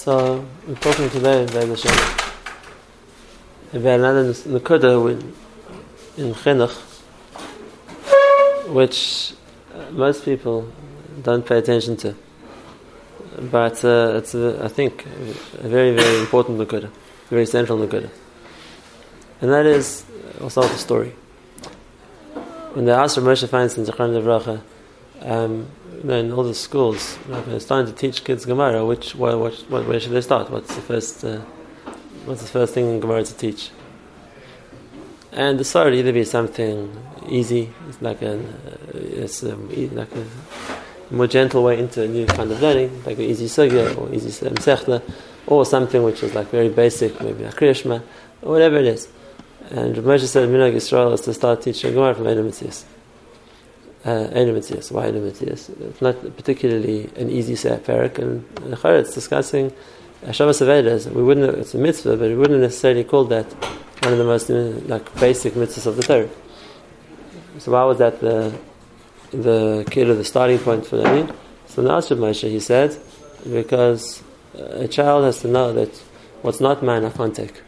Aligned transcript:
So 0.00 0.46
we're 0.66 0.76
talking 0.76 1.10
today 1.10 1.44
about 1.44 1.54
another 4.00 4.32
Nakuda 4.32 5.20
in 6.16 6.32
Chinuch, 6.32 6.74
which 8.72 9.34
uh, 9.74 9.90
most 9.90 10.24
people 10.24 10.72
don't 11.22 11.44
pay 11.44 11.58
attention 11.58 11.98
to. 11.98 12.16
But 13.42 13.84
uh, 13.84 14.14
it's, 14.16 14.34
a, 14.34 14.64
I 14.64 14.68
think, 14.68 15.04
a 15.04 15.68
very, 15.68 15.94
very 15.94 16.18
important 16.20 16.58
Nakuda, 16.58 16.90
very 17.28 17.44
central 17.44 17.76
Nakuda. 17.76 18.08
And 19.42 19.52
that 19.52 19.66
is, 19.66 20.06
start 20.48 20.70
the 20.70 20.78
story. 20.78 21.10
When 22.72 22.86
the 22.86 22.92
asked 22.92 23.18
Moshe 23.18 23.46
Feinstein, 23.46 23.84
Zechron 23.84 24.18
Levracha, 24.18 24.62
um, 25.22 25.66
in 26.02 26.32
all 26.32 26.44
the 26.44 26.54
schools, 26.54 27.18
know, 27.28 27.42
they're 27.42 27.60
starting 27.60 27.92
to 27.92 27.98
teach 27.98 28.24
kids 28.24 28.44
Gemara. 28.44 28.84
Which, 28.84 29.14
what, 29.14 29.38
where 29.70 30.00
should 30.00 30.12
they 30.12 30.20
start? 30.20 30.50
What's 30.50 30.74
the 30.74 30.80
first, 30.80 31.24
uh, 31.24 31.40
what's 32.24 32.42
the 32.42 32.48
first 32.48 32.74
thing 32.74 32.88
in 32.88 33.00
Gemara 33.00 33.24
to 33.24 33.34
teach? 33.34 33.70
And 35.32 35.60
the 35.60 35.64
start 35.64 35.92
either 35.92 36.12
be 36.12 36.24
something 36.24 36.96
easy, 37.28 37.72
it's 37.88 38.02
like 38.02 38.22
a, 38.22 38.38
uh, 38.38 38.42
it's 38.94 39.42
a, 39.42 39.54
like 39.54 40.10
a 40.16 41.14
more 41.14 41.26
gentle 41.26 41.62
way 41.62 41.78
into 41.78 42.02
a 42.02 42.08
new 42.08 42.26
kind 42.26 42.50
of 42.50 42.60
learning, 42.60 43.04
like 43.04 43.18
an 43.18 43.24
easy 43.24 43.46
sugya 43.46 43.96
or 43.96 44.12
easy 44.12 44.30
sechta, 44.30 45.02
or 45.46 45.64
something 45.64 46.02
which 46.02 46.22
is 46.22 46.34
like 46.34 46.48
very 46.48 46.68
basic, 46.68 47.20
maybe 47.20 47.44
a 47.44 47.52
kriyashma, 47.52 48.02
or 48.42 48.52
whatever 48.52 48.76
it 48.76 48.86
is. 48.86 49.08
And 49.70 49.94
Moshe 49.96 50.26
said, 50.26 50.48
Minag 50.48 50.72
Israel 50.72 51.12
is 51.12 51.20
to 51.22 51.34
start 51.34 51.62
teaching 51.62 51.92
Gemara 51.92 52.14
from 52.14 52.24
Eilu 52.24 52.48
Metzios 52.48 52.84
uh, 54.04 54.28
Why 54.28 55.10
Eilu 55.10 55.26
It's 55.42 56.00
not 56.00 56.36
particularly 56.36 57.10
an 57.16 57.30
easy 57.30 57.54
perek, 57.54 58.18
and 58.18 58.44
it's 58.84 59.14
discussing 59.14 59.72
uh, 60.26 60.32
Shabbos 60.32 60.60
Avedas. 60.60 61.10
We 61.12 61.22
wouldn't. 61.22 61.58
It's 61.58 61.74
a 61.74 61.78
mitzvah, 61.78 62.16
but 62.16 62.28
we 62.28 62.36
wouldn't 62.36 62.60
necessarily 62.60 63.04
call 63.04 63.24
that 63.26 63.46
one 64.02 64.12
of 64.12 64.18
the 64.18 64.24
most 64.24 64.50
uh, 64.50 64.80
like 64.86 65.14
basic 65.20 65.54
mitzvahs 65.54 65.86
of 65.86 65.96
the 65.96 66.02
Torah. 66.02 66.28
So 67.58 67.72
why 67.72 67.84
was 67.84 67.98
that 67.98 68.20
the 68.20 68.58
the 69.32 69.86
kid 69.90 70.08
of 70.08 70.16
the 70.16 70.24
starting 70.24 70.58
point 70.58 70.86
for 70.86 70.96
learning? 70.96 71.30
So 71.66 71.82
now 71.82 72.00
Moshe, 72.00 72.50
he 72.50 72.58
said, 72.58 72.98
because 73.50 74.22
uh, 74.58 74.84
a 74.84 74.88
child 74.88 75.24
has 75.24 75.40
to 75.42 75.48
know 75.48 75.72
that 75.72 75.94
what's 76.42 76.60
not 76.60 76.82
mine 76.82 77.04
I 77.04 77.10
can't 77.10 77.34
take. 77.34 77.62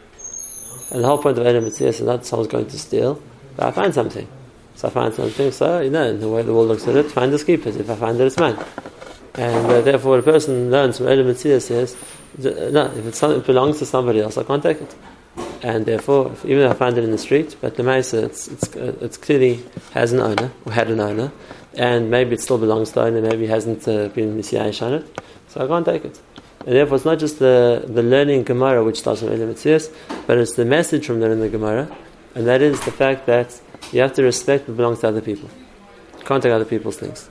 And 0.91 1.03
the 1.03 1.07
whole 1.07 1.19
point 1.19 1.37
of 1.37 1.45
Eilu 1.45 1.81
is 1.81 2.01
not 2.01 2.25
someone's 2.25 2.51
going 2.51 2.67
to 2.67 2.79
steal, 2.79 3.21
but 3.55 3.67
I 3.67 3.71
find 3.71 3.93
something. 3.93 4.27
So 4.75 4.87
I 4.87 4.91
find 4.91 5.13
something, 5.13 5.51
so 5.51 5.81
you 5.81 5.89
know, 5.89 6.17
the 6.17 6.29
way 6.29 6.41
the 6.41 6.53
world 6.53 6.67
looks 6.67 6.87
at 6.87 6.95
it, 6.95 7.11
find 7.11 7.31
the 7.31 7.43
keep. 7.43 7.65
If 7.65 7.89
I 7.89 7.95
find 7.95 8.19
it, 8.19 8.25
it's 8.25 8.37
mine. 8.37 8.57
And 9.35 9.65
uh, 9.65 9.81
therefore, 9.81 10.19
a 10.19 10.23
person 10.23 10.69
learns 10.69 10.97
from 10.97 11.07
Eilu 11.07 11.25
Metzia 11.25 11.59
says, 11.61 11.95
no, 12.37 12.91
if 12.95 13.23
it 13.23 13.45
belongs 13.45 13.79
to 13.79 13.85
somebody 13.85 14.19
else, 14.19 14.37
I 14.37 14.43
can't 14.43 14.61
take 14.61 14.81
it. 14.81 14.95
And 15.63 15.85
therefore, 15.85 16.31
if, 16.31 16.45
even 16.45 16.65
if 16.65 16.71
I 16.71 16.73
find 16.75 16.97
it 16.97 17.03
in 17.03 17.11
the 17.11 17.17
street, 17.17 17.55
but 17.61 17.75
the 17.75 17.83
Maisa, 17.83 18.23
it's, 18.23 18.47
it's, 18.47 18.75
uh, 18.75 18.95
it's 19.01 19.17
clearly 19.17 19.63
has 19.93 20.11
an 20.13 20.19
owner, 20.19 20.51
or 20.65 20.73
had 20.73 20.91
an 20.91 20.99
owner, 20.99 21.31
and 21.73 22.11
maybe 22.11 22.35
it 22.35 22.41
still 22.41 22.57
belongs 22.57 22.89
to 22.89 22.95
the 22.95 23.01
owner, 23.01 23.21
maybe 23.21 23.47
hasn't 23.47 23.87
uh, 23.87 24.09
been 24.09 24.37
meya'esh 24.37 24.81
on 24.85 24.93
it, 24.93 25.21
so 25.47 25.63
I 25.63 25.67
can't 25.67 25.85
take 25.85 26.05
it. 26.05 26.21
And 26.65 26.75
therefore, 26.75 26.97
it's 26.97 27.05
not 27.05 27.17
just 27.17 27.39
the, 27.39 27.83
the 27.87 28.03
learning 28.03 28.43
Gemara 28.43 28.83
which 28.83 28.99
starts 28.99 29.21
from 29.21 29.29
Eilu 29.29 29.51
Metzia, 29.51 29.91
but 30.27 30.37
it's 30.37 30.55
the 30.55 30.65
message 30.65 31.07
from 31.07 31.19
learning 31.19 31.39
the 31.39 31.49
Gemara, 31.49 31.89
and 32.35 32.45
that 32.45 32.61
is 32.61 32.79
the 32.85 32.91
fact 32.91 33.25
that 33.25 33.59
you 33.91 34.01
have 34.01 34.13
to 34.13 34.23
respect 34.23 34.67
what 34.67 34.77
belongs 34.77 34.99
to 34.99 35.07
other 35.07 35.21
people. 35.21 35.49
Can't 36.25 36.41
take 36.41 36.51
other 36.51 36.65
people's 36.65 36.97
things. 36.97 37.29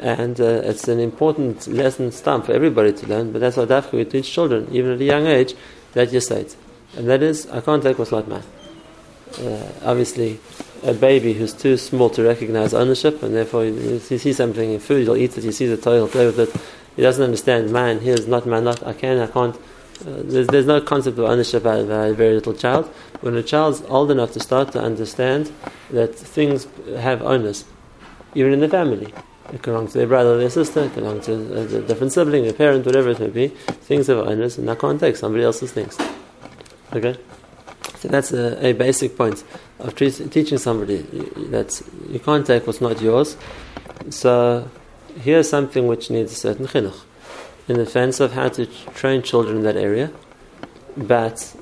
And 0.00 0.40
uh, 0.40 0.62
it's 0.64 0.88
an 0.88 0.98
important 0.98 1.68
lesson 1.68 2.10
stamp 2.10 2.46
for 2.46 2.52
everybody 2.52 2.92
to 2.92 3.06
learn, 3.06 3.30
but 3.30 3.40
that's 3.40 3.56
what 3.56 3.68
Dafka 3.68 3.92
we 3.92 4.04
teach 4.04 4.32
children, 4.32 4.68
even 4.72 4.92
at 4.92 5.00
a 5.00 5.04
young 5.04 5.26
age, 5.26 5.54
that 5.92 6.12
you 6.12 6.20
say 6.20 6.40
it. 6.40 6.56
And 6.96 7.08
that 7.08 7.22
is, 7.22 7.48
I 7.50 7.60
can't 7.60 7.82
take 7.82 7.98
what's 7.98 8.10
not 8.10 8.26
mine. 8.26 8.42
Uh, 9.38 9.72
obviously, 9.84 10.40
a 10.82 10.92
baby 10.92 11.32
who's 11.32 11.52
too 11.52 11.76
small 11.76 12.10
to 12.10 12.22
recognize 12.22 12.74
ownership, 12.74 13.22
and 13.22 13.34
therefore 13.34 13.64
you, 13.64 13.72
you 13.72 14.18
see 14.18 14.32
something 14.32 14.72
in 14.72 14.80
food, 14.80 15.02
he'll 15.04 15.16
eat 15.16 15.38
it, 15.38 15.44
he 15.44 15.52
sees 15.52 15.70
a 15.70 15.76
toy, 15.76 15.94
he'll 15.94 16.08
play 16.08 16.26
with 16.26 16.40
it. 16.40 16.50
He 16.96 17.02
doesn't 17.02 17.22
understand, 17.22 17.72
mine, 17.72 18.00
here's 18.00 18.26
not 18.26 18.44
mine, 18.44 18.64
not, 18.64 18.84
I 18.86 18.92
can, 18.92 19.18
I 19.18 19.28
can't. 19.28 19.56
Uh, 20.02 20.22
there's, 20.24 20.48
there's 20.48 20.66
no 20.66 20.80
concept 20.80 21.16
of 21.18 21.24
ownership 21.26 21.62
by 21.62 21.76
a 21.76 22.12
very 22.12 22.34
little 22.34 22.54
child. 22.54 22.86
When 23.20 23.36
a 23.36 23.42
child's 23.42 23.82
old 23.82 24.10
enough 24.10 24.32
to 24.32 24.40
start 24.40 24.72
to 24.72 24.80
understand 24.80 25.52
that 25.90 26.14
things 26.16 26.66
have 26.98 27.22
owners, 27.22 27.64
even 28.34 28.52
in 28.52 28.60
the 28.60 28.68
family, 28.68 29.14
it 29.52 29.62
belongs 29.62 29.92
to 29.92 29.98
their 29.98 30.08
brother 30.08 30.34
or 30.34 30.38
their 30.38 30.50
sister, 30.50 30.84
it 30.84 30.94
belongs 30.94 31.26
to 31.26 31.34
a, 31.34 31.78
a 31.78 31.82
different 31.82 32.12
sibling, 32.12 32.48
a 32.48 32.52
parent, 32.52 32.84
whatever 32.84 33.10
it 33.10 33.20
may 33.20 33.28
be, 33.28 33.48
things 33.48 34.08
have 34.08 34.18
owners, 34.18 34.58
and 34.58 34.68
I 34.68 34.74
can't 34.74 34.98
take 34.98 35.14
somebody 35.14 35.44
else's 35.44 35.70
things. 35.70 35.96
Okay? 36.92 37.16
So 37.98 38.08
that's 38.08 38.32
a, 38.32 38.66
a 38.66 38.72
basic 38.72 39.16
point 39.16 39.44
of 39.78 39.94
tre- 39.94 40.10
teaching 40.10 40.58
somebody 40.58 40.98
that 41.50 41.80
you 42.08 42.18
can't 42.18 42.44
take 42.44 42.66
what's 42.66 42.80
not 42.80 43.00
yours. 43.00 43.36
So 44.10 44.68
here's 45.20 45.48
something 45.48 45.86
which 45.86 46.10
needs 46.10 46.32
a 46.32 46.36
certain 46.36 46.66
chinuch 46.66 47.02
in 47.68 47.76
the 47.76 47.86
sense 47.86 48.20
of 48.20 48.32
how 48.32 48.48
to 48.48 48.66
train 48.94 49.22
children 49.22 49.58
in 49.58 49.62
that 49.62 49.76
area, 49.76 50.10
but 50.96 51.54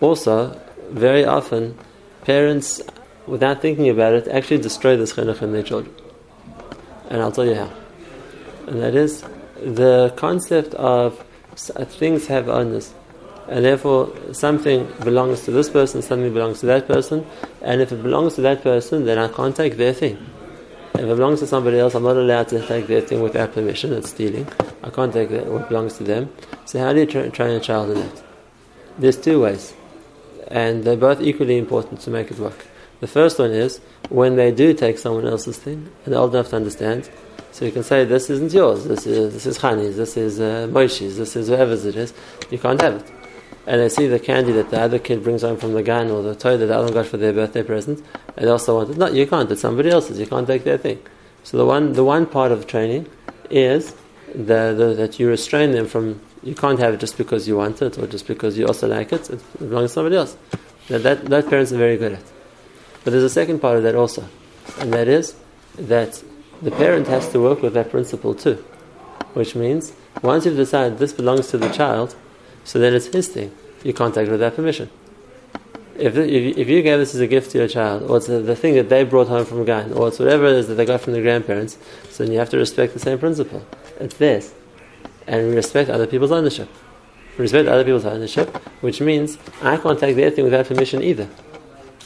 also 0.00 0.60
very 0.90 1.24
often 1.24 1.78
parents, 2.22 2.80
without 3.26 3.60
thinking 3.60 3.88
about 3.88 4.14
it, 4.14 4.28
actually 4.28 4.58
destroy 4.58 4.96
this 4.96 5.12
chinuch 5.12 5.42
in 5.42 5.52
their 5.52 5.62
children. 5.62 5.94
And 7.10 7.20
I'll 7.20 7.32
tell 7.32 7.46
you 7.46 7.54
how. 7.54 7.70
And 8.66 8.80
that 8.80 8.94
is 8.94 9.24
the 9.60 10.12
concept 10.16 10.74
of 10.74 11.22
uh, 11.76 11.84
things 11.84 12.26
have 12.28 12.48
owners. 12.48 12.94
And 13.48 13.64
therefore, 13.64 14.12
something 14.32 14.90
belongs 15.02 15.42
to 15.42 15.50
this 15.50 15.68
person, 15.68 16.00
something 16.00 16.32
belongs 16.32 16.60
to 16.60 16.66
that 16.66 16.86
person. 16.86 17.26
And 17.60 17.80
if 17.80 17.92
it 17.92 18.02
belongs 18.02 18.34
to 18.36 18.40
that 18.42 18.62
person, 18.62 19.04
then 19.04 19.18
I 19.18 19.28
can't 19.28 19.54
take 19.54 19.76
their 19.76 19.92
thing. 19.92 20.16
If 20.94 21.00
it 21.00 21.16
belongs 21.16 21.40
to 21.40 21.46
somebody 21.46 21.78
else, 21.78 21.94
I'm 21.94 22.02
not 22.02 22.16
allowed 22.16 22.48
to 22.48 22.66
take 22.66 22.86
their 22.86 23.00
thing 23.00 23.22
without 23.22 23.54
permission. 23.54 23.92
It's 23.92 24.10
stealing. 24.10 24.46
I 24.82 24.90
can't 24.90 25.12
take 25.12 25.30
what 25.30 25.68
belongs 25.68 25.96
to 25.98 26.04
them. 26.04 26.30
So 26.66 26.78
how 26.78 26.92
do 26.92 27.00
you 27.00 27.06
tra- 27.06 27.30
train 27.30 27.56
a 27.56 27.60
child 27.60 27.90
in 27.90 28.00
that? 28.00 28.22
There's 28.98 29.16
two 29.18 29.40
ways, 29.40 29.74
and 30.48 30.84
they're 30.84 30.96
both 30.96 31.20
equally 31.22 31.56
important 31.56 32.00
to 32.02 32.10
make 32.10 32.30
it 32.30 32.38
work. 32.38 32.66
The 33.00 33.06
first 33.06 33.38
one 33.38 33.52
is 33.52 33.80
when 34.10 34.36
they 34.36 34.52
do 34.52 34.74
take 34.74 34.98
someone 34.98 35.26
else's 35.26 35.58
thing, 35.58 35.90
and 36.04 36.12
they're 36.12 36.20
old 36.20 36.34
enough 36.34 36.50
to 36.50 36.56
understand. 36.56 37.10
So 37.52 37.64
you 37.64 37.72
can 37.72 37.82
say, 37.82 38.04
"This 38.04 38.28
isn't 38.28 38.52
yours. 38.52 38.84
This 38.84 39.06
is 39.06 39.32
this 39.32 39.46
is 39.46 39.58
Chani's. 39.58 39.96
This 39.96 40.16
is 40.16 40.40
uh, 40.40 40.68
Moshe's. 40.70 41.16
This 41.16 41.36
is 41.36 41.48
whoever's 41.48 41.84
it 41.86 41.96
is. 41.96 42.12
You 42.50 42.58
can't 42.58 42.80
have 42.80 42.96
it." 42.96 43.21
And 43.66 43.80
they 43.80 43.88
see 43.88 44.08
the 44.08 44.18
candy 44.18 44.52
that 44.52 44.70
the 44.70 44.80
other 44.80 44.98
kid 44.98 45.22
brings 45.22 45.42
home 45.42 45.56
from 45.56 45.72
the 45.72 45.82
Gan, 45.82 46.10
or 46.10 46.22
the 46.22 46.34
toy 46.34 46.56
that 46.56 46.66
the 46.66 46.74
other 46.74 46.86
one 46.86 46.94
got 46.94 47.06
for 47.06 47.16
their 47.16 47.32
birthday 47.32 47.62
present, 47.62 48.02
and 48.36 48.46
they 48.46 48.50
also 48.50 48.76
want 48.76 48.90
it. 48.90 48.96
No, 48.96 49.06
you 49.06 49.26
can't. 49.26 49.50
It's 49.50 49.60
somebody 49.60 49.90
else's. 49.90 50.18
You 50.18 50.26
can't 50.26 50.46
take 50.46 50.64
their 50.64 50.78
thing. 50.78 51.00
So 51.44 51.56
the 51.56 51.64
one 51.64 51.92
the 51.92 52.04
one 52.04 52.26
part 52.26 52.50
of 52.50 52.66
training 52.66 53.08
is 53.50 53.94
the, 54.34 54.74
the, 54.76 54.94
that 54.96 55.20
you 55.20 55.28
restrain 55.28 55.72
them 55.72 55.86
from, 55.86 56.20
you 56.42 56.54
can't 56.54 56.78
have 56.78 56.94
it 56.94 57.00
just 57.00 57.18
because 57.18 57.46
you 57.46 57.56
want 57.56 57.82
it 57.82 57.98
or 57.98 58.06
just 58.06 58.26
because 58.26 58.56
you 58.58 58.66
also 58.66 58.88
like 58.88 59.12
it, 59.12 59.28
it 59.30 59.58
belongs 59.58 59.90
to 59.90 59.94
somebody 59.94 60.16
else. 60.16 60.36
That, 60.88 61.02
that, 61.02 61.24
that 61.26 61.48
parents 61.48 61.72
are 61.72 61.76
very 61.76 61.96
good 61.96 62.14
at. 62.14 62.24
But 63.04 63.12
there's 63.12 63.24
a 63.24 63.30
second 63.30 63.60
part 63.60 63.76
of 63.76 63.82
that 63.82 63.94
also, 63.94 64.24
and 64.78 64.92
that 64.92 65.08
is 65.08 65.36
that 65.76 66.22
the 66.60 66.70
parent 66.70 67.08
has 67.08 67.28
to 67.30 67.40
work 67.40 67.62
with 67.62 67.74
that 67.74 67.90
principle 67.90 68.34
too, 68.34 68.64
which 69.34 69.54
means 69.54 69.92
once 70.22 70.46
you've 70.46 70.56
decided 70.56 70.98
this 70.98 71.12
belongs 71.12 71.48
to 71.48 71.58
the 71.58 71.68
child, 71.70 72.14
so 72.64 72.78
then 72.78 72.94
it's 72.94 73.06
his 73.06 73.28
thing. 73.28 73.54
You 73.84 73.92
it 73.92 74.28
without 74.30 74.54
permission. 74.54 74.90
If, 75.96 76.16
if, 76.16 76.56
if 76.56 76.68
you 76.68 76.82
gave 76.82 76.98
this 76.98 77.14
as 77.14 77.20
a 77.20 77.26
gift 77.26 77.50
to 77.52 77.58
your 77.58 77.68
child, 77.68 78.10
or 78.10 78.16
it's 78.16 78.26
the, 78.26 78.38
the 78.38 78.56
thing 78.56 78.74
that 78.74 78.88
they 78.88 79.04
brought 79.04 79.28
home 79.28 79.44
from 79.44 79.64
Gan, 79.64 79.92
or 79.92 80.08
it's 80.08 80.18
whatever 80.18 80.46
it 80.46 80.54
is 80.54 80.68
that 80.68 80.74
they 80.74 80.86
got 80.86 81.00
from 81.00 81.12
their 81.12 81.22
grandparents, 81.22 81.76
so 82.10 82.24
then 82.24 82.32
you 82.32 82.38
have 82.38 82.50
to 82.50 82.56
respect 82.56 82.94
the 82.94 82.98
same 82.98 83.18
principle. 83.18 83.64
It's 84.00 84.16
this. 84.16 84.54
And 85.26 85.48
we 85.48 85.54
respect 85.54 85.90
other 85.90 86.06
people's 86.06 86.32
ownership. 86.32 86.68
We 87.36 87.42
respect 87.42 87.68
other 87.68 87.84
people's 87.84 88.06
ownership, 88.06 88.56
which 88.80 89.00
means 89.00 89.38
I 89.60 89.76
can't 89.76 89.98
take 89.98 90.16
their 90.16 90.30
thing 90.30 90.44
without 90.44 90.66
permission 90.66 91.02
either. 91.02 91.28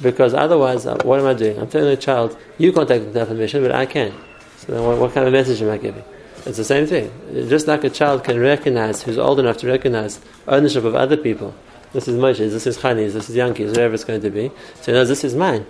Because 0.03 0.35
otherwise, 0.35 0.85
uh, 0.87 0.99
what 1.05 1.21
am 1.21 1.27
I 1.27 1.35
doing? 1.35 1.59
I'm 1.59 1.69
telling 1.69 1.89
a 1.89 1.97
child, 1.97 2.37
you 2.59 2.73
can't 2.73 2.89
without 3.07 3.29
permission, 3.29 3.63
but 3.63 3.73
I 3.73 3.87
can. 3.87 4.13
So 4.59 4.73
then 4.73 4.85
what, 4.85 4.99
what 4.99 5.15
kind 5.15 5.27
of 5.27 5.33
message 5.33 5.63
am 5.63 5.71
I 5.71 5.79
giving? 5.79 6.05
It's 6.47 6.59
the 6.59 6.65
same 6.65 6.87
thing. 6.87 7.11
Just 7.49 7.67
like 7.67 7.83
a 7.83 7.91
child 7.91 8.23
can 8.23 8.39
recognize, 8.39 9.03
who's 9.03 9.19
old 9.19 9.41
enough 9.41 9.57
to 9.59 9.67
recognize 9.67 10.21
ownership 10.47 10.85
of 10.85 10.95
other 10.95 11.17
people. 11.17 11.53
This 11.93 12.07
is 12.07 12.17
Moshe, 12.17 12.39
this 12.39 12.67
is 12.67 12.79
Chani's, 12.79 13.15
this 13.15 13.29
is 13.29 13.37
Yanki's, 13.37 13.71
whatever 13.71 13.95
it's 13.95 14.05
going 14.05 14.21
to 14.21 14.31
be. 14.31 14.53
So 14.77 14.87
he 14.87 14.93
knows 14.93 15.09
this 15.09 15.25
is 15.25 15.35
mine. 15.35 15.67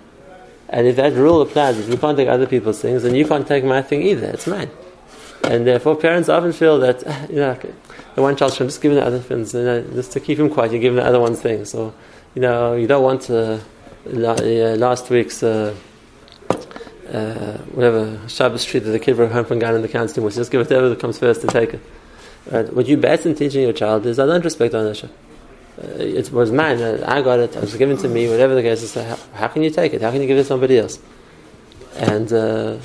And 0.69 0.85
if 0.85 0.95
that 0.97 1.13
rule 1.13 1.41
applies, 1.41 1.79
if 1.79 1.89
you 1.89 1.97
can't 1.97 2.15
take 2.15 2.27
other 2.27 2.45
people's 2.45 2.79
things, 2.79 3.01
then 3.03 3.15
you 3.15 3.25
can't 3.25 3.47
take 3.47 3.63
my 3.63 3.81
thing 3.81 4.03
either. 4.03 4.27
It's 4.27 4.45
mine. 4.45 4.69
And 5.43 5.65
therefore, 5.65 5.95
parents 5.95 6.29
often 6.29 6.53
feel 6.53 6.77
that, 6.79 7.01
you 7.29 7.37
know, 7.37 7.57
the 8.13 8.21
one 8.21 8.35
child 8.35 8.53
should 8.53 8.67
just 8.67 8.81
give 8.81 8.91
him 8.91 8.97
the 8.97 9.05
other 9.05 9.19
things, 9.19 9.55
you 9.55 9.63
know, 9.63 9.81
just 9.81 10.11
to 10.11 10.19
keep 10.19 10.37
him 10.37 10.49
quiet, 10.49 10.73
you 10.73 10.79
give 10.79 10.91
him 10.91 10.97
the 10.97 11.05
other 11.05 11.19
one 11.19 11.35
things. 11.35 11.71
So, 11.71 11.93
you 12.35 12.41
know, 12.41 12.75
you 12.75 12.85
don't 12.85 13.03
want 13.03 13.21
to, 13.23 13.61
last 14.05 15.09
week's, 15.09 15.41
uh, 15.41 15.73
uh, 17.11 17.57
whatever, 17.73 18.19
Shabbos 18.27 18.65
treat 18.65 18.79
that 18.79 18.91
the 18.91 18.99
kid 18.99 19.15
brought 19.15 19.31
home 19.31 19.45
from 19.45 19.59
Ghana 19.59 19.75
in 19.75 19.81
the 19.81 19.87
counseling 19.87 20.25
was 20.25 20.35
just 20.35 20.51
give 20.51 20.67
whoever 20.67 20.95
comes 20.95 21.17
first 21.17 21.41
to 21.41 21.47
take 21.47 21.73
it. 21.73 21.81
Right? 22.51 22.71
What 22.73 22.87
you 22.87 22.97
bet 22.97 23.25
in 23.25 23.35
teaching 23.35 23.63
your 23.63 23.73
child 23.73 24.05
is 24.05 24.19
I 24.19 24.25
don't 24.25 24.43
respect 24.43 24.73
ownership. 24.73 25.11
Uh, 25.81 25.87
it 25.99 26.31
was 26.31 26.51
mine. 26.51 26.81
Uh, 26.81 27.03
I 27.07 27.21
got 27.21 27.39
it. 27.39 27.55
It 27.55 27.61
was 27.61 27.75
given 27.75 27.97
to 27.97 28.07
me. 28.07 28.29
Whatever 28.29 28.55
the 28.55 28.61
case 28.61 28.81
is, 28.81 28.93
how, 28.93 29.17
how, 29.33 29.47
can 29.47 29.63
you 29.63 29.69
take 29.69 29.93
it? 29.93 30.01
How 30.01 30.11
can 30.11 30.21
you 30.21 30.27
give 30.27 30.37
it 30.37 30.41
to 30.41 30.47
somebody 30.47 30.79
else? 30.79 30.99
And 31.95 32.31
uh, 32.33 32.77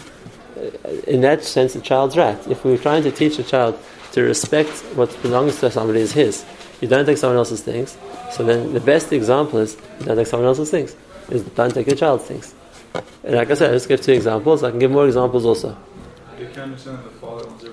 in 1.07 1.23
that 1.23 1.45
sense, 1.45 1.75
the 1.75 1.81
child's 1.81 2.17
right. 2.17 2.39
If 2.49 2.65
we're 2.65 2.79
trying 2.79 3.03
to 3.05 3.11
teach 3.11 3.39
a 3.39 3.43
child 3.43 3.79
to 4.13 4.23
respect 4.23 4.71
what 4.95 5.21
belongs 5.23 5.59
to 5.61 5.71
somebody 5.71 6.01
is 6.01 6.13
his, 6.13 6.45
you 6.81 6.89
don't 6.89 7.07
take 7.07 7.19
someone 7.19 7.39
else's 7.39 7.63
things. 7.63 7.97
So 8.31 8.45
then, 8.45 8.73
the 8.73 8.81
best 8.81 9.13
example 9.13 9.59
is 9.59 9.77
you 10.01 10.07
don't 10.07 10.17
take 10.17 10.27
someone 10.27 10.47
else's 10.47 10.71
things. 10.71 10.95
Is 11.31 11.43
don't 11.43 11.73
take 11.73 11.87
your 11.87 11.97
child's 11.97 12.25
things. 12.25 12.55
And 13.25 13.35
like 13.35 13.51
I 13.51 13.55
said, 13.55 13.71
I 13.71 13.75
just 13.75 13.89
give 13.89 14.01
two 14.01 14.13
examples. 14.13 14.63
I 14.63 14.71
can 14.71 14.79
give 14.79 14.91
more 14.91 15.07
examples 15.07 15.45
also. 15.45 15.77
You 16.39 16.49
can 16.49 16.63
understand 16.63 16.99
that 16.99 17.05
the 17.05 17.11
father 17.11 17.47
wants 17.47 17.65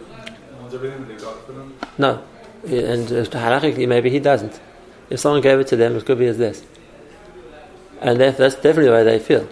everything 0.74 1.08
that 1.08 1.08
they 1.08 1.24
got 1.24 1.46
for 1.46 1.54
them. 1.54 1.78
No, 1.98 2.24
and 2.64 3.08
halachically 3.08 3.88
maybe 3.88 4.10
he 4.10 4.20
doesn't. 4.20 4.60
If 5.10 5.20
someone 5.20 5.42
gave 5.42 5.60
it 5.60 5.68
to 5.68 5.76
them, 5.76 5.96
it 5.96 6.06
could 6.06 6.20
be 6.20 6.28
as 6.28 6.38
this. 6.38 6.64
And 8.02 8.20
that's 8.20 8.56
definitely 8.56 8.86
the 8.86 8.92
way 8.92 9.04
they 9.04 9.20
feel. 9.20 9.48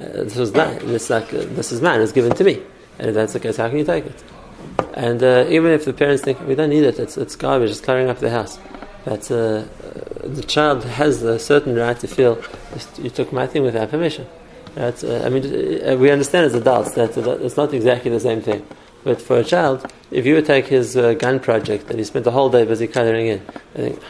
Uh, 0.00 0.24
this 0.24 0.36
was 0.36 0.52
mine. 0.52 0.78
This 0.86 1.10
like 1.10 1.32
uh, 1.32 1.44
this 1.50 1.70
is 1.70 1.80
mine. 1.80 2.00
It's 2.00 2.12
given 2.12 2.34
to 2.34 2.44
me. 2.44 2.62
And 2.98 3.08
if 3.08 3.14
that's 3.14 3.34
the 3.34 3.40
case, 3.40 3.56
how 3.56 3.68
can 3.68 3.78
you 3.78 3.84
take 3.84 4.06
it? 4.06 4.24
And 4.94 5.22
uh, 5.22 5.46
even 5.48 5.70
if 5.70 5.84
the 5.84 5.92
parents 5.92 6.22
think 6.22 6.40
we 6.46 6.54
don't 6.54 6.70
need 6.70 6.84
it, 6.84 6.98
it's, 6.98 7.16
it's 7.16 7.36
garbage. 7.36 7.70
It's 7.70 7.80
clearing 7.80 8.08
up 8.08 8.18
the 8.18 8.30
house. 8.30 8.58
But 9.04 9.30
uh, 9.30 9.34
uh, 9.34 9.64
the 10.24 10.42
child 10.46 10.84
has 10.84 11.22
a 11.22 11.38
certain 11.38 11.76
right 11.76 11.98
to 12.00 12.08
feel 12.08 12.42
you 12.98 13.10
took 13.10 13.32
my 13.32 13.46
thing 13.46 13.62
without 13.62 13.90
permission. 13.90 14.26
Uh, 14.76 14.92
I 15.24 15.28
mean, 15.28 15.44
uh, 15.86 15.96
we 15.96 16.10
understand 16.10 16.46
as 16.46 16.54
adults 16.54 16.92
that 16.92 17.16
it's 17.16 17.56
not 17.56 17.74
exactly 17.74 18.10
the 18.10 18.20
same 18.20 18.40
thing. 18.40 18.66
But 19.04 19.20
for 19.20 19.38
a 19.38 19.44
child, 19.44 19.92
if 20.10 20.24
you 20.24 20.40
take 20.42 20.66
his 20.66 20.96
uh, 20.96 21.14
Gan 21.14 21.40
project 21.40 21.88
that 21.88 21.98
he 21.98 22.04
spent 22.04 22.24
the 22.24 22.30
whole 22.30 22.48
day 22.48 22.64
busy 22.64 22.86
coloring 22.86 23.26
in, 23.26 23.40
uh, 23.40 23.60
I 23.74 23.78
think 23.78 24.02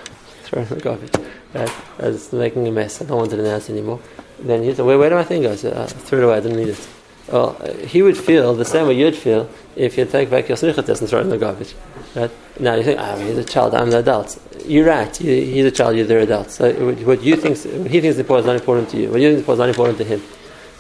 throw 0.45 0.63
it 0.63 0.71
in 0.71 0.79
the 0.79 0.85
garbage. 0.85 1.15
Right? 1.55 1.73
It's 1.99 2.33
making 2.33 2.69
a 2.69 2.71
mess. 2.71 3.01
I 3.01 3.07
don't 3.07 3.19
want 3.19 3.33
it 3.33 3.39
in 3.39 3.45
the 3.45 3.51
house 3.51 3.71
anymore. 3.71 4.01
Then 4.39 4.63
he'd 4.63 4.77
say, 4.77 4.83
where, 4.83 4.99
where 4.99 5.09
did 5.09 5.17
my 5.17 5.25
thing 5.25 5.43
go? 5.43 5.53
I 5.53 5.57
said, 5.57 5.77
I 5.77 5.87
threw 5.87 6.19
it 6.19 6.25
away. 6.25 6.37
I 6.37 6.41
didn't 6.41 6.59
need 6.59 6.69
it. 6.69 6.89
Well, 7.29 7.55
he 7.87 8.03
would 8.03 8.19
feel 8.19 8.55
the 8.55 8.65
same 8.65 8.89
way 8.89 8.95
you'd 8.95 9.17
feel 9.17 9.49
if 9.77 9.97
you 9.97 10.05
take 10.05 10.29
back 10.29 10.49
your 10.49 10.57
snichatas 10.57 11.01
and 11.01 11.09
throw 11.09 11.21
it 11.21 11.23
in 11.23 11.31
the 11.31 11.39
garbage. 11.39 11.75
Right? 12.15 12.31
Now 12.61 12.75
you 12.75 12.83
think, 12.83 12.99
oh, 13.01 13.17
he's 13.19 13.39
a 13.39 13.45
child, 13.45 13.75
I'm 13.75 13.91
the 13.91 14.01
adult. 14.01 14.39
You're 14.67 14.87
right, 14.87 15.17
he's 15.17 15.65
a 15.65 15.71
child, 15.71 15.97
you're 15.97 16.05
the 16.05 16.21
adult. 16.21 16.51
So 16.51 16.73
what 17.07 17.23
you 17.23 17.37
think, 17.37 17.57
what 17.59 17.91
he 17.91 18.01
thinks 18.01 18.17
is 18.17 18.19
important 18.19 18.45
is 18.45 18.47
not 18.49 18.57
important 18.57 18.91
to 18.91 18.97
you. 18.99 19.11
What 19.11 19.21
you 19.21 19.29
think 19.29 19.35
is 19.35 19.49
important 19.49 19.55
is 19.55 19.59
not 19.59 19.69
important 19.69 19.99
to 19.99 20.05
him. 20.05 20.23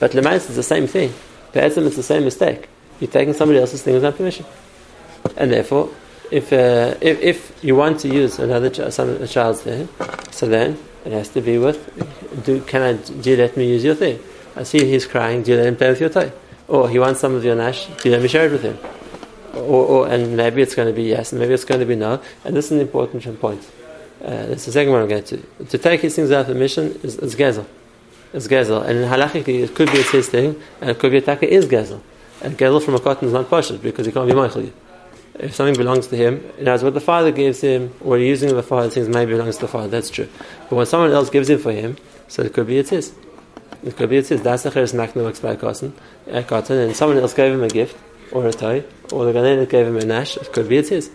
But 0.02 0.10
Lemais 0.14 0.50
is 0.50 0.56
the 0.56 0.64
same 0.64 0.88
thing. 0.88 1.14
Be'etzim 1.52 1.87
it's 1.87 1.94
the 1.94 2.02
same 2.02 2.25
mistake. 2.25 2.69
You're 2.99 3.08
taking 3.08 3.34
somebody 3.34 3.60
else's 3.60 3.84
thing 3.84 3.94
without 3.94 4.16
permission. 4.16 4.44
And 5.37 5.52
therefore, 5.52 5.90
if, 6.32 6.52
uh, 6.52 6.96
if, 7.00 7.20
if 7.20 7.64
you 7.64 7.76
want 7.76 8.00
to 8.00 8.08
use 8.08 8.40
another 8.40 8.69
ch- 8.69 8.93
some, 8.93 9.10
a 9.22 9.28
child's 9.28 9.62
thing, 9.62 9.88
so 10.32 10.49
then 10.49 10.76
it 11.04 11.12
has 11.12 11.28
to 11.28 11.40
be 11.40 11.56
with, 11.56 11.78
do, 12.44 12.60
can 12.62 12.82
I, 12.82 12.93
do 12.94 13.31
you 13.31 13.37
let 13.37 13.56
me 13.56 13.69
use 13.69 13.84
your 13.84 13.94
thing? 13.94 14.19
I 14.56 14.64
see 14.64 14.84
he's 14.84 15.06
crying, 15.06 15.44
do 15.44 15.52
you 15.52 15.56
let 15.56 15.66
him 15.66 15.76
play 15.76 15.90
with 15.90 16.00
your 16.00 16.10
toy? 16.10 16.32
Or 16.66 16.90
he 16.90 16.99
wants 16.99 17.20
some 17.20 17.37
of 17.37 17.44
your 17.44 17.54
nash, 17.54 17.87
do 17.87 18.08
you 18.08 18.10
let 18.10 18.22
me 18.22 18.26
share 18.26 18.46
it 18.46 18.50
with 18.50 18.62
him? 18.62 18.78
Or, 19.54 19.87
or, 19.87 20.08
and 20.08 20.37
maybe 20.37 20.62
it's 20.62 20.75
going 20.75 20.88
to 20.88 20.94
be 20.94 21.04
yes, 21.04 21.31
and 21.31 21.40
maybe 21.40 21.54
it's 21.54 21.64
going 21.64 21.78
to 21.78 21.87
be 21.87 21.94
no. 21.94 22.20
And 22.44 22.56
this 22.56 22.64
is 22.64 22.72
an 22.72 22.81
important 22.81 23.40
point. 23.40 23.70
Uh, 24.20 24.46
this 24.46 24.58
is 24.62 24.66
the 24.66 24.72
second 24.72 24.93
one 24.93 25.02
I'm 25.02 25.08
going 25.08 25.22
to. 25.22 25.37
To 25.66 25.78
take 25.78 26.00
his 26.00 26.16
things 26.16 26.28
without 26.28 26.46
permission 26.46 26.99
is, 27.04 27.19
is 27.19 27.37
gezel. 27.37 27.66
It's 28.32 28.49
gezel. 28.49 28.84
And 28.84 28.99
in 28.99 29.08
halachically, 29.08 29.62
it 29.64 29.75
could 29.75 29.90
be 29.90 29.99
it's 29.99 30.11
his 30.11 30.29
thing, 30.29 30.61
and 30.81 30.90
it 30.90 30.99
could 30.99 31.12
be 31.12 31.19
a 31.19 31.23
taka 31.23 31.49
is 31.49 31.67
gezel. 31.67 32.00
And 32.40 32.56
gezel 32.58 32.82
from 32.82 32.94
a 32.94 32.99
katan 32.99 33.25
is 33.25 33.32
not 33.32 33.46
pashut 33.46 33.82
because 33.82 34.06
he 34.06 34.12
can't 34.12 34.29
be 34.29 34.34
meichel 34.34 34.73
if 35.43 35.55
something 35.55 35.75
belongs 35.75 36.06
to 36.08 36.17
him, 36.17 36.37
it 36.58 36.62
knows 36.62 36.82
what 36.84 36.94
the 36.94 37.00
father 37.00 37.32
gives 37.32 37.61
him, 37.61 37.93
or 38.00 38.19
using 38.19 38.55
the 38.55 38.62
father's 38.62 38.94
things 38.94 39.08
maybe 39.08 39.32
belongs 39.32 39.56
to 39.56 39.62
the 39.62 39.69
father. 39.69 39.88
That's 39.88 40.11
true. 40.11 40.29
But 40.69 40.76
when 40.76 40.87
someone 40.87 41.11
else 41.11 41.31
gives 41.31 41.49
it 41.49 41.61
for 41.61 41.73
him, 41.73 41.96
so 42.29 42.43
it 42.43 42.52
could 42.52 42.67
be 42.67 42.79
it's 42.79 42.90
his. 42.90 43.12
It 43.82 43.96
could 43.96 44.11
be 44.11 44.19
it's 44.19 44.29
his. 44.29 44.43
That's 44.43 44.62
the 44.62 44.70
cheres 44.70 44.93
makna 44.93 45.25
works 45.25 45.40
by 45.40 45.56
katan, 45.56 45.93
and 46.26 46.96
someone 46.96 47.19
else 47.19 47.35
gave 47.35 47.52
him 47.52 47.62
a 47.62 47.69
gift 47.69 47.96
or 48.31 48.46
a 48.46 48.52
toy, 48.52 48.85
or 49.11 49.25
the 49.25 49.32
ganenet 49.32 49.69
gave 49.69 49.87
him 49.87 49.96
a 49.96 50.05
nash. 50.05 50.37
It 50.37 50.52
could 50.52 50.69
be 50.69 50.76
it's 50.76 50.90
his. 50.90 51.11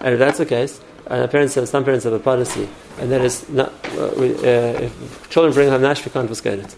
And 0.00 0.14
if 0.14 0.18
that's 0.18 0.38
the 0.38 0.46
case, 0.46 0.80
and 1.10 1.28
parents 1.30 1.54
have, 1.56 1.68
some 1.68 1.84
parents 1.84 2.04
have 2.04 2.12
a 2.12 2.20
policy, 2.20 2.68
and 2.98 3.10
that 3.10 3.20
is 3.20 3.48
not, 3.48 3.72
uh, 3.98 4.12
we, 4.16 4.32
uh, 4.32 4.86
if 4.86 5.28
children 5.28 5.52
bring 5.52 5.68
home 5.68 5.82
nash, 5.82 6.04
we 6.04 6.10
confiscate 6.12 6.60
it. 6.60 6.76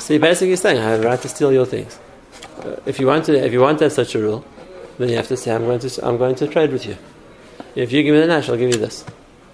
So 0.00 0.14
you're 0.14 0.20
basically 0.20 0.56
saying, 0.56 0.78
I 0.78 0.90
have 0.90 1.04
a 1.04 1.06
right 1.06 1.20
to 1.20 1.28
steal 1.28 1.52
your 1.52 1.66
things. 1.66 1.98
Uh, 2.58 2.76
if 2.86 2.98
you 2.98 3.06
want 3.06 3.26
to, 3.26 3.36
if 3.36 3.52
you 3.52 3.60
want 3.60 3.78
to 3.78 3.84
have 3.84 3.92
such 3.92 4.14
a 4.14 4.18
rule, 4.18 4.44
then 4.98 5.10
you 5.10 5.16
have 5.16 5.28
to 5.28 5.36
say, 5.36 5.54
I'm 5.54 5.66
going 5.66 5.78
to, 5.80 6.06
I'm 6.06 6.16
going 6.16 6.34
to 6.36 6.48
trade 6.48 6.72
with 6.72 6.86
you. 6.86 6.96
If 7.74 7.92
you 7.92 8.02
give 8.02 8.14
me 8.14 8.20
the 8.20 8.26
nash, 8.26 8.48
I'll 8.48 8.56
give 8.56 8.70
you 8.70 8.78
this. 8.78 9.04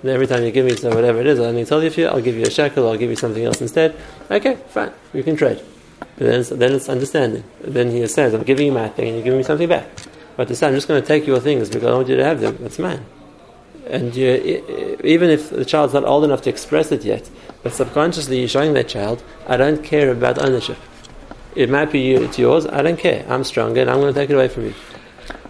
And 0.02 0.10
every 0.10 0.28
time 0.28 0.44
you 0.44 0.52
give 0.52 0.66
me 0.66 0.76
so 0.76 0.94
whatever 0.94 1.20
it 1.20 1.26
is, 1.26 1.40
I'll 1.40 1.64
tell 1.64 1.82
you 1.82 1.90
you, 1.90 2.06
I'll 2.06 2.20
give 2.20 2.36
you 2.36 2.44
a 2.44 2.50
shekel, 2.50 2.88
I'll 2.88 2.96
give 2.96 3.10
you 3.10 3.16
something 3.16 3.44
else 3.44 3.60
instead. 3.60 3.96
Okay, 4.30 4.54
fine, 4.68 4.92
we 5.12 5.24
can 5.24 5.34
trade. 5.34 5.60
But 5.98 6.26
then 6.26 6.40
it's, 6.40 6.48
then 6.48 6.72
it's 6.72 6.88
understanding. 6.88 7.42
Then 7.60 7.90
he 7.90 8.06
says, 8.06 8.34
I'm 8.34 8.44
giving 8.44 8.66
you 8.66 8.72
my 8.72 8.88
thing 8.88 9.08
and 9.08 9.16
you're 9.16 9.24
giving 9.24 9.38
me 9.38 9.44
something 9.44 9.68
back. 9.68 9.88
But 10.36 10.48
to 10.48 10.54
say, 10.54 10.68
I'm 10.68 10.74
just 10.74 10.86
going 10.86 11.02
to 11.02 11.06
take 11.06 11.26
your 11.26 11.40
things 11.40 11.68
because 11.68 11.88
I 11.88 11.94
want 11.94 12.08
you 12.08 12.16
to 12.16 12.24
have 12.24 12.40
them, 12.40 12.56
that's 12.60 12.78
mine. 12.78 13.04
And 13.92 14.16
you, 14.16 14.98
even 15.04 15.28
if 15.28 15.50
the 15.50 15.66
child's 15.66 15.92
not 15.92 16.04
old 16.04 16.24
enough 16.24 16.40
to 16.42 16.50
express 16.50 16.90
it 16.92 17.04
yet, 17.04 17.28
but 17.62 17.74
subconsciously 17.74 18.38
you're 18.38 18.48
showing 18.48 18.72
that 18.72 18.88
child, 18.88 19.22
I 19.46 19.58
don't 19.58 19.84
care 19.84 20.10
about 20.10 20.38
ownership. 20.38 20.78
It 21.54 21.68
might 21.68 21.92
be 21.92 22.00
you, 22.00 22.22
it's 22.22 22.38
yours, 22.38 22.66
I 22.66 22.80
don't 22.80 22.98
care. 22.98 23.26
I'm 23.28 23.44
stronger 23.44 23.82
and 23.82 23.90
I'm 23.90 24.00
going 24.00 24.14
to 24.14 24.18
take 24.18 24.30
it 24.30 24.32
away 24.32 24.48
from 24.48 24.64
you. 24.64 24.74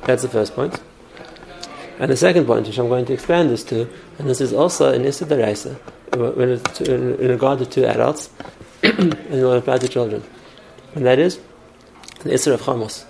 That's 0.07 0.23
the 0.23 0.29
first 0.29 0.57
point. 0.57 0.83
And 2.01 2.11
the 2.11 2.17
second 2.17 2.47
point, 2.47 2.67
which 2.67 2.79
I'm 2.79 2.89
going 2.89 3.05
to 3.05 3.13
expand 3.13 3.49
this 3.49 3.63
to, 3.65 3.89
and 4.19 4.29
this 4.29 4.41
is 4.41 4.53
also 4.53 4.93
in 4.93 5.05
Issa 5.05 5.27
Daraisa, 5.27 5.79
in 6.13 7.29
regard 7.29 7.61
to 7.61 7.67
two 7.67 7.87
adults, 7.87 8.29
and 8.83 9.15
what 9.47 9.59
applies 9.59 9.81
to 9.83 9.89
children. 9.89 10.25
And 10.97 11.07
that 11.07 11.21
is 11.21 11.39
the 12.25 12.33
Issa 12.33 12.55
of 12.55 12.63
Chamos. 12.63 13.05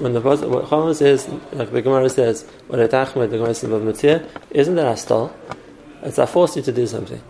When 0.00 0.14
the 0.14 0.20
what 0.20 0.64
Chamos 0.64 1.02
is, 1.02 1.28
like 1.52 1.70
the 1.70 1.82
Gemara 1.82 2.08
says, 2.08 2.44
what 2.68 2.80
Atachmed, 2.80 3.30
the 3.30 3.38
Gemara 3.38 3.54
says 3.54 4.26
isn't 4.50 4.74
that 4.74 4.86
I 4.86 4.94
stole? 4.94 5.32
It's 6.02 6.18
I 6.18 6.26
forced 6.26 6.56
you 6.56 6.62
to 6.62 6.72
do 6.72 6.86
something. 6.86 7.22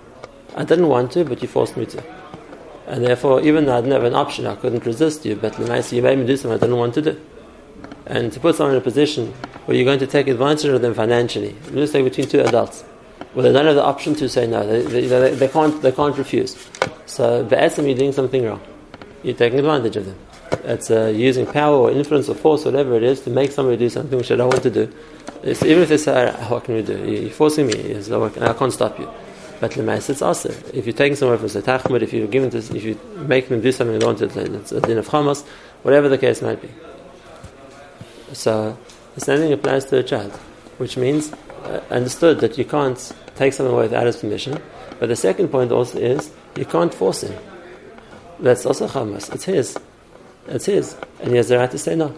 I 0.56 0.64
didn't 0.64 0.88
want 0.88 1.12
to, 1.12 1.24
but 1.24 1.42
you 1.42 1.48
forced 1.48 1.76
me 1.76 1.86
to. 1.86 2.02
And 2.86 3.04
therefore, 3.04 3.40
even 3.42 3.66
though 3.66 3.76
I 3.76 3.80
didn't 3.80 3.92
have 3.92 4.04
an 4.04 4.14
option, 4.14 4.46
I 4.46 4.54
couldn't 4.54 4.86
resist 4.86 5.24
you, 5.24 5.36
but 5.36 5.58
you 5.58 6.02
made 6.02 6.18
me 6.18 6.26
do 6.26 6.36
something 6.36 6.56
I 6.56 6.60
didn't 6.60 6.76
want 6.76 6.94
to 6.94 7.02
do 7.02 7.20
and 8.10 8.32
to 8.32 8.40
put 8.40 8.56
someone 8.56 8.74
in 8.74 8.80
a 8.80 8.84
position 8.84 9.28
where 9.64 9.76
you're 9.76 9.84
going 9.84 10.00
to 10.00 10.06
take 10.06 10.26
advantage 10.26 10.66
of 10.66 10.82
them 10.82 10.94
financially. 10.94 11.54
Let's 11.70 11.92
say 11.92 12.02
between 12.02 12.28
two 12.28 12.40
adults, 12.40 12.82
where 13.34 13.44
they 13.44 13.52
don't 13.52 13.66
have 13.66 13.76
the 13.76 13.84
option 13.84 14.16
to 14.16 14.28
say 14.28 14.48
no, 14.48 14.66
they, 14.66 14.82
they, 14.82 15.06
they, 15.06 15.34
they 15.34 15.48
can't 15.48 15.80
they 15.80 15.92
can't 15.92 16.18
refuse. 16.18 16.56
So 17.06 17.44
be'etzim, 17.44 17.86
you're 17.86 17.96
doing 17.96 18.12
something 18.12 18.44
wrong. 18.44 18.60
You're 19.22 19.36
taking 19.36 19.60
advantage 19.60 19.96
of 19.96 20.06
them. 20.06 20.18
It's 20.64 20.90
uh, 20.90 21.06
using 21.06 21.46
power 21.46 21.76
or 21.76 21.90
influence 21.90 22.28
or 22.28 22.34
force, 22.34 22.64
whatever 22.64 22.96
it 22.96 23.02
is, 23.02 23.20
to 23.22 23.30
make 23.30 23.50
somebody 23.52 23.76
do 23.76 23.88
something 23.88 24.18
which 24.18 24.28
they 24.28 24.36
don't 24.36 24.48
want 24.48 24.62
to 24.62 24.70
do. 24.70 24.92
It's, 25.42 25.62
even 25.62 25.82
if 25.82 25.88
they 25.88 25.96
say, 25.96 26.32
"What 26.48 26.64
can 26.64 26.74
we 26.74 26.82
do? 26.82 26.98
You're 27.10 27.30
forcing 27.30 27.66
me. 27.66 27.74
It's, 27.74 28.10
I 28.10 28.52
can't 28.52 28.72
stop 28.72 28.98
you." 28.98 29.08
But 29.60 29.72
the 29.72 29.92
it's 29.92 30.22
also 30.22 30.48
if 30.72 30.86
you're 30.86 30.94
taking 30.94 31.16
someone 31.16 31.36
from 31.36 31.48
Tachmud, 31.48 32.00
if 32.00 32.14
you're 32.14 32.26
giving 32.26 32.48
this, 32.48 32.70
if 32.70 32.82
you 32.82 32.98
make 33.16 33.48
them 33.48 33.60
do 33.60 33.70
something 33.70 33.92
they 33.92 33.98
don't 33.98 34.18
want 34.18 34.32
to, 34.32 34.54
it's 34.56 34.72
a 34.72 34.80
din 34.80 34.96
of 34.96 35.08
Hamas, 35.08 35.44
whatever 35.82 36.08
the 36.08 36.16
case 36.16 36.40
might 36.40 36.62
be. 36.62 36.70
So 38.32 38.78
the 39.14 39.20
same 39.20 39.38
thing 39.38 39.52
applies 39.52 39.84
to 39.86 39.98
a 39.98 40.02
child, 40.02 40.32
which 40.78 40.96
means 40.96 41.32
uh, 41.64 41.80
understood 41.90 42.40
that 42.40 42.56
you 42.56 42.64
can't 42.64 43.12
take 43.36 43.52
someone 43.52 43.74
away 43.74 43.82
without 43.84 44.06
his 44.06 44.16
permission. 44.16 44.58
But 44.98 45.10
the 45.10 45.16
second 45.16 45.48
point 45.48 45.72
also 45.72 45.98
is 45.98 46.30
you 46.56 46.64
can't 46.64 46.92
force 46.94 47.22
him. 47.22 47.38
That's 48.38 48.64
also 48.64 48.88
chamas. 48.88 49.32
It's 49.34 49.44
his. 49.44 49.76
It's 50.50 50.66
his, 50.66 50.96
and 51.20 51.30
he 51.30 51.36
has 51.36 51.48
the 51.48 51.58
right 51.58 51.70
to 51.70 51.78
say 51.78 51.94
no. 51.94 52.08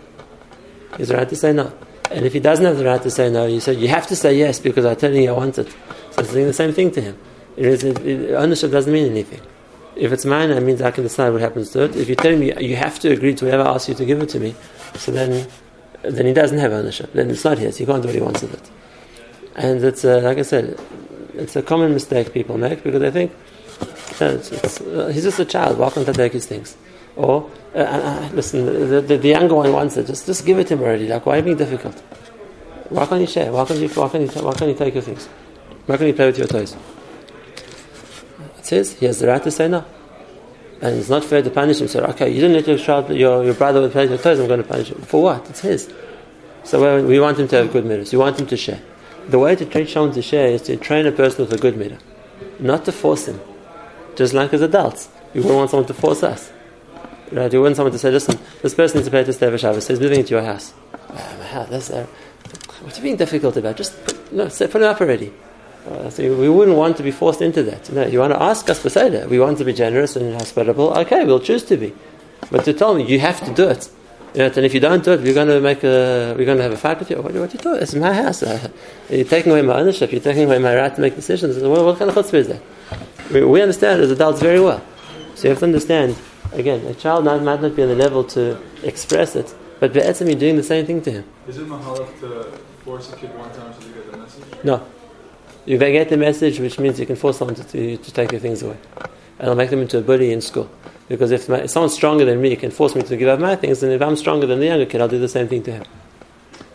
He 0.92 0.98
has 0.98 1.08
the 1.08 1.16
right 1.16 1.28
to 1.28 1.36
say 1.36 1.52
no. 1.52 1.72
And 2.10 2.26
if 2.26 2.32
he 2.32 2.40
doesn't 2.40 2.64
have 2.64 2.78
the 2.78 2.84
right 2.84 3.02
to 3.02 3.10
say 3.10 3.30
no, 3.30 3.46
you 3.46 3.60
say 3.60 3.74
you 3.74 3.88
have 3.88 4.06
to 4.08 4.16
say 4.16 4.36
yes 4.36 4.58
because 4.58 4.84
I'm 4.84 4.96
telling 4.96 5.22
you 5.22 5.30
I 5.30 5.32
want 5.32 5.58
it. 5.58 5.68
So 6.10 6.22
it's 6.22 6.32
doing 6.32 6.46
the 6.46 6.52
same 6.52 6.72
thing 6.72 6.90
to 6.92 7.00
him. 7.00 7.18
It 7.56 7.66
is, 7.66 7.84
it, 7.84 7.98
it, 8.04 8.34
ownership 8.34 8.70
doesn't 8.70 8.92
mean 8.92 9.10
anything. 9.10 9.40
If 9.96 10.12
it's 10.12 10.24
mine, 10.24 10.50
it 10.50 10.60
means 10.62 10.80
I 10.80 10.90
can 10.90 11.04
decide 11.04 11.30
what 11.30 11.42
happens 11.42 11.70
to 11.70 11.84
it. 11.84 11.96
If 11.96 12.08
you 12.08 12.16
tell 12.16 12.36
me 12.36 12.52
you 12.60 12.76
have 12.76 12.98
to 13.00 13.12
agree 13.12 13.34
to 13.34 13.44
whatever 13.44 13.64
I 13.64 13.74
ask 13.74 13.88
you 13.88 13.94
to 13.94 14.04
give 14.04 14.20
it 14.22 14.30
to 14.30 14.40
me, 14.40 14.54
so 14.94 15.12
then 15.12 15.46
then 16.02 16.26
he 16.26 16.32
doesn't 16.32 16.58
have 16.58 16.72
ownership. 16.72 17.12
Then 17.12 17.30
it's 17.30 17.44
not 17.44 17.58
his. 17.58 17.76
He 17.76 17.86
can't 17.86 18.02
do 18.02 18.08
what 18.08 18.14
he 18.14 18.20
wants 18.20 18.42
with 18.42 18.54
it. 18.54 18.70
And 19.56 19.84
it's 19.84 20.04
uh, 20.04 20.20
like 20.22 20.38
I 20.38 20.42
said, 20.42 20.80
it's 21.34 21.54
a 21.56 21.62
common 21.62 21.92
mistake 21.92 22.32
people 22.32 22.58
make 22.58 22.82
because 22.82 23.00
they 23.00 23.10
think 23.10 23.32
it's, 24.20 24.52
it's, 24.52 24.80
uh, 24.80 25.10
he's 25.12 25.24
just 25.24 25.38
a 25.38 25.44
child. 25.44 25.78
Why 25.78 25.90
can't 25.90 26.08
I 26.08 26.12
take 26.12 26.32
his 26.32 26.46
things? 26.46 26.76
Or 27.16 27.50
uh, 27.74 27.78
uh, 27.78 27.82
uh 27.82 28.30
listen, 28.32 28.64
the, 28.66 29.00
the, 29.00 29.18
the, 29.18 29.28
younger 29.28 29.54
one 29.54 29.72
wants 29.72 29.96
it. 29.96 30.06
Just 30.06 30.26
just 30.26 30.46
give 30.46 30.58
it 30.58 30.68
to 30.68 30.74
him 30.74 30.82
already. 30.82 31.08
Like 31.08 31.26
why 31.26 31.34
are 31.34 31.36
you 31.38 31.42
being 31.42 31.56
difficult? 31.56 31.98
Why 32.88 33.06
can't 33.06 33.20
you 33.20 33.26
share? 33.26 33.52
Why 33.52 33.64
can't 33.64 33.80
you? 33.80 33.88
Why 33.88 34.08
can't 34.08 34.34
you? 34.34 34.42
Why 34.42 34.52
can't 34.54 34.70
you 34.70 34.76
take 34.76 34.94
your 34.94 35.02
things? 35.02 35.26
Why 35.86 35.96
can't 35.96 36.08
you 36.08 36.14
play 36.14 36.26
with 36.26 36.38
your 36.38 36.46
toys? 36.46 36.76
It 38.58 38.66
says 38.66 38.92
he 38.94 39.06
has 39.06 39.18
the 39.18 39.26
right 39.26 39.42
to 39.42 39.50
say 39.50 39.68
no. 39.68 39.84
And 40.80 40.98
it's 40.98 41.08
not 41.08 41.24
fair 41.24 41.42
to 41.42 41.50
punish 41.50 41.80
him. 41.80 41.88
So, 41.88 42.00
okay, 42.06 42.28
you 42.28 42.40
didn't 42.40 42.54
let 42.54 42.66
your 42.66 42.78
child, 42.78 43.08
your, 43.10 43.44
your 43.44 43.54
brother 43.54 43.88
play 43.88 44.02
with 44.02 44.10
your 44.10 44.18
toys, 44.18 44.40
I'm 44.40 44.48
going 44.48 44.62
to 44.62 44.68
punish 44.68 44.90
him. 44.90 45.00
For 45.02 45.22
what? 45.22 45.48
It's 45.48 45.60
his. 45.60 45.92
So 46.64 47.04
we 47.06 47.20
want 47.20 47.38
him 47.38 47.48
to 47.48 47.56
have 47.56 47.72
good 47.72 47.84
midas. 47.84 48.12
We 48.12 48.18
want 48.18 48.40
him 48.40 48.46
to 48.48 48.56
share. 48.56 48.80
The 49.28 49.38
way 49.38 49.54
to 49.54 49.64
train 49.64 49.86
someone 49.86 50.12
to 50.14 50.22
share 50.22 50.48
is 50.48 50.62
to 50.62 50.76
train 50.76 51.06
a 51.06 51.12
person 51.12 51.44
with 51.44 51.52
a 51.52 51.58
good 51.58 51.74
midah, 51.74 52.00
not 52.58 52.84
to 52.86 52.92
force 52.92 53.26
him. 53.26 53.40
Just 54.16 54.34
like 54.34 54.52
as 54.52 54.62
adults, 54.62 55.08
we 55.34 55.40
wouldn't 55.40 55.56
want 55.56 55.70
someone 55.70 55.86
to 55.86 55.94
force 55.94 56.22
us. 56.22 56.50
Right? 57.32 57.52
We 57.52 57.58
want 57.58 57.76
someone 57.76 57.92
to 57.92 57.98
say, 57.98 58.10
"Listen, 58.10 58.38
this 58.60 58.74
person 58.74 58.98
needs 58.98 59.08
to 59.08 59.10
pay 59.10 59.24
to 59.24 59.32
stay 59.32 59.50
for 59.50 59.58
Shabbos. 59.58 59.86
So 59.86 59.94
he's 59.94 60.00
moving 60.00 60.20
into 60.20 60.34
your 60.34 60.42
house. 60.42 60.74
Ah, 61.10 61.34
my 61.38 61.46
house. 61.46 61.68
That's 61.68 61.90
uh, 61.90 62.06
what's 62.82 62.98
being 62.98 63.16
difficult 63.16 63.56
about? 63.56 63.76
Just 63.76 64.04
put, 64.04 64.32
no, 64.32 64.48
say, 64.48 64.66
put 64.66 64.82
it 64.82 64.86
up 64.86 65.00
already. 65.00 65.32
Uh, 65.88 66.10
so 66.10 66.22
we 66.22 66.48
wouldn't 66.48 66.76
want 66.76 66.96
to 66.96 67.02
be 67.02 67.10
forced 67.10 67.42
into 67.42 67.62
that. 67.64 67.90
No, 67.90 68.06
you 68.06 68.20
want 68.20 68.32
to 68.32 68.40
ask 68.40 68.68
us 68.70 68.82
to 68.82 68.90
say 68.90 69.08
that. 69.10 69.28
We 69.28 69.40
want 69.40 69.58
to 69.58 69.64
be 69.64 69.72
generous 69.72 70.14
and 70.14 70.32
hospitable. 70.34 70.96
Okay, 70.98 71.24
we'll 71.24 71.40
choose 71.40 71.64
to 71.64 71.76
be. 71.76 71.92
But 72.50 72.64
to 72.66 72.72
tell 72.72 72.94
me 72.94 73.04
you 73.04 73.18
have 73.18 73.44
to 73.44 73.52
do 73.52 73.68
it, 73.68 73.90
you 74.34 74.38
know, 74.38 74.46
and 74.46 74.64
if 74.64 74.72
you 74.72 74.80
don't 74.80 75.04
do 75.04 75.12
it, 75.12 75.20
we're 75.20 75.34
going 75.34 75.48
to 75.48 75.60
make 75.60 75.84
a, 75.84 76.34
we're 76.38 76.46
going 76.46 76.56
to 76.56 76.62
have 76.62 76.72
a 76.72 76.76
fight 76.76 76.98
with 76.98 77.10
you. 77.10 77.16
What, 77.16 77.34
what 77.34 77.50
are 77.50 77.56
you 77.56 77.58
doing? 77.58 77.82
It's 77.82 77.94
my 77.94 78.14
house. 78.14 78.42
Uh, 78.42 78.68
you're 79.10 79.24
taking 79.24 79.52
away 79.52 79.62
my 79.62 79.74
ownership. 79.74 80.10
You're 80.10 80.22
taking 80.22 80.44
away 80.44 80.58
my 80.58 80.74
right 80.74 80.94
to 80.94 81.00
make 81.00 81.16
decisions. 81.16 81.58
What, 81.62 81.84
what 81.84 81.98
kind 81.98 82.10
of 82.10 82.16
chutzpah 82.16 82.34
is 82.34 82.48
that? 82.48 82.62
We, 83.30 83.44
we, 83.44 83.60
understand 83.60 84.00
as 84.00 84.10
adults 84.10 84.40
very 84.40 84.60
well. 84.60 84.82
So 85.34 85.44
you 85.44 85.50
have 85.50 85.58
to 85.58 85.66
understand. 85.66 86.16
Again, 86.52 86.84
a 86.86 86.94
child 86.94 87.24
not, 87.24 87.42
might 87.42 87.62
not 87.62 87.74
be 87.74 87.82
on 87.82 87.88
the 87.88 87.94
level 87.94 88.24
to 88.24 88.58
express 88.82 89.36
it, 89.36 89.54
but 89.80 89.92
be'etzim 89.92 90.28
you're 90.28 90.38
doing 90.38 90.56
the 90.56 90.62
same 90.62 90.84
thing 90.84 91.00
to 91.02 91.10
him. 91.10 91.24
Is 91.48 91.58
it 91.58 91.66
mahalach 91.66 92.20
to 92.20 92.44
force 92.84 93.12
a 93.12 93.16
kid 93.16 93.36
one 93.38 93.50
time 93.52 93.72
so 93.72 93.80
they 93.80 93.94
get 93.94 94.12
the 94.12 94.18
message? 94.18 94.44
No. 94.62 94.86
You 95.64 95.78
they 95.78 95.92
get 95.92 96.08
the 96.08 96.16
message, 96.16 96.58
which 96.58 96.78
means 96.78 97.00
you 97.00 97.06
can 97.06 97.16
force 97.16 97.38
someone 97.38 97.54
to, 97.54 97.64
to, 97.64 97.96
to 97.96 98.12
take 98.12 98.32
your 98.32 98.40
things 98.40 98.62
away. 98.62 98.76
And 99.38 99.48
I'll 99.48 99.54
make 99.54 99.70
them 99.70 99.80
into 99.80 99.98
a 99.98 100.02
bully 100.02 100.32
in 100.32 100.40
school. 100.40 100.70
Because 101.08 101.30
if, 101.30 101.48
my, 101.48 101.60
if 101.60 101.70
someone's 101.70 101.94
stronger 101.94 102.24
than 102.24 102.40
me 102.40 102.54
can 102.56 102.70
force 102.70 102.94
me 102.94 103.02
to 103.02 103.16
give 103.16 103.28
up 103.28 103.40
my 103.40 103.56
things, 103.56 103.82
and 103.82 103.92
if 103.92 104.02
I'm 104.02 104.16
stronger 104.16 104.46
than 104.46 104.60
the 104.60 104.66
younger 104.66 104.86
kid, 104.86 105.00
I'll 105.00 105.08
do 105.08 105.18
the 105.18 105.28
same 105.28 105.48
thing 105.48 105.62
to 105.64 105.72
him. 105.72 105.84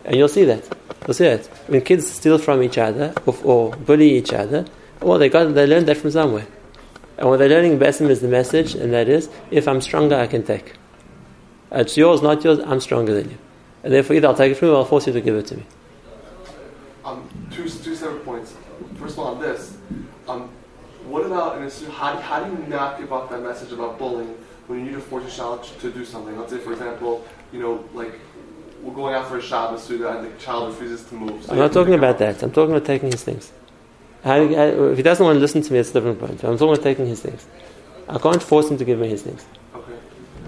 And 0.04 0.16
you'll 0.16 0.28
see 0.28 0.44
that. 0.44 0.68
You'll 1.06 1.14
see 1.14 1.24
that. 1.24 1.46
When 1.68 1.82
kids 1.82 2.10
steal 2.10 2.38
from 2.38 2.62
each 2.62 2.78
other 2.78 3.14
or, 3.26 3.36
or 3.44 3.70
bully 3.76 4.16
each 4.16 4.32
other, 4.32 4.64
well, 5.00 5.18
they 5.18 5.28
got 5.28 5.54
they 5.54 5.66
learned 5.66 5.86
that 5.86 5.98
from 5.98 6.10
somewhere. 6.10 6.46
And 7.18 7.28
what 7.28 7.38
they're 7.38 7.48
learning 7.48 7.80
Besim 7.80 8.08
is 8.10 8.20
the 8.20 8.28
message, 8.28 8.76
and 8.76 8.92
that 8.92 9.08
is, 9.08 9.28
if 9.50 9.66
I'm 9.66 9.80
stronger, 9.80 10.14
I 10.14 10.28
can 10.28 10.44
take. 10.44 10.74
It's 11.72 11.96
yours, 11.96 12.22
not 12.22 12.44
yours, 12.44 12.60
I'm 12.60 12.80
stronger 12.80 13.12
than 13.12 13.30
you. 13.30 13.38
And 13.82 13.92
therefore, 13.92 14.16
either 14.16 14.28
I'll 14.28 14.36
take 14.36 14.52
it 14.52 14.54
from 14.54 14.68
you 14.68 14.74
or 14.74 14.78
I'll 14.78 14.84
force 14.84 15.08
you 15.08 15.12
to 15.12 15.20
give 15.20 15.34
it 15.34 15.46
to 15.48 15.56
me. 15.56 15.64
Um, 17.04 17.28
two, 17.50 17.68
two 17.68 17.94
separate 17.96 18.24
points. 18.24 18.54
First 18.94 19.14
of 19.14 19.18
all, 19.18 19.34
on 19.34 19.40
this, 19.40 19.76
um, 20.28 20.48
what 21.06 21.26
about, 21.26 21.58
and 21.58 21.72
how, 21.92 22.16
how 22.18 22.44
do 22.44 22.50
you 22.52 22.68
not 22.68 22.98
give 22.98 23.12
up 23.12 23.30
that 23.30 23.42
message 23.42 23.72
about 23.72 23.98
bullying 23.98 24.36
when 24.68 24.78
you 24.78 24.84
need 24.86 24.94
to 24.94 25.00
force 25.00 25.26
a 25.26 25.36
child 25.36 25.64
to 25.64 25.90
do 25.90 26.04
something? 26.04 26.38
Let's 26.38 26.52
say, 26.52 26.58
for 26.58 26.72
example, 26.72 27.26
you 27.52 27.60
know, 27.60 27.84
like 27.94 28.12
we're 28.82 28.94
going 28.94 29.14
out 29.14 29.28
for 29.28 29.38
a 29.38 29.42
Shabbos 29.42 29.90
and 29.90 30.00
the 30.00 30.30
child 30.38 30.72
refuses 30.72 31.04
to 31.08 31.14
move. 31.14 31.44
So 31.44 31.52
I'm 31.52 31.58
not 31.58 31.72
talking 31.72 31.94
about 31.94 32.18
that. 32.18 32.42
I'm 32.42 32.52
talking 32.52 32.74
about 32.74 32.86
taking 32.86 33.10
his 33.10 33.24
things. 33.24 33.50
How, 34.24 34.40
if 34.40 34.96
he 34.96 35.02
doesn't 35.02 35.24
want 35.24 35.36
to 35.36 35.40
listen 35.40 35.62
to 35.62 35.72
me, 35.72 35.78
it's 35.78 35.90
a 35.90 35.92
different 35.94 36.18
point. 36.18 36.42
I'm 36.44 36.58
talking 36.58 36.74
about 36.74 36.82
taking 36.82 37.06
his 37.06 37.20
things. 37.20 37.46
I 38.08 38.18
can't 38.18 38.42
force 38.42 38.70
him 38.70 38.78
to 38.78 38.84
give 38.84 38.98
me 38.98 39.08
his 39.08 39.22
things. 39.22 39.44
Okay. 39.74 39.98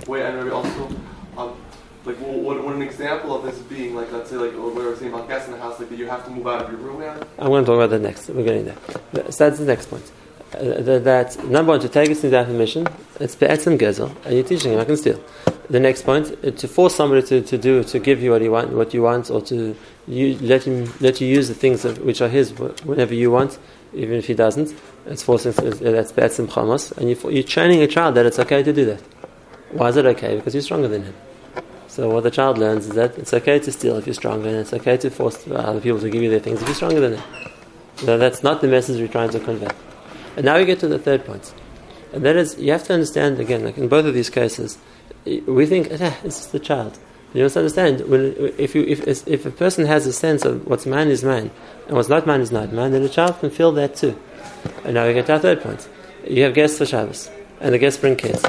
Wait, 0.06 0.22
and 0.22 0.50
also, 0.50 0.88
um, 1.36 1.56
like, 2.04 2.16
what, 2.16 2.64
what 2.64 2.74
an 2.74 2.82
example 2.82 3.36
of 3.36 3.44
this 3.44 3.58
being, 3.58 3.94
like, 3.94 4.10
let's 4.12 4.30
say, 4.30 4.36
like, 4.36 4.52
what 4.52 4.74
we 4.74 4.82
were 4.82 4.96
saying 4.96 5.12
about 5.12 5.28
guests 5.28 5.46
in 5.46 5.54
the 5.54 5.60
house, 5.60 5.78
like, 5.78 5.88
that 5.88 5.98
you 5.98 6.08
have 6.08 6.24
to 6.24 6.30
move 6.30 6.46
out 6.46 6.64
of 6.64 6.70
your 6.70 6.80
room 6.80 7.00
now? 7.00 7.20
I'm 7.38 7.48
going 7.48 7.64
to 7.64 7.66
talk 7.66 7.76
about 7.76 7.90
that 7.90 8.00
next. 8.00 8.28
We're 8.28 8.44
getting 8.44 8.64
there. 8.64 9.30
So 9.30 9.44
that's 9.44 9.58
the 9.58 9.66
next 9.66 9.86
point. 9.86 10.10
Uh, 10.52 10.98
that, 10.98 11.38
number 11.44 11.70
one, 11.70 11.80
to 11.80 11.88
take 11.88 12.08
his 12.08 12.20
things 12.20 12.32
out 12.32 12.48
of 12.48 12.54
mission, 12.54 12.84
it's 13.20 13.36
be'etzim 13.36 13.78
gezel, 13.78 14.12
and 14.24 14.34
you're 14.34 14.42
teaching 14.42 14.72
him, 14.72 14.80
I 14.80 14.84
can 14.84 14.96
steal. 14.96 15.22
The 15.68 15.78
next 15.78 16.02
point, 16.02 16.36
uh, 16.44 16.50
to 16.50 16.66
force 16.66 16.96
somebody 16.96 17.24
to, 17.28 17.40
to 17.40 17.56
do, 17.56 17.84
to 17.84 17.98
give 18.00 18.20
you 18.20 18.32
what, 18.32 18.42
he 18.42 18.48
want, 18.48 18.70
what 18.70 18.92
you 18.92 19.02
want, 19.02 19.30
or 19.30 19.40
to 19.42 19.76
you, 20.08 20.36
let 20.40 20.64
him 20.64 20.92
let 21.00 21.20
you 21.20 21.28
use 21.28 21.46
the 21.46 21.54
things 21.54 21.82
that, 21.82 22.04
which 22.04 22.20
are 22.20 22.28
his 22.28 22.50
whenever 22.82 23.14
you 23.14 23.30
want, 23.30 23.60
even 23.94 24.16
if 24.16 24.26
he 24.26 24.34
doesn't. 24.34 24.74
It's 25.06 25.22
forcing, 25.22 25.52
that's 25.52 26.10
be'etzim 26.10 26.48
chamos, 26.48 26.90
and 26.98 27.08
you, 27.08 27.30
you're 27.30 27.44
training 27.44 27.82
a 27.82 27.86
child 27.86 28.16
that 28.16 28.26
it's 28.26 28.40
okay 28.40 28.64
to 28.64 28.72
do 28.72 28.84
that. 28.86 29.00
Why 29.70 29.90
is 29.90 29.96
it 29.96 30.04
okay? 30.04 30.34
Because 30.34 30.54
you're 30.54 30.62
stronger 30.64 30.88
than 30.88 31.04
him. 31.04 31.14
So 31.86 32.10
what 32.10 32.24
the 32.24 32.30
child 32.32 32.58
learns 32.58 32.86
is 32.86 32.94
that 32.94 33.16
it's 33.18 33.32
okay 33.34 33.60
to 33.60 33.70
steal 33.70 33.96
if 33.98 34.06
you're 34.06 34.14
stronger, 34.14 34.48
and 34.48 34.58
it's 34.58 34.72
okay 34.72 34.96
to 34.96 35.10
force 35.10 35.46
other 35.46 35.80
people 35.80 36.00
to 36.00 36.10
give 36.10 36.22
you 36.22 36.30
their 36.30 36.40
things 36.40 36.60
if 36.60 36.66
you're 36.66 36.74
stronger 36.74 36.98
than 36.98 37.12
them. 37.12 37.24
So 37.98 38.18
that's 38.18 38.42
not 38.42 38.60
the 38.60 38.66
message 38.66 39.00
we're 39.00 39.06
trying 39.06 39.30
to 39.30 39.38
convey. 39.38 39.68
And 40.36 40.44
now 40.44 40.58
we 40.58 40.64
get 40.64 40.80
to 40.80 40.88
the 40.88 40.98
third 40.98 41.24
point. 41.24 41.52
And 42.12 42.24
that 42.24 42.36
is, 42.36 42.58
you 42.58 42.72
have 42.72 42.84
to 42.84 42.94
understand, 42.94 43.38
again, 43.38 43.64
like 43.64 43.78
in 43.78 43.88
both 43.88 44.04
of 44.04 44.14
these 44.14 44.30
cases, 44.30 44.78
we 45.24 45.66
think, 45.66 45.88
ah, 46.00 46.16
it's 46.24 46.38
just 46.38 46.52
the 46.52 46.58
child. 46.58 46.98
You 47.32 47.44
must 47.44 47.56
understand, 47.56 48.00
when, 48.08 48.34
if, 48.58 48.74
you, 48.74 48.82
if, 48.82 49.28
if 49.28 49.46
a 49.46 49.50
person 49.50 49.86
has 49.86 50.06
a 50.06 50.12
sense 50.12 50.44
of 50.44 50.66
what's 50.66 50.86
mine 50.86 51.08
is 51.08 51.22
mine, 51.22 51.50
and 51.86 51.96
what's 51.96 52.08
not 52.08 52.26
mine 52.26 52.40
is 52.40 52.50
not 52.50 52.72
mine, 52.72 52.90
then 52.90 53.02
the 53.02 53.08
child 53.08 53.38
can 53.38 53.50
feel 53.50 53.70
that 53.72 53.94
too. 53.94 54.18
And 54.84 54.94
now 54.94 55.06
we 55.06 55.14
get 55.14 55.26
to 55.26 55.34
our 55.34 55.38
third 55.38 55.62
point. 55.62 55.88
You 56.26 56.42
have 56.44 56.54
guests 56.54 56.78
for 56.78 56.86
Shabbos, 56.86 57.30
and 57.60 57.72
the 57.72 57.78
guests 57.78 58.00
bring 58.00 58.16
kids. 58.16 58.44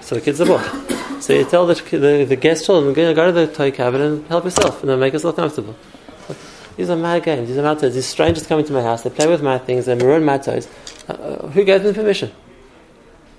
So 0.00 0.14
the 0.14 0.20
kids 0.22 0.40
are 0.40 0.46
bought. 0.46 1.22
So 1.22 1.32
you 1.32 1.44
tell 1.44 1.66
the, 1.66 1.74
the, 1.74 2.24
the 2.24 2.36
guest 2.36 2.64
children, 2.64 2.94
go, 2.94 3.14
go 3.14 3.26
to 3.26 3.32
the 3.32 3.46
toy 3.46 3.70
cabinet 3.70 4.06
and 4.06 4.26
help 4.28 4.44
yourself, 4.44 4.80
and 4.80 4.88
then 4.88 5.00
make 5.00 5.12
yourself 5.12 5.36
comfortable. 5.36 5.76
These 6.76 6.90
are 6.90 6.96
my 6.96 7.20
games, 7.20 7.48
these 7.48 7.56
are 7.56 7.62
my 7.62 7.74
toys. 7.74 7.94
These 7.94 8.06
strangers 8.06 8.46
coming 8.46 8.64
to 8.66 8.72
my 8.72 8.82
house, 8.82 9.02
they 9.02 9.10
play 9.10 9.26
with 9.26 9.42
my 9.42 9.58
things, 9.58 9.86
they 9.86 9.94
maroon 9.94 10.24
my 10.24 10.38
toys. 10.38 10.68
Uh, 11.08 11.46
who 11.48 11.64
gave 11.64 11.82
them 11.82 11.94
permission? 11.94 12.32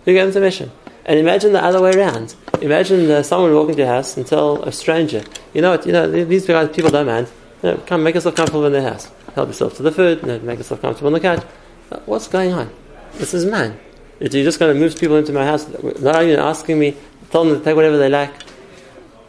Who 0.06 0.14
gave 0.14 0.26
them 0.26 0.34
permission? 0.34 0.72
And 1.06 1.20
imagine 1.20 1.54
the 1.54 1.64
other 1.64 1.82
way 1.82 1.92
around. 1.92 2.36
Imagine 2.62 3.10
uh, 3.10 3.24
someone 3.24 3.54
walking 3.54 3.76
to 3.76 3.82
your 3.82 3.88
house 3.88 4.18
and 4.18 4.26
tell 4.26 4.64
a 4.64 4.72
stranger, 4.72 5.24
you 5.54 5.62
know 5.62 5.72
what, 5.72 5.86
you 5.86 5.94
know, 5.94 6.10
these 6.10 6.46
guys, 6.46 6.70
people 6.76 6.92
don't 6.92 7.06
mind. 7.06 7.28
You 7.64 7.72
know, 7.72 7.78
come 7.86 8.04
make 8.04 8.16
yourself 8.16 8.36
comfortable 8.36 8.66
in 8.66 8.74
their 8.74 8.90
house. 8.90 9.10
Help 9.34 9.48
yourself 9.48 9.76
to 9.78 9.84
the 9.84 9.92
food, 9.92 10.22
you 10.22 10.28
know, 10.28 10.40
make 10.40 10.58
yourself 10.58 10.82
comfortable 10.82 11.08
on 11.08 11.14
the 11.14 11.20
couch. 11.20 11.44
Uh, 11.92 12.00
what's 12.06 12.28
going 12.28 12.54
on? 12.54 12.70
This 13.14 13.34
is 13.34 13.46
mine. 13.46 13.80
You're 14.20 14.30
just 14.30 14.60
going 14.60 14.74
to 14.74 14.80
move 14.80 14.98
people 14.98 15.16
into 15.16 15.32
my 15.32 15.46
house, 15.46 15.68
not 16.00 16.24
even 16.24 16.40
asking 16.40 16.80
me, 16.80 16.98
tell 17.30 17.46
them 17.46 17.58
to 17.58 17.64
take 17.64 17.76
whatever 17.76 17.98
they 17.98 18.10
like. 18.10 18.34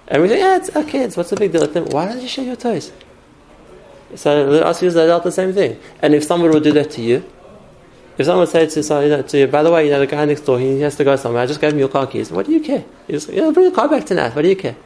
And 0.09 0.23
we 0.23 0.28
think, 0.28 0.40
yeah, 0.40 0.57
it's 0.57 0.71
our 0.71 0.85
kids, 0.85 1.16
what's 1.16 1.30
the 1.30 1.37
big 1.37 1.52
deal? 1.52 1.61
With 1.61 1.75
them? 1.75 1.85
Why 1.87 2.07
don't 2.07 2.21
you 2.21 2.28
share 2.28 2.45
your 2.45 2.57
toys? 2.57 2.90
So 4.14 4.62
us 4.62 4.83
use 4.83 4.95
that 4.95 5.23
the 5.23 5.30
same 5.30 5.52
thing. 5.52 5.78
And 6.00 6.14
if 6.14 6.25
someone 6.25 6.50
would 6.50 6.64
do 6.64 6.73
that 6.73 6.90
to 6.92 7.02
you, 7.02 7.23
if 8.19 8.27
someone 8.27 8.47
say 8.49 8.67
to, 8.67 8.83
so, 8.83 9.01
you 9.01 9.09
know, 9.09 9.23
to 9.23 9.39
you, 9.39 9.47
by 9.47 9.63
the 9.63 9.71
way, 9.71 9.85
you 9.85 9.91
know, 9.93 10.01
the 10.01 10.07
guy 10.07 10.25
next 10.25 10.43
door, 10.43 10.59
he 10.59 10.81
has 10.81 10.97
to 10.97 11.05
go 11.05 11.15
somewhere, 11.17 11.43
I 11.43 11.47
just 11.47 11.61
gave 11.61 11.73
him 11.73 11.79
your 11.79 11.89
car 11.89 12.07
keys. 12.07 12.31
What 12.33 12.47
do 12.47 12.53
you 12.53 12.61
care? 12.61 12.85
You, 13.07 13.19
you 13.21 13.41
know, 13.41 13.53
bring 13.53 13.71
the 13.71 13.75
car 13.75 13.89
back 13.89 14.05
tonight. 14.05 14.35
What 14.35 14.43
do 14.43 14.49
you 14.49 14.57
care? 14.57 14.77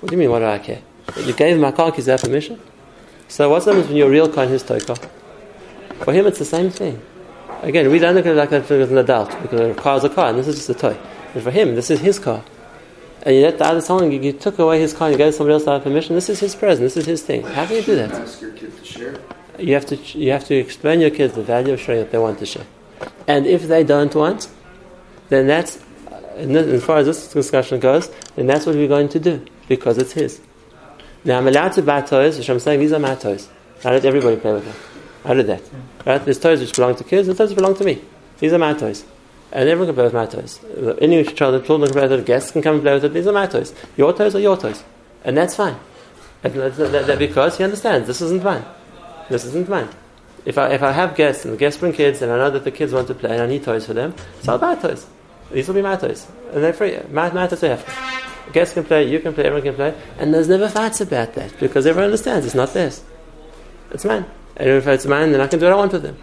What 0.00 0.08
do 0.08 0.16
you 0.16 0.18
mean, 0.18 0.30
what 0.30 0.38
do 0.38 0.46
I 0.46 0.58
care? 0.58 0.80
You 1.16 1.34
gave 1.34 1.54
him 1.54 1.60
my 1.60 1.72
car 1.72 1.92
keys 1.92 2.06
without 2.06 2.22
permission? 2.22 2.60
So 3.28 3.50
what's 3.50 3.66
the 3.66 3.74
you're 3.92 4.08
a 4.08 4.10
real 4.10 4.28
car 4.28 4.44
and 4.44 4.52
his 4.52 4.62
toy 4.62 4.80
car? 4.80 4.96
For 6.04 6.12
him, 6.12 6.26
it's 6.26 6.38
the 6.38 6.44
same 6.44 6.70
thing. 6.70 7.00
Again, 7.62 7.90
we 7.90 7.98
don't 7.98 8.14
look 8.14 8.24
at 8.24 8.32
it 8.32 8.36
like 8.36 8.50
that 8.50 8.70
as 8.70 8.90
an 8.90 8.98
adult, 8.98 9.40
because 9.42 9.60
a 9.60 9.74
car 9.74 9.98
is 9.98 10.04
a 10.04 10.08
car, 10.08 10.30
and 10.30 10.38
this 10.38 10.48
is 10.48 10.56
just 10.56 10.70
a 10.70 10.74
toy. 10.74 10.96
And 11.34 11.42
for 11.42 11.50
him, 11.50 11.74
this 11.74 11.90
is 11.90 12.00
his 12.00 12.18
car. 12.18 12.42
And 13.22 13.36
you 13.36 13.42
let 13.42 13.58
the 13.58 13.66
other 13.66 13.82
someone, 13.82 14.10
you, 14.10 14.20
you 14.20 14.32
took 14.32 14.58
away 14.58 14.80
his 14.80 14.94
car 14.94 15.08
and 15.08 15.14
you 15.14 15.18
gave 15.18 15.34
somebody 15.34 15.52
else 15.52 15.62
without 15.62 15.82
permission, 15.82 16.14
this 16.14 16.30
is 16.30 16.40
his 16.40 16.54
present, 16.56 16.86
this 16.86 16.96
is 16.96 17.04
his 17.04 17.22
thing. 17.22 17.42
How 17.42 17.66
can 17.66 17.76
you 17.76 17.82
do 17.82 17.96
that? 17.96 18.12
Ask 18.12 18.40
your 18.40 18.52
kid 18.52 18.74
to 18.74 18.84
share. 18.84 19.20
You 19.60 19.74
have 19.74 19.86
to, 19.86 19.96
you 19.96 20.32
have 20.32 20.44
to 20.46 20.54
explain 20.54 21.00
your 21.00 21.10
kids 21.10 21.34
the 21.34 21.42
value 21.42 21.74
of 21.74 21.80
sharing 21.80 22.00
that 22.02 22.10
they 22.10 22.18
want 22.18 22.38
to 22.38 22.46
share. 22.46 22.66
And 23.26 23.46
if 23.46 23.68
they 23.68 23.84
don't 23.84 24.14
want, 24.14 24.48
then 25.28 25.46
that's, 25.46 25.78
as 26.36 26.84
far 26.84 26.98
as 26.98 27.06
this 27.06 27.32
discussion 27.32 27.80
goes, 27.80 28.10
then 28.36 28.46
that's 28.46 28.66
what 28.66 28.74
we're 28.74 28.88
going 28.88 29.08
to 29.10 29.20
do, 29.20 29.44
because 29.68 29.98
it's 29.98 30.12
his. 30.12 30.40
Now 31.24 31.38
I'm 31.38 31.46
allowed 31.46 31.72
to 31.72 31.82
buy 31.82 32.00
toys, 32.00 32.38
which 32.38 32.48
I'm 32.48 32.60
saying 32.60 32.80
these 32.80 32.92
are 32.92 32.98
my 32.98 33.14
toys. 33.14 33.48
I 33.84 33.90
let 33.90 34.04
everybody 34.04 34.36
play 34.36 34.52
with 34.52 34.64
them. 34.64 34.76
I 35.24 35.34
did 35.34 35.46
that. 35.46 35.62
Right? 36.06 36.24
There's 36.24 36.38
toys 36.38 36.60
which 36.60 36.74
belong 36.74 36.96
to 36.96 37.04
kids, 37.04 37.28
and 37.28 37.36
toys 37.36 37.50
which 37.50 37.56
belong 37.56 37.76
to 37.76 37.84
me. 37.84 38.02
These 38.38 38.52
are 38.52 38.58
my 38.58 38.74
toys. 38.74 39.04
And 39.52 39.68
everyone 39.68 39.88
can 39.88 39.94
play 39.96 40.04
with 40.04 40.14
my 40.14 40.26
toys. 40.26 40.60
Any 41.00 41.24
child, 41.24 41.54
the 41.54 41.66
children 41.66 41.88
can 41.90 41.98
play 41.98 42.08
with 42.08 42.20
it, 42.20 42.26
guests 42.26 42.52
can 42.52 42.62
come 42.62 42.76
and 42.76 42.82
play 42.82 42.94
with 42.94 43.04
it. 43.04 43.12
These 43.12 43.26
are 43.26 43.32
my 43.32 43.46
toys. 43.46 43.74
Your 43.96 44.12
toys 44.12 44.34
are 44.34 44.40
your 44.40 44.56
toys. 44.56 44.82
And 45.24 45.36
that's 45.36 45.56
fine. 45.56 45.76
And 46.42 46.54
that's, 46.54 46.76
that, 46.78 47.06
that, 47.06 47.18
because 47.18 47.58
he 47.58 47.64
understands 47.64 48.06
this 48.06 48.20
isn't 48.22 48.42
mine. 48.42 48.64
This 49.30 49.44
isn't 49.44 49.68
mine. 49.68 49.88
If 50.44 50.58
I, 50.58 50.70
if 50.72 50.82
I 50.82 50.90
have 50.92 51.14
guests 51.14 51.44
and 51.44 51.54
the 51.54 51.58
guests 51.58 51.78
bring 51.78 51.92
kids 51.92 52.20
and 52.20 52.32
I 52.32 52.36
know 52.36 52.50
that 52.50 52.64
the 52.64 52.70
kids 52.70 52.92
want 52.92 53.06
to 53.08 53.14
play 53.14 53.30
and 53.30 53.42
I 53.42 53.46
need 53.46 53.62
toys 53.62 53.86
for 53.86 53.94
them, 53.94 54.14
so 54.42 54.52
I'll 54.52 54.58
buy 54.58 54.74
toys. 54.74 55.06
These 55.52 55.68
will 55.68 55.76
be 55.76 55.82
my 55.82 55.96
toys. 55.96 56.26
And 56.52 56.62
they're 56.64 56.72
free. 56.72 56.98
My, 57.10 57.30
my 57.30 57.46
toys 57.46 57.62
are 57.62 57.76
have. 57.76 58.52
Guests 58.52 58.74
can 58.74 58.84
play, 58.84 59.08
you 59.08 59.20
can 59.20 59.32
play, 59.32 59.44
everyone 59.44 59.62
can 59.62 59.74
play. 59.74 59.94
And 60.18 60.34
there's 60.34 60.48
never 60.48 60.68
fights 60.68 61.00
about 61.00 61.34
that 61.34 61.58
because 61.60 61.86
everyone 61.86 62.06
understands 62.06 62.44
it's 62.44 62.54
not 62.56 62.74
theirs. 62.74 63.04
It's 63.92 64.04
mine. 64.04 64.26
And 64.56 64.68
if 64.68 64.86
it's 64.88 65.06
mine, 65.06 65.30
then 65.30 65.40
I 65.40 65.46
can 65.46 65.60
do 65.60 65.66
what 65.66 65.74
I 65.74 65.76
want 65.76 65.92
with 65.92 66.02
them. 66.02 66.18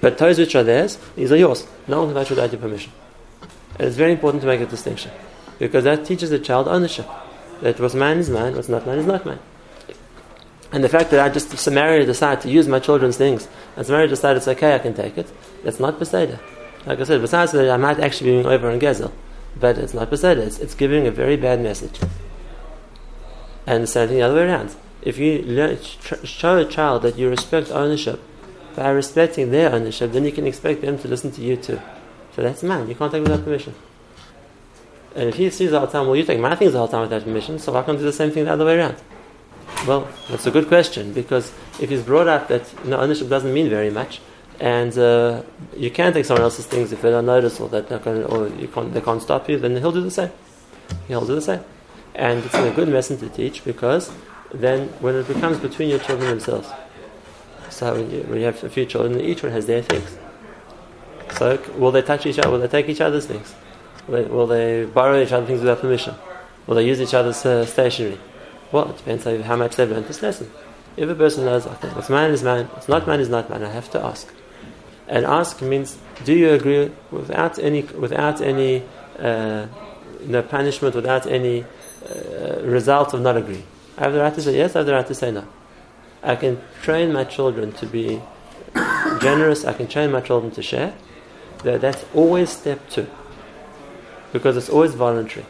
But 0.00 0.16
toys 0.16 0.38
which 0.38 0.54
are 0.54 0.62
theirs, 0.62 0.98
these 1.16 1.32
are 1.32 1.36
yours. 1.36 1.66
No 1.88 1.98
one 1.98 2.08
can 2.08 2.14
touch 2.14 2.30
without 2.30 2.52
your 2.52 2.60
permission. 2.60 2.92
And 3.78 3.88
it's 3.88 3.96
very 3.96 4.12
important 4.12 4.42
to 4.42 4.46
make 4.46 4.60
a 4.60 4.66
distinction. 4.66 5.10
Because 5.58 5.84
that 5.84 6.04
teaches 6.04 6.30
the 6.30 6.38
child 6.38 6.68
ownership. 6.68 7.08
That 7.62 7.80
what's 7.80 7.94
mine 7.94 8.18
is 8.18 8.30
mine, 8.30 8.54
what's 8.54 8.68
not 8.68 8.86
mine 8.86 8.98
is 8.98 9.06
not 9.06 9.26
mine. 9.26 9.40
And 10.76 10.84
the 10.84 10.90
fact 10.90 11.10
that 11.12 11.20
I 11.20 11.30
just 11.30 11.56
summarily 11.56 12.04
decide 12.04 12.42
to 12.42 12.50
use 12.50 12.68
my 12.68 12.80
children's 12.80 13.16
things, 13.16 13.48
and 13.76 13.86
summarily 13.86 14.10
decide 14.10 14.36
it's 14.36 14.46
okay, 14.46 14.74
I 14.74 14.78
can 14.78 14.92
take 14.92 15.16
it, 15.16 15.26
that's 15.64 15.80
not 15.80 15.98
Beseda. 15.98 16.38
Like 16.84 17.00
I 17.00 17.04
said, 17.04 17.22
besides 17.22 17.52
that, 17.52 17.70
I 17.70 17.78
might 17.78 17.98
actually 17.98 18.32
be 18.32 18.42
being 18.42 18.46
over 18.46 18.68
in 18.70 18.78
Gezel, 18.78 19.10
but 19.58 19.78
it's 19.78 19.94
not 19.94 20.10
Beseda. 20.10 20.36
It's, 20.36 20.58
it's 20.58 20.74
giving 20.74 21.06
a 21.06 21.10
very 21.10 21.38
bad 21.38 21.62
message. 21.62 21.98
And 23.66 23.84
the 23.84 23.86
same 23.86 24.08
thing 24.08 24.18
the 24.18 24.24
other 24.24 24.34
way 24.34 24.42
around 24.42 24.76
if 25.00 25.16
you 25.16 25.38
learn, 25.44 25.78
show 25.80 26.58
a 26.58 26.66
child 26.66 27.00
that 27.04 27.16
you 27.16 27.30
respect 27.30 27.70
ownership 27.70 28.20
by 28.74 28.90
respecting 28.90 29.52
their 29.52 29.72
ownership, 29.72 30.12
then 30.12 30.26
you 30.26 30.32
can 30.32 30.46
expect 30.46 30.82
them 30.82 30.98
to 30.98 31.08
listen 31.08 31.30
to 31.30 31.40
you 31.40 31.56
too. 31.56 31.80
So 32.34 32.42
that's 32.42 32.62
mine. 32.62 32.86
You 32.86 32.94
can't 32.94 33.10
take 33.10 33.22
without 33.22 33.44
permission. 33.44 33.74
And 35.14 35.30
if 35.30 35.36
he 35.36 35.48
sees 35.48 35.72
all 35.72 35.86
the 35.86 35.92
time, 35.92 36.06
well, 36.06 36.16
you 36.16 36.24
take 36.24 36.38
my 36.38 36.54
things 36.54 36.74
all 36.74 36.86
the 36.86 36.92
time 36.92 37.00
without 37.00 37.24
permission, 37.24 37.58
so 37.58 37.74
I 37.74 37.82
can't 37.82 37.96
do 37.96 38.04
the 38.04 38.12
same 38.12 38.30
thing 38.30 38.44
the 38.44 38.52
other 38.52 38.66
way 38.66 38.76
around? 38.76 38.96
Well, 39.84 40.08
that's 40.28 40.46
a 40.46 40.50
good 40.50 40.68
question 40.68 41.12
because 41.12 41.52
if 41.80 41.90
he's 41.90 42.02
brought 42.02 42.28
up 42.28 42.48
that 42.48 42.72
you 42.84 42.90
know, 42.90 42.98
ownership 42.98 43.28
doesn't 43.28 43.52
mean 43.52 43.68
very 43.68 43.90
much, 43.90 44.20
and 44.58 44.96
uh, 44.98 45.42
you 45.76 45.90
can't 45.90 46.14
take 46.14 46.24
someone 46.24 46.42
else's 46.42 46.66
things 46.66 46.92
if 46.92 47.02
they 47.02 47.10
don't 47.10 47.26
notice 47.26 47.60
or 47.60 47.68
that 47.68 47.90
or 47.92 48.50
can't, 48.68 48.94
they 48.94 49.00
can't 49.00 49.22
stop 49.22 49.48
you, 49.48 49.58
then 49.58 49.76
he'll 49.76 49.92
do 49.92 50.00
the 50.00 50.10
same. 50.10 50.30
He'll 51.08 51.26
do 51.26 51.34
the 51.34 51.42
same, 51.42 51.60
and 52.14 52.44
it's 52.44 52.54
a 52.54 52.70
good 52.72 52.88
lesson 52.88 53.18
to 53.18 53.28
teach 53.28 53.64
because 53.64 54.10
then 54.52 54.88
when 55.00 55.14
it 55.14 55.28
becomes 55.28 55.58
between 55.58 55.90
your 55.90 55.98
children 55.98 56.30
themselves, 56.30 56.68
so 57.70 57.94
when 57.94 58.10
you, 58.10 58.20
when 58.22 58.38
you 58.38 58.46
have 58.46 58.62
a 58.64 58.70
few 58.70 58.86
children, 58.86 59.20
each 59.20 59.42
one 59.42 59.52
has 59.52 59.66
their 59.66 59.82
things. 59.82 60.16
So 61.36 61.60
will 61.76 61.92
they 61.92 62.02
touch 62.02 62.24
each 62.24 62.38
other? 62.38 62.50
Will 62.50 62.60
they 62.60 62.68
take 62.68 62.88
each 62.88 63.00
other's 63.00 63.26
things? 63.26 63.54
Will 64.08 64.22
they, 64.22 64.28
will 64.30 64.46
they 64.46 64.84
borrow 64.86 65.20
each 65.20 65.32
other's 65.32 65.48
things 65.48 65.60
without 65.60 65.80
permission? 65.80 66.14
Will 66.66 66.76
they 66.76 66.86
use 66.86 67.00
each 67.00 67.14
other's 67.14 67.44
uh, 67.44 67.66
stationery? 67.66 68.18
Well, 68.72 68.90
it 68.90 68.96
depends 68.96 69.26
on 69.26 69.42
how 69.42 69.56
much 69.56 69.76
they've 69.76 69.90
learned 69.90 70.06
this 70.06 70.22
lesson. 70.22 70.50
If 70.96 71.08
a 71.08 71.14
person 71.14 71.44
knows, 71.44 71.66
okay, 71.66 71.88
what's 71.88 72.08
mine 72.08 72.30
is 72.30 72.42
mine, 72.42 72.66
what's 72.66 72.88
not 72.88 73.06
mine 73.06 73.20
is 73.20 73.28
not 73.28 73.50
mine, 73.50 73.62
I 73.62 73.70
have 73.70 73.90
to 73.90 74.00
ask. 74.02 74.32
And 75.08 75.24
ask 75.24 75.62
means, 75.62 75.98
do 76.24 76.32
you 76.32 76.50
agree 76.50 76.90
without 77.10 77.58
any, 77.58 77.82
without 77.82 78.40
any 78.40 78.82
uh, 79.18 79.66
punishment, 80.48 80.94
without 80.94 81.26
any 81.26 81.64
uh, 81.64 82.60
result 82.62 83.14
of 83.14 83.20
not 83.20 83.36
agreeing? 83.36 83.66
I 83.98 84.04
have 84.04 84.12
the 84.12 84.20
right 84.20 84.34
to 84.34 84.42
say 84.42 84.56
yes, 84.56 84.74
I 84.74 84.80
have 84.80 84.86
the 84.86 84.94
right 84.94 85.06
to 85.06 85.14
say 85.14 85.30
no. 85.30 85.46
I 86.22 86.34
can 86.34 86.60
train 86.82 87.12
my 87.12 87.24
children 87.24 87.72
to 87.74 87.86
be 87.86 88.20
generous, 89.20 89.64
I 89.64 89.74
can 89.74 89.86
train 89.86 90.10
my 90.10 90.20
children 90.20 90.50
to 90.52 90.62
share. 90.62 90.94
That 91.62 91.80
that's 91.80 92.04
always 92.14 92.50
step 92.50 92.88
two. 92.90 93.06
Because 94.32 94.56
it's 94.56 94.68
always 94.68 94.94
voluntary. 94.94 95.46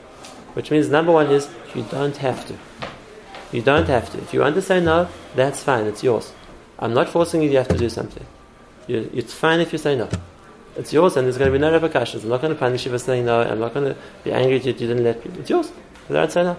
Which 0.54 0.70
means 0.70 0.88
number 0.88 1.12
one 1.12 1.30
is 1.30 1.48
you 1.74 1.82
don't 1.84 2.16
have 2.18 2.46
to. 2.48 2.54
You 3.52 3.62
don't 3.62 3.88
have 3.88 4.10
to. 4.12 4.18
If 4.18 4.34
you 4.34 4.40
want 4.40 4.54
to 4.56 4.62
say 4.62 4.80
no, 4.80 5.08
that's 5.34 5.62
fine, 5.62 5.86
it's 5.86 6.02
yours. 6.02 6.32
I'm 6.78 6.92
not 6.92 7.08
forcing 7.08 7.42
you, 7.42 7.50
you 7.50 7.56
have 7.56 7.68
to 7.68 7.78
do 7.78 7.88
something. 7.88 8.26
You, 8.86 9.10
it's 9.14 9.32
fine 9.32 9.60
if 9.60 9.72
you 9.72 9.78
say 9.78 9.96
no. 9.96 10.08
It's 10.76 10.92
yours 10.92 11.16
and 11.16 11.26
there's 11.26 11.38
going 11.38 11.50
to 11.50 11.58
be 11.58 11.60
no 11.60 11.72
repercussions. 11.72 12.24
I'm 12.24 12.30
not 12.30 12.42
going 12.42 12.52
to 12.52 12.58
punish 12.58 12.84
you 12.84 12.92
for 12.92 12.98
saying 12.98 13.24
no. 13.24 13.40
I'm 13.40 13.58
not 13.58 13.72
going 13.72 13.94
to 13.94 14.00
be 14.24 14.32
angry 14.32 14.58
that 14.58 14.66
you 14.80 14.86
didn't 14.86 15.04
let 15.04 15.24
me. 15.24 15.40
It's 15.40 15.48
yours. 15.48 15.72
Without 16.08 16.32
say 16.32 16.42
no. 16.42 16.58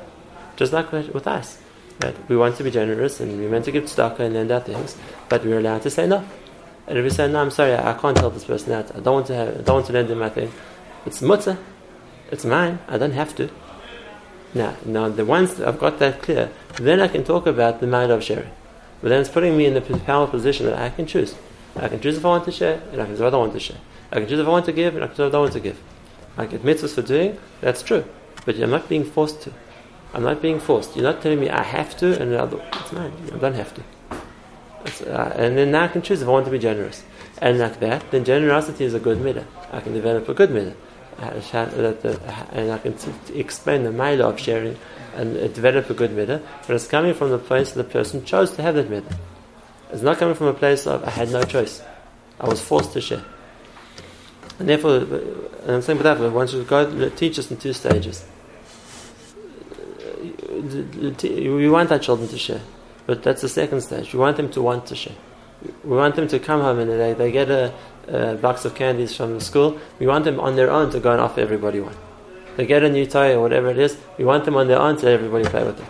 Just 0.55 0.73
like 0.73 0.91
with 0.91 1.27
us. 1.27 1.59
Right? 2.01 2.15
We 2.27 2.35
want 2.35 2.57
to 2.57 2.63
be 2.63 2.71
generous 2.71 3.19
and 3.19 3.39
we're 3.39 3.49
meant 3.49 3.65
to 3.65 3.71
give 3.71 3.87
stock 3.87 4.19
and 4.19 4.33
lend 4.33 4.51
out 4.51 4.65
things, 4.65 4.97
but 5.29 5.43
we're 5.43 5.59
allowed 5.59 5.83
to 5.83 5.89
say 5.89 6.07
no. 6.07 6.27
And 6.87 6.97
if 6.97 7.03
we 7.03 7.09
say 7.09 7.31
no, 7.31 7.41
I'm 7.41 7.51
sorry, 7.51 7.75
I 7.75 7.93
can't 7.93 8.17
help 8.17 8.33
this 8.33 8.45
person 8.45 8.71
out. 8.71 8.95
I 8.95 8.99
don't 8.99 9.13
want 9.13 9.27
to 9.27 9.35
have, 9.35 9.49
I 9.49 9.61
don't 9.61 9.75
want 9.75 9.85
to 9.87 9.93
lend 9.93 10.09
him 10.09 10.19
my 10.19 10.29
thing. 10.29 10.51
It's 11.05 11.21
mutter. 11.21 11.57
It's 12.31 12.45
mine. 12.45 12.79
I 12.87 12.97
don't 12.97 13.11
have 13.11 13.35
to. 13.35 13.49
Now, 14.57 14.75
now 14.85 15.09
the 15.09 15.23
once 15.23 15.59
I've 15.59 15.79
got 15.79 15.99
that 15.99 16.21
clear, 16.21 16.49
then 16.75 16.99
I 16.99 17.07
can 17.07 17.23
talk 17.23 17.45
about 17.45 17.79
the 17.79 17.87
mind 17.87 18.11
of 18.11 18.23
sharing. 18.23 18.51
But 19.01 19.09
then 19.09 19.21
it's 19.21 19.29
putting 19.29 19.55
me 19.55 19.65
in 19.65 19.75
the 19.75 19.81
powerful 19.81 20.39
position 20.39 20.65
that 20.65 20.79
I 20.79 20.89
can 20.89 21.05
choose. 21.05 21.35
I 21.75 21.87
can 21.87 21.99
choose 21.99 22.17
if 22.17 22.25
I 22.25 22.29
want 22.29 22.45
to 22.45 22.51
share, 22.51 22.81
and 22.91 23.01
I 23.01 23.05
can 23.05 23.13
choose 23.13 23.21
if 23.21 23.27
I 23.27 23.29
don't 23.29 23.39
want 23.39 23.53
to 23.53 23.59
share. 23.59 23.77
I 24.11 24.15
can 24.19 24.27
choose 24.27 24.39
if 24.39 24.47
I 24.47 24.49
want 24.49 24.65
to 24.65 24.71
give, 24.71 24.95
and 24.95 25.03
I 25.03 25.07
can 25.07 25.15
choose 25.15 25.27
if 25.27 25.31
I 25.31 25.31
don't 25.33 25.41
want 25.41 25.53
to 25.53 25.59
give. 25.59 25.79
I 26.37 26.45
get 26.45 26.63
mitzvahs 26.63 26.95
for 26.95 27.01
doing, 27.01 27.37
that's 27.61 27.83
true. 27.83 28.05
But 28.45 28.57
I'm 28.57 28.69
not 28.69 28.89
being 28.89 29.03
forced 29.03 29.41
to. 29.43 29.53
I'm 30.13 30.23
not 30.23 30.41
being 30.41 30.59
forced. 30.59 30.95
You're 30.95 31.03
not 31.03 31.21
telling 31.21 31.39
me 31.39 31.49
I 31.49 31.63
have 31.63 31.97
to, 31.97 32.19
and 32.19 32.33
it's 32.33 32.91
mine. 32.91 33.13
I 33.33 33.37
don't 33.37 33.53
have 33.53 33.73
to. 33.75 33.83
Uh, 35.05 35.33
and 35.35 35.57
then 35.57 35.71
now 35.71 35.83
I 35.83 35.87
can 35.89 36.01
choose 36.01 36.21
if 36.21 36.27
I 36.27 36.31
want 36.31 36.45
to 36.45 36.51
be 36.51 36.59
generous. 36.59 37.03
And 37.39 37.59
like 37.59 37.79
that, 37.81 38.09
then 38.11 38.23
generosity 38.23 38.85
is 38.85 38.93
a 38.93 38.99
good 38.99 39.19
midah. 39.19 39.45
I 39.71 39.81
can 39.81 39.93
develop 39.93 40.29
a 40.29 40.33
good 40.33 40.49
midah. 40.49 40.75
And 41.19 42.71
I 42.71 42.77
can 42.77 42.95
explain 43.33 43.83
the 43.83 43.89
midah 43.89 44.21
of 44.21 44.39
sharing 44.39 44.77
and 45.15 45.35
uh, 45.35 45.47
develop 45.47 45.89
a 45.89 45.93
good 45.93 46.11
midah, 46.11 46.41
but 46.67 46.75
it's 46.75 46.87
coming 46.87 47.13
from 47.13 47.31
the 47.31 47.39
place 47.39 47.71
that 47.71 47.83
the 47.83 47.89
person 47.89 48.23
chose 48.23 48.51
to 48.51 48.61
have 48.61 48.75
that 48.75 48.87
midah. 48.89 49.17
It's 49.91 50.03
not 50.03 50.17
coming 50.19 50.35
from 50.35 50.47
a 50.47 50.53
place 50.53 50.85
of 50.85 51.03
I 51.03 51.09
had 51.09 51.31
no 51.31 51.41
choice. 51.43 51.81
I 52.39 52.47
was 52.47 52.61
forced 52.61 52.93
to 52.93 53.01
share. 53.01 53.23
And 54.59 54.69
therefore, 54.69 54.91
uh, 54.91 55.03
and 55.63 55.71
I'm 55.75 55.81
saying 55.81 55.97
with 55.97 56.03
that, 56.03 56.19
one 56.19 56.47
should 56.47 56.67
go 56.67 57.09
teach 57.09 57.39
us 57.39 57.49
in 57.49 57.57
two 57.57 57.73
stages. 57.73 58.25
Uh, 60.21 61.11
we 61.23 61.69
want 61.69 61.91
our 61.91 61.99
children 61.99 62.29
to 62.29 62.37
share, 62.37 62.61
but 63.05 63.23
that's 63.23 63.41
the 63.41 63.49
second 63.49 63.81
stage. 63.81 64.13
We 64.13 64.19
want 64.19 64.37
them 64.37 64.49
to 64.51 64.61
want 64.61 64.85
to 64.87 64.95
share. 64.95 65.15
We 65.83 65.97
want 65.97 66.15
them 66.15 66.27
to 66.27 66.39
come 66.39 66.61
home 66.61 66.79
and 66.79 66.91
they, 66.91 67.13
they 67.13 67.31
get 67.31 67.49
a, 67.49 67.73
a 68.07 68.35
box 68.35 68.65
of 68.65 68.75
candies 68.75 69.15
from 69.15 69.33
the 69.33 69.41
school. 69.41 69.79
We 69.99 70.07
want 70.07 70.25
them 70.25 70.39
on 70.39 70.55
their 70.55 70.71
own 70.71 70.91
to 70.91 70.99
go 70.99 71.11
and 71.11 71.21
offer 71.21 71.41
everybody 71.41 71.79
one. 71.79 71.95
They 72.55 72.65
get 72.65 72.83
a 72.83 72.89
new 72.89 73.05
toy 73.05 73.35
or 73.35 73.41
whatever 73.41 73.69
it 73.69 73.77
is. 73.77 73.97
We 74.17 74.25
want 74.25 74.45
them 74.45 74.55
on 74.55 74.67
their 74.67 74.79
own 74.79 74.97
to 74.97 75.05
let 75.05 75.13
everybody 75.13 75.45
play 75.45 75.63
with 75.63 75.79
it. 75.79 75.87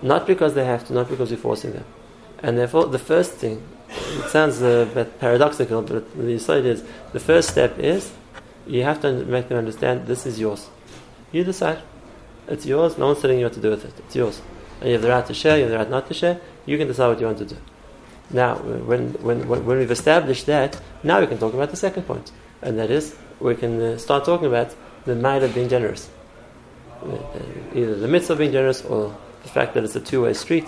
Not 0.00 0.26
because 0.26 0.54
they 0.54 0.64
have 0.64 0.86
to, 0.86 0.92
not 0.92 1.08
because 1.08 1.30
we're 1.30 1.38
forcing 1.38 1.72
them. 1.72 1.84
And 2.40 2.56
therefore, 2.56 2.86
the 2.86 3.00
first 3.00 3.32
thing, 3.32 3.62
it 3.88 4.28
sounds 4.28 4.62
a 4.62 4.88
bit 4.94 5.18
paradoxical, 5.18 5.82
but 5.82 6.16
the 6.16 6.38
side 6.38 6.64
is 6.64 6.84
the 7.12 7.18
first 7.18 7.50
step 7.50 7.78
is 7.78 8.12
you 8.66 8.84
have 8.84 9.00
to 9.00 9.12
make 9.24 9.48
them 9.48 9.58
understand 9.58 10.06
this 10.06 10.24
is 10.26 10.38
yours. 10.38 10.68
You 11.32 11.42
decide. 11.42 11.80
It's 12.46 12.64
yours. 12.64 12.96
No 12.96 13.06
one's 13.06 13.20
telling 13.20 13.38
you 13.38 13.46
what 13.46 13.54
to 13.54 13.60
do 13.60 13.70
with 13.70 13.84
it. 13.84 13.92
It's 13.98 14.14
yours. 14.14 14.40
And 14.80 14.88
you 14.88 14.92
have 14.94 15.02
the 15.02 15.08
right 15.08 15.26
to 15.26 15.34
share. 15.34 15.56
You 15.56 15.62
have 15.64 15.70
the 15.72 15.78
right 15.78 15.90
not 15.90 16.06
to 16.08 16.14
share. 16.14 16.40
You 16.64 16.78
can 16.78 16.86
decide 16.86 17.08
what 17.08 17.20
you 17.20 17.26
want 17.26 17.38
to 17.38 17.44
do. 17.44 17.56
Now, 18.30 18.56
when, 18.56 19.14
when, 19.22 19.48
when 19.48 19.78
we've 19.78 19.90
established 19.90 20.46
that, 20.46 20.80
now 21.02 21.20
we 21.20 21.26
can 21.26 21.38
talk 21.38 21.54
about 21.54 21.70
the 21.70 21.76
second 21.76 22.02
point. 22.04 22.30
And 22.60 22.78
that 22.78 22.90
is, 22.90 23.16
we 23.40 23.54
can 23.54 23.80
uh, 23.80 23.98
start 23.98 24.24
talking 24.24 24.46
about 24.46 24.74
the 25.04 25.14
might 25.14 25.42
of 25.42 25.54
being 25.54 25.68
generous. 25.68 26.10
Uh, 27.02 27.16
either 27.74 27.94
the 27.94 28.08
mitzvah 28.08 28.34
of 28.34 28.38
being 28.38 28.52
generous 28.52 28.84
or 28.84 29.16
the 29.42 29.48
fact 29.48 29.74
that 29.74 29.84
it's 29.84 29.96
a 29.96 30.00
two 30.00 30.22
way 30.22 30.34
street 30.34 30.66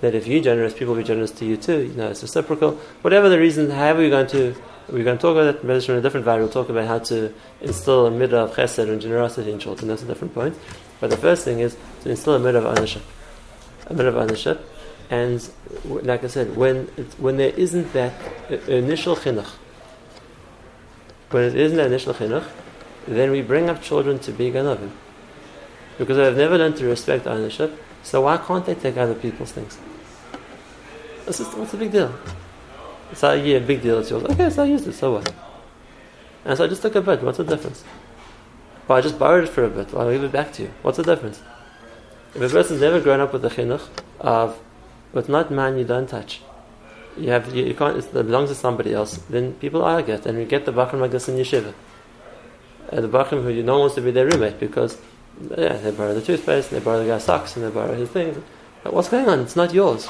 that 0.00 0.14
if 0.14 0.26
you're 0.26 0.42
generous, 0.42 0.72
people 0.72 0.94
will 0.94 1.02
be 1.02 1.06
generous 1.06 1.30
to 1.30 1.44
you 1.44 1.56
too. 1.56 1.82
You 1.82 1.94
know, 1.94 2.08
it's 2.08 2.22
reciprocal. 2.22 2.72
Whatever 3.02 3.28
the 3.28 3.38
reason, 3.38 3.70
however 3.70 4.00
you're 4.00 4.10
going 4.10 4.26
to, 4.28 4.54
we're 4.88 5.04
going 5.04 5.18
to 5.18 5.22
talk 5.22 5.36
about 5.36 5.62
that 5.62 5.88
in 5.88 5.96
a 5.96 6.00
different 6.00 6.24
value. 6.24 6.42
We'll 6.42 6.52
talk 6.52 6.68
about 6.68 6.86
how 6.86 6.98
to 7.00 7.32
instill 7.60 8.06
a 8.06 8.10
midah 8.10 8.32
of 8.32 8.54
chesed 8.54 8.88
and 8.88 9.00
generosity 9.00 9.52
in 9.52 9.58
children. 9.58 9.88
That's 9.88 10.02
a 10.02 10.06
different 10.06 10.34
point. 10.34 10.56
But 11.00 11.10
the 11.10 11.16
first 11.16 11.44
thing 11.44 11.60
is 11.60 11.76
to 12.02 12.10
instill 12.10 12.34
a 12.34 12.40
midah 12.40 12.56
of 12.56 12.66
ownership. 12.66 13.02
A 13.86 13.94
midah 13.94 14.08
of 14.08 14.16
ownership. 14.16 14.66
And 15.10 15.46
like 15.84 16.22
I 16.22 16.28
said, 16.28 16.56
when, 16.56 16.86
when 17.18 17.36
there 17.36 17.50
isn't 17.50 17.92
that 17.92 18.14
uh, 18.48 18.54
initial 18.70 19.16
chinuch, 19.16 19.50
when 21.30 21.44
it 21.44 21.56
isn't 21.56 21.76
that 21.76 21.86
initial 21.86 22.14
chinuch, 22.14 22.48
then 23.08 23.32
we 23.32 23.42
bring 23.42 23.68
up 23.68 23.82
children 23.82 24.20
to 24.20 24.32
be 24.32 24.52
ganovim. 24.52 24.92
Because 25.98 26.16
they've 26.16 26.36
never 26.36 26.56
learned 26.56 26.76
to 26.76 26.86
respect 26.86 27.26
ownership, 27.26 27.76
so 28.02 28.22
why 28.22 28.36
can't 28.38 28.64
they 28.64 28.74
take 28.74 28.96
other 28.96 29.14
people's 29.14 29.52
things? 29.52 29.78
Just, 31.26 31.56
what's 31.56 31.72
the 31.72 31.78
big 31.78 31.92
deal? 31.92 32.14
So 33.14 33.34
yeah, 33.34 33.58
big 33.58 33.82
deal. 33.82 33.98
It's 33.98 34.10
yours. 34.10 34.24
Okay, 34.24 34.50
so 34.50 34.62
I 34.62 34.66
used 34.66 34.86
it. 34.86 34.92
So 34.92 35.14
what? 35.14 35.32
And 36.44 36.56
so 36.56 36.64
I 36.64 36.68
just 36.68 36.82
took 36.82 36.94
a 36.94 37.00
bit. 37.00 37.22
What's 37.22 37.38
the 37.38 37.44
difference? 37.44 37.84
Well, 38.86 38.98
I 38.98 39.00
just 39.00 39.18
borrowed 39.18 39.44
it 39.44 39.48
for 39.48 39.64
a 39.64 39.68
bit. 39.68 39.92
I'll 39.94 40.10
give 40.10 40.24
it 40.24 40.32
back 40.32 40.52
to 40.54 40.62
you. 40.62 40.70
What's 40.82 40.96
the 40.96 41.02
difference? 41.02 41.42
If 42.34 42.42
a 42.42 42.48
person's 42.48 42.80
never 42.80 43.00
grown 43.00 43.20
up 43.20 43.32
with 43.32 43.42
the 43.42 43.48
chinuch 43.48 43.88
of 44.20 44.58
what's 45.12 45.28
not 45.28 45.50
mine, 45.50 45.78
you 45.78 45.84
don't 45.84 46.08
touch. 46.08 46.40
You 47.16 47.30
have 47.30 47.54
you, 47.54 47.64
you 47.66 47.74
can't. 47.74 47.96
it 47.96 48.12
belongs 48.12 48.50
to 48.50 48.54
somebody 48.54 48.94
else. 48.94 49.16
Then 49.28 49.54
people 49.54 49.84
argue 49.84 50.14
it, 50.14 50.26
and 50.26 50.38
we 50.38 50.44
get 50.44 50.64
the 50.64 50.72
bachrim 50.72 51.00
like 51.00 51.10
this 51.10 51.28
in 51.28 51.36
yeshiva. 51.36 51.74
Uh, 52.90 53.00
the 53.00 53.08
bachrim 53.08 53.42
who 53.42 53.50
you 53.50 53.62
no 53.62 53.72
one 53.74 53.80
wants 53.82 53.94
to 53.96 54.00
be 54.00 54.10
their 54.10 54.26
roommate 54.26 54.58
because 54.58 54.98
yeah, 55.56 55.74
they 55.74 55.90
borrow 55.90 56.14
the 56.14 56.22
toothpaste, 56.22 56.72
and 56.72 56.80
they 56.80 56.84
borrow 56.84 56.98
the 57.02 57.06
guy's 57.06 57.24
socks, 57.24 57.56
and 57.56 57.64
they 57.64 57.70
borrow 57.70 57.94
his 57.94 58.08
things. 58.10 58.36
But 58.82 58.94
what's 58.94 59.08
going 59.08 59.28
on? 59.28 59.40
It's 59.40 59.56
not 59.56 59.72
yours. 59.74 60.08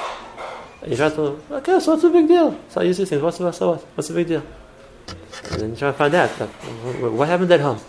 And 0.83 0.91
you 0.91 0.97
try 0.97 1.11
to, 1.11 1.41
okay, 1.51 1.79
so 1.81 1.93
what's 1.93 2.03
the 2.03 2.11
big 2.11 2.29
deal? 2.29 2.59
So 2.69 2.81
I 2.81 2.85
use 2.85 2.99
these 2.99 3.09
things. 3.11 3.23
What's 3.23 3.39
the 3.39 3.53
so 3.53 3.73
what? 3.73 3.83
What's 3.95 4.09
the 4.09 4.15
big 4.15 4.29
deal? 4.29 4.43
And 5.51 5.61
then 5.61 5.71
you 5.71 5.77
try 5.77 5.91
to 5.91 5.97
find 5.97 6.15
out 6.15 6.41
like, 6.41 6.51
what 7.13 7.29
happened 7.29 7.51
at 7.53 7.61
home. 7.61 7.81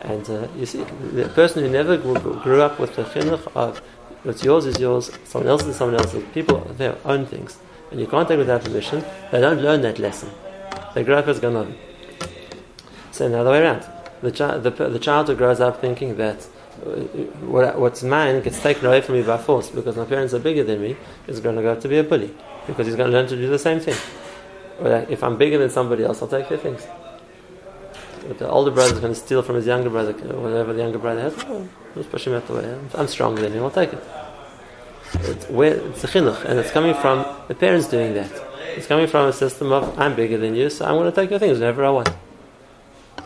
And 0.00 0.28
uh, 0.28 0.48
you 0.56 0.66
see, 0.66 0.84
the 1.12 1.28
person 1.30 1.64
who 1.64 1.70
never 1.70 1.96
grew 1.96 2.60
up 2.60 2.78
with 2.78 2.94
the 2.96 3.04
chinuch 3.04 3.50
of 3.54 3.80
what's 4.24 4.42
yours 4.42 4.66
is 4.66 4.78
yours, 4.78 5.10
someone 5.24 5.48
else's 5.48 5.68
is 5.68 5.76
someone 5.76 6.00
else's. 6.00 6.24
People 6.34 6.60
their 6.76 6.96
own 7.04 7.24
things, 7.26 7.58
and 7.90 8.00
you 8.00 8.06
can't 8.06 8.26
take 8.26 8.38
without 8.38 8.64
permission. 8.64 9.04
They 9.30 9.40
don't 9.40 9.60
learn 9.60 9.82
that 9.82 9.98
lesson. 9.98 10.30
They 10.94 11.04
grow 11.04 11.18
up 11.18 11.28
as 11.28 11.40
ganon. 11.40 11.76
So 13.12 13.28
the 13.28 13.38
other 13.38 13.50
way 13.50 13.60
around 13.60 13.86
the, 14.22 14.32
chi- 14.32 14.58
the, 14.58 14.70
the 14.70 14.98
child 14.98 15.28
who 15.28 15.36
grows 15.36 15.60
up 15.60 15.80
thinking 15.80 16.16
that 16.16 16.46
uh, 16.84 16.90
what, 17.46 17.78
what's 17.78 18.02
mine 18.02 18.42
gets 18.42 18.60
taken 18.60 18.86
away 18.86 19.00
from 19.00 19.14
me 19.14 19.22
by 19.22 19.38
force 19.38 19.68
because 19.70 19.96
my 19.96 20.04
parents 20.04 20.34
are 20.34 20.38
bigger 20.38 20.64
than 20.64 20.80
me 20.80 20.96
is 21.28 21.40
going 21.40 21.56
to 21.56 21.62
go 21.62 21.78
to 21.78 21.88
be 21.88 21.98
a 21.98 22.04
bully 22.04 22.34
because 22.66 22.86
he's 22.86 22.96
going 22.96 23.10
to 23.10 23.16
learn 23.16 23.28
to 23.28 23.36
do 23.36 23.48
the 23.48 23.58
same 23.58 23.80
thing. 23.80 23.96
Or 24.80 25.06
if 25.08 25.22
I'm 25.22 25.36
bigger 25.36 25.58
than 25.58 25.70
somebody 25.70 26.04
else, 26.04 26.22
I'll 26.22 26.28
take 26.28 26.48
their 26.48 26.58
things. 26.58 26.86
But 28.26 28.38
the 28.38 28.48
older 28.48 28.70
brother 28.70 28.94
is 28.94 29.00
going 29.00 29.12
to 29.12 29.20
steal 29.20 29.42
from 29.42 29.56
his 29.56 29.66
younger 29.66 29.90
brother, 29.90 30.12
whatever 30.12 30.72
the 30.72 30.80
younger 30.80 30.98
brother 30.98 31.20
has. 31.20 31.66
Just 31.94 32.10
push 32.10 32.26
him 32.26 32.34
out 32.34 32.46
the 32.46 32.54
way. 32.54 32.64
I'm, 32.64 32.90
I'm 32.94 33.08
stronger 33.08 33.42
than 33.42 33.52
him. 33.52 33.62
I'll 33.62 33.70
take 33.70 33.92
it. 33.92 34.02
It's, 35.20 35.48
where, 35.48 35.74
it's 35.74 36.02
a 36.02 36.08
chinuch, 36.08 36.44
and 36.44 36.58
it's 36.58 36.72
coming 36.72 36.94
from 36.94 37.24
the 37.46 37.54
parents 37.54 37.88
doing 37.88 38.14
that. 38.14 38.30
It's 38.76 38.86
coming 38.86 39.06
from 39.06 39.28
a 39.28 39.32
system 39.32 39.70
of 39.70 39.98
I'm 39.98 40.16
bigger 40.16 40.36
than 40.38 40.56
you, 40.56 40.70
so 40.70 40.84
I'm 40.84 40.96
going 40.96 41.10
to 41.10 41.14
take 41.14 41.30
your 41.30 41.38
things 41.38 41.60
whenever 41.60 41.84
I 41.84 41.90
want. 41.90 42.10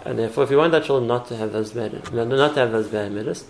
And 0.04 0.18
therefore, 0.18 0.44
if 0.44 0.50
you 0.50 0.58
want 0.58 0.74
our 0.74 0.80
children 0.82 1.08
not 1.08 1.28
to 1.28 1.36
have 1.36 1.52
those 1.52 1.72
bad, 1.72 2.12
not 2.12 2.54
to 2.54 2.60
have 2.60 2.72
those 2.72 2.88
bad 2.88 3.12
midas, 3.12 3.46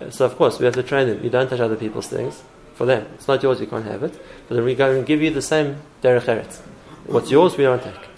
uh, 0.00 0.10
so 0.10 0.24
of 0.24 0.36
course 0.36 0.58
we 0.58 0.64
have 0.64 0.74
to 0.74 0.82
train 0.82 1.08
them. 1.08 1.22
You 1.22 1.30
don't 1.30 1.48
touch 1.48 1.60
other 1.60 1.76
people's 1.76 2.06
things 2.06 2.42
for 2.74 2.86
them. 2.86 3.06
It's 3.14 3.26
not 3.26 3.42
yours. 3.42 3.60
You 3.60 3.66
can't 3.66 3.84
have 3.84 4.04
it. 4.04 4.12
But 4.48 4.54
then 4.54 4.64
we 4.64 4.74
go 4.74 4.96
and 4.96 5.04
give 5.04 5.20
you 5.20 5.30
the 5.30 5.42
same 5.42 5.82
derech 6.02 6.26
eretz. 6.26 6.60
What's 7.06 7.30
yours, 7.30 7.56
we 7.56 7.64
don't 7.64 7.82
take. 7.82 8.08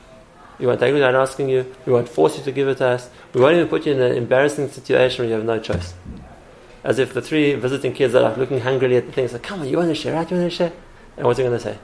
We 0.58 0.66
won't 0.66 0.80
take 0.80 0.90
it 0.90 0.94
without 0.94 1.14
asking 1.14 1.48
you. 1.48 1.74
We 1.86 1.92
won't 1.92 2.08
force 2.08 2.36
you 2.36 2.44
to 2.44 2.52
give 2.52 2.68
it 2.68 2.78
to 2.78 2.86
us. 2.86 3.10
We 3.32 3.40
won't 3.40 3.56
even 3.56 3.68
put 3.68 3.86
you 3.86 3.92
in 3.92 4.00
an 4.00 4.16
embarrassing 4.16 4.68
situation 4.68 5.24
where 5.24 5.28
you 5.30 5.34
have 5.34 5.44
no 5.44 5.58
choice. 5.58 5.94
As 6.84 6.98
if 6.98 7.14
the 7.14 7.22
three 7.22 7.54
visiting 7.54 7.92
kids 7.92 8.14
are 8.14 8.22
like 8.22 8.36
looking 8.36 8.60
hungrily 8.60 8.96
at 8.96 9.06
the 9.06 9.12
things 9.12 9.32
like, 9.32 9.42
come 9.42 9.60
on, 9.60 9.68
you 9.68 9.76
want 9.76 9.88
to 9.88 9.94
share, 9.94 10.14
right? 10.14 10.28
You 10.30 10.36
want 10.36 10.50
to 10.50 10.56
share? 10.56 10.72
And 11.16 11.26
what's 11.26 11.38
he 11.38 11.44
going 11.44 11.56
to 11.56 11.62
say? 11.62 11.78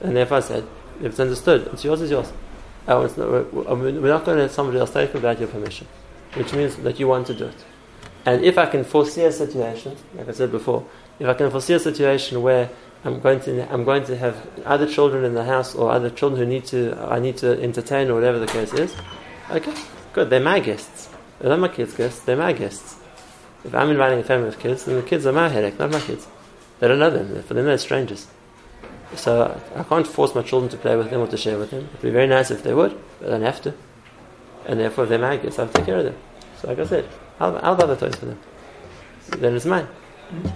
And 0.00 0.16
therefore 0.16 0.38
I 0.38 0.40
said, 0.40 0.66
if 1.00 1.06
it's 1.06 1.20
understood, 1.20 1.68
it's 1.72 1.84
yours, 1.84 2.02
it's 2.02 2.10
yours. 2.10 2.32
Oh, 2.88 3.02
it's 3.02 3.16
not, 3.16 3.52
we're 3.52 3.92
not 3.92 4.24
going 4.24 4.36
to 4.36 4.42
let 4.42 4.50
somebody 4.50 4.78
else 4.78 4.92
take 4.92 5.10
it 5.10 5.14
without 5.14 5.38
your 5.38 5.48
permission, 5.48 5.86
which 6.34 6.52
means 6.52 6.76
that 6.76 6.98
you 6.98 7.08
want 7.08 7.26
to 7.28 7.34
do 7.34 7.46
it. 7.46 7.64
And 8.26 8.44
if 8.44 8.58
I 8.58 8.66
can 8.66 8.84
foresee 8.84 9.24
a 9.24 9.32
situation, 9.32 9.96
like 10.14 10.28
I 10.28 10.32
said 10.32 10.50
before, 10.50 10.86
if 11.18 11.26
I 11.26 11.34
can 11.34 11.50
foresee 11.50 11.74
a 11.74 11.78
situation 11.78 12.42
where 12.42 12.70
I'm 13.04 13.20
going 13.20 13.40
to 13.40 13.72
I'm 13.72 13.84
going 13.84 14.04
to 14.04 14.16
have 14.16 14.46
other 14.66 14.86
children 14.86 15.24
in 15.24 15.32
the 15.34 15.44
house 15.44 15.74
or 15.74 15.90
other 15.90 16.10
children 16.10 16.38
who 16.38 16.46
need 16.46 16.66
to 16.66 16.94
I 16.98 17.18
need 17.18 17.38
to 17.38 17.60
entertain 17.62 18.10
or 18.10 18.14
whatever 18.14 18.38
the 18.38 18.46
case 18.46 18.74
is, 18.74 18.94
okay, 19.50 19.74
good. 20.12 20.28
They're 20.28 20.40
my 20.40 20.60
guests. 20.60 21.08
They're 21.38 21.48
not 21.48 21.60
my 21.60 21.68
kids' 21.68 21.94
guests. 21.94 22.20
They're 22.20 22.36
my 22.36 22.52
guests. 22.52 22.99
If 23.64 23.74
I'm 23.74 23.90
inviting 23.90 24.18
a 24.18 24.24
family 24.24 24.48
of 24.48 24.58
kids, 24.58 24.84
then 24.84 24.96
the 24.96 25.02
kids 25.02 25.26
are 25.26 25.32
my 25.32 25.48
headache, 25.48 25.78
not 25.78 25.90
my 25.90 26.00
kids. 26.00 26.26
They 26.78 26.88
don't 26.88 26.98
know 26.98 27.10
them. 27.10 27.42
For 27.42 27.54
them, 27.54 27.66
they're 27.66 27.78
strangers. 27.78 28.26
So 29.16 29.60
I 29.74 29.82
can't 29.82 30.06
force 30.06 30.34
my 30.34 30.42
children 30.42 30.70
to 30.70 30.76
play 30.76 30.96
with 30.96 31.10
them 31.10 31.20
or 31.20 31.26
to 31.26 31.36
share 31.36 31.58
with 31.58 31.70
them. 31.70 31.88
It'd 31.90 32.02
be 32.02 32.10
very 32.10 32.26
nice 32.26 32.50
if 32.50 32.62
they 32.62 32.72
would, 32.72 32.98
but 33.18 33.28
I 33.28 33.30
don't 33.32 33.42
have 33.42 33.60
to. 33.62 33.74
And 34.66 34.80
therefore, 34.80 35.04
if 35.04 35.10
they're 35.10 35.18
my 35.18 35.36
guests, 35.36 35.58
I'll 35.58 35.68
take 35.68 35.86
care 35.86 35.98
of 35.98 36.04
them. 36.04 36.16
So, 36.60 36.68
like 36.68 36.78
I 36.78 36.84
said, 36.86 37.08
I'll, 37.38 37.58
I'll 37.58 37.76
buy 37.76 37.86
the 37.86 37.96
toys 37.96 38.14
for 38.14 38.26
them. 38.26 38.38
Then 39.38 39.56
it's 39.56 39.66
mine. 39.66 39.88
And 40.30 40.46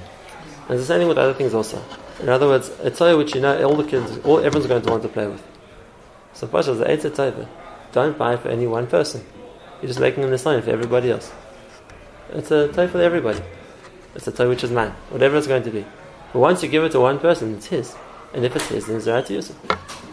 it's 0.71 0.83
the 0.83 0.87
same 0.87 1.01
thing 1.01 1.09
with 1.09 1.19
other 1.19 1.35
things 1.35 1.53
also. 1.53 1.83
In 2.21 2.29
other 2.29 2.47
words, 2.47 2.71
a 2.83 2.91
toy 2.91 3.17
which 3.17 3.35
you 3.35 3.41
know 3.41 3.63
all 3.65 3.77
the 3.77 3.85
kids, 3.85 4.19
all 4.25 4.39
everyone's 4.39 4.67
going 4.67 4.83
to 4.83 4.91
want 4.91 5.03
to 5.03 5.09
play 5.09 5.27
with. 5.27 5.43
So 6.33 6.47
Pasha 6.47 6.75
the 6.75 6.91
eight 6.91 7.03
toy, 7.15 7.33
don't 7.93 8.17
buy 8.17 8.37
for 8.37 8.49
any 8.49 8.67
one 8.67 8.87
person. 8.87 9.25
You're 9.81 9.89
just 9.89 10.01
making 10.01 10.25
an 10.25 10.39
sign 10.39 10.63
for 10.63 10.71
everybody 10.71 11.11
else. 11.11 11.33
It's 12.31 12.51
a 12.51 12.69
toy 12.69 12.89
for 12.89 13.01
everybody. 13.01 13.41
It's 14.15 14.27
a 14.27 14.33
toy 14.33 14.49
which 14.49 14.65
is 14.65 14.71
mine, 14.71 14.91
whatever 15.11 15.37
it's 15.37 15.47
going 15.47 15.63
to 15.65 15.71
be. 15.71 15.85
But 16.33 16.39
once 16.39 16.63
you 16.63 16.69
give 16.69 16.85
it 16.85 16.93
to 16.93 17.01
one 17.01 17.19
person, 17.19 17.55
it's 17.55 17.67
his. 17.67 17.95
And 18.33 18.45
if 18.45 18.57
it's 18.57 18.69
his, 18.69 18.87
then 18.87 18.97
it's 18.97 19.07
right 19.07 19.25
to 19.25 19.33
use 19.33 19.51
it. 19.51 19.57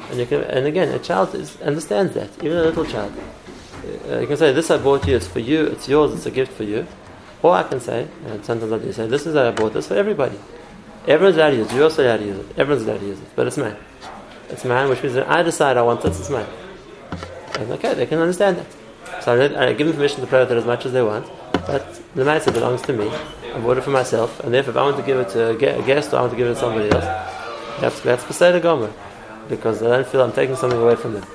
And, 0.09 0.19
you 0.19 0.25
can, 0.25 0.41
and 0.43 0.65
again, 0.65 0.89
a 0.89 0.99
child 0.99 1.33
is, 1.35 1.59
understands 1.61 2.13
that, 2.13 2.29
even 2.43 2.57
a 2.57 2.63
little 2.63 2.85
child. 2.85 3.13
Uh, 4.09 4.19
you 4.19 4.27
can 4.27 4.37
say, 4.37 4.51
This 4.51 4.69
I 4.69 4.77
bought 4.77 5.07
you, 5.07 5.15
it's 5.15 5.27
for 5.27 5.39
you, 5.39 5.65
it's 5.67 5.87
yours, 5.87 6.13
it's 6.13 6.25
a 6.25 6.31
gift 6.31 6.51
for 6.53 6.63
you. 6.63 6.85
Or 7.41 7.53
I 7.53 7.63
can 7.63 7.79
say, 7.79 8.07
and 8.27 8.43
sometimes 8.45 8.71
I 8.71 8.77
do 8.77 8.91
say, 8.91 9.07
This 9.07 9.25
is 9.25 9.35
I 9.35 9.51
bought 9.51 9.73
this 9.73 9.87
for 9.87 9.95
everybody. 9.95 10.37
Everyone's 11.07 11.37
allowed 11.37 11.51
to 11.51 11.55
use 11.57 11.71
it, 11.71 11.73
you're 11.73 11.83
also 11.85 12.05
allowed 12.05 12.17
to 12.17 12.25
use 12.25 12.39
it, 12.39 12.59
everyone's 12.59 12.87
allowed 12.87 12.99
to 12.99 13.05
use 13.05 13.19
it, 13.19 13.27
but 13.35 13.47
it's 13.47 13.57
mine. 13.57 13.75
It's 14.49 14.65
mine, 14.65 14.89
which 14.89 15.01
means 15.01 15.15
that 15.15 15.27
I 15.27 15.41
decide 15.41 15.77
I 15.77 15.81
want 15.81 16.01
this, 16.01 16.19
it's 16.19 16.29
mine. 16.29 16.45
And 17.57 17.71
okay, 17.71 17.95
they 17.95 18.05
can 18.05 18.19
understand 18.19 18.57
that. 18.57 19.23
So 19.23 19.39
I, 19.39 19.69
I 19.69 19.73
give 19.73 19.87
them 19.87 19.95
permission 19.95 20.21
to 20.21 20.27
play 20.27 20.39
with 20.39 20.51
it 20.51 20.57
as 20.57 20.65
much 20.65 20.85
as 20.85 20.91
they 20.91 21.01
want, 21.01 21.25
but 21.71 21.83
the 22.15 22.25
matter 22.25 22.51
belongs 22.51 22.81
to 22.83 22.93
me. 22.93 23.07
I 23.55 23.59
bought 23.59 23.77
it 23.77 23.83
for 23.83 23.91
myself, 23.91 24.39
and 24.41 24.53
therefore 24.53 24.71
if 24.71 24.77
I 24.77 24.83
want 24.83 24.97
to 24.97 25.03
give 25.03 25.19
it 25.19 25.29
to 25.29 25.49
a 25.51 25.55
guest 25.55 26.13
or 26.13 26.17
I 26.17 26.21
want 26.21 26.31
to 26.33 26.37
give 26.37 26.47
it 26.47 26.53
to 26.55 26.59
somebody 26.59 26.89
else, 26.91 27.05
that's 27.79 27.99
that's 28.01 28.25
beside 28.25 28.61
Gomer, 28.61 28.91
because 29.49 29.81
I 29.81 29.87
don't 29.87 30.07
feel 30.07 30.21
I'm 30.21 30.33
taking 30.33 30.55
something 30.55 30.81
away 30.81 30.95
from 30.95 31.13
them. 31.13 31.25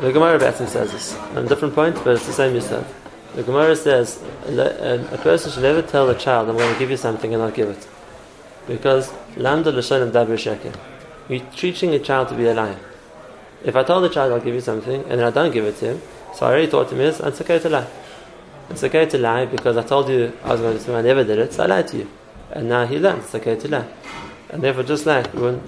The 0.00 0.12
Gemara 0.12 0.38
Batson 0.38 0.66
says 0.66 0.92
this 0.92 1.16
on 1.34 1.46
a 1.46 1.48
different 1.48 1.74
point, 1.74 1.94
but 2.04 2.16
it's 2.16 2.26
the 2.26 2.32
same 2.32 2.54
yourself. 2.54 2.86
The 3.34 3.42
Gemara 3.42 3.76
says 3.76 4.22
a 4.46 5.18
person 5.22 5.52
should 5.52 5.62
never 5.62 5.82
tell 5.82 6.10
a 6.10 6.14
child, 6.14 6.48
"I'm 6.48 6.56
going 6.56 6.72
to 6.72 6.78
give 6.78 6.90
you 6.90 6.96
something," 6.96 7.32
and 7.32 7.42
not 7.42 7.54
give 7.54 7.68
it, 7.68 7.88
because 8.66 9.12
lambda 9.36 9.70
l'shonim 9.70 10.10
dabir 10.10 10.36
sheker. 10.36 10.74
You're 11.28 11.46
teaching 11.56 11.94
a 11.94 11.98
child 11.98 12.28
to 12.28 12.34
be 12.34 12.46
a 12.46 12.54
liar. 12.54 12.78
If 13.64 13.74
I 13.74 13.82
tell 13.82 14.00
the 14.00 14.08
child 14.08 14.32
I'll 14.32 14.40
give 14.40 14.54
you 14.54 14.60
something 14.60 15.02
and 15.08 15.18
then 15.18 15.24
I 15.24 15.30
don't 15.30 15.52
give 15.52 15.64
it 15.64 15.76
to 15.78 15.86
him, 15.94 16.02
so 16.36 16.44
I 16.44 16.50
already 16.50 16.70
taught 16.70 16.92
him 16.92 17.00
is 17.00 17.18
it's 17.18 17.40
okay 17.40 17.58
to 17.58 17.68
lie. 17.70 17.86
It's 18.68 18.84
okay 18.84 19.06
to 19.06 19.16
lie 19.16 19.46
because 19.46 19.78
I 19.78 19.82
told 19.82 20.10
you 20.10 20.36
I 20.44 20.52
was 20.52 20.60
going 20.60 20.78
to 20.78 20.94
I 20.94 21.00
never 21.00 21.24
did 21.24 21.38
it, 21.38 21.54
so 21.54 21.62
I 21.62 21.66
lied 21.66 21.88
to 21.88 21.96
you. 21.96 22.08
And 22.50 22.68
now 22.68 22.84
he 22.84 22.98
learns 22.98 23.24
it's 23.24 23.34
okay 23.36 23.56
to 23.56 23.68
lie. 23.68 23.88
And 24.50 24.62
therefore, 24.62 24.82
just 24.82 25.06
like 25.06 25.32
one, 25.32 25.60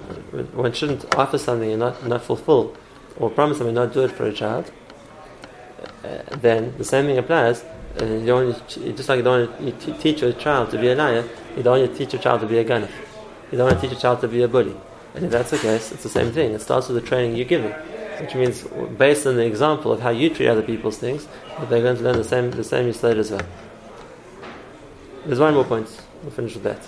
one 0.53 0.71
shouldn't 0.73 1.15
offer 1.15 1.39
something 1.39 1.71
and 1.71 1.79
not, 1.79 2.05
not 2.05 2.21
fulfill, 2.21 2.77
or 3.17 3.31
promise 3.31 3.57
something 3.57 3.75
and 3.75 3.87
not 3.87 3.93
do 3.95 4.03
it 4.03 4.11
for 4.11 4.27
a 4.27 4.31
child, 4.31 4.71
uh, 6.03 6.35
then 6.37 6.77
the 6.77 6.83
same 6.83 7.07
thing 7.07 7.17
applies. 7.17 7.65
Uh, 7.99 8.05
you 8.05 8.25
don't, 8.27 8.67
just 8.67 9.09
like 9.09 9.17
you 9.17 9.23
don't 9.23 9.59
want 9.59 9.81
to 9.81 9.93
teach 9.93 10.21
a 10.21 10.31
child 10.33 10.69
to 10.69 10.77
be 10.77 10.89
a 10.89 10.95
liar, 10.95 11.27
you 11.57 11.63
don't 11.63 11.79
want 11.79 11.91
to 11.91 11.97
teach 11.97 12.13
a 12.13 12.19
child 12.19 12.41
to 12.41 12.47
be 12.47 12.59
a 12.59 12.63
gunner. 12.63 12.89
You 13.51 13.57
don't 13.57 13.71
want 13.71 13.81
to 13.81 13.87
teach 13.87 13.97
a 13.97 13.99
child 13.99 14.21
to 14.21 14.27
be 14.27 14.43
a 14.43 14.47
bully. 14.47 14.75
And 15.15 15.25
if 15.25 15.31
that's 15.31 15.49
the 15.49 15.57
case, 15.57 15.91
it's 15.91 16.03
the 16.03 16.09
same 16.09 16.31
thing. 16.31 16.51
It 16.51 16.61
starts 16.61 16.87
with 16.87 17.01
the 17.01 17.07
training 17.07 17.35
you're 17.35 17.45
giving, 17.45 17.73
which 18.19 18.35
means 18.35 18.63
based 18.97 19.25
on 19.25 19.35
the 19.35 19.45
example 19.45 19.91
of 19.91 20.01
how 20.01 20.09
you 20.09 20.29
treat 20.29 20.47
other 20.47 20.61
people's 20.61 20.97
things, 20.97 21.27
that 21.59 21.69
they're 21.69 21.81
going 21.81 21.97
to 21.97 22.03
learn 22.03 22.17
the 22.17 22.23
same 22.23 22.51
the 22.51 22.63
same 22.63 22.85
you 22.85 22.91
as 22.91 23.31
well. 23.31 23.41
There's 25.25 25.39
one 25.39 25.53
more 25.53 25.63
point. 25.63 25.89
We'll 26.21 26.31
finish 26.31 26.53
with 26.55 26.63
that. 26.63 26.81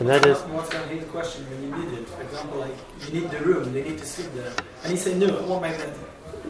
And 0.00 0.08
that 0.08 0.26
is. 0.26 0.38
What's 0.38 0.70
going 0.70 0.88
to 0.88 0.94
be 0.94 1.00
the 1.00 1.06
question 1.06 1.44
when 1.50 1.62
you 1.62 1.76
need 1.76 1.98
it? 1.98 2.08
For 2.08 2.22
example, 2.22 2.58
like 2.58 2.74
you 3.06 3.20
need 3.20 3.30
the 3.30 3.40
room, 3.40 3.72
they 3.72 3.82
need 3.82 3.98
to 3.98 4.06
sleep 4.06 4.32
there, 4.34 4.52
and 4.82 4.90
he 4.90 4.96
said, 4.96 5.16
"No, 5.18 5.38
I 5.38 5.44
won't 5.46 5.62
make 5.62 5.76
that." 5.78 5.94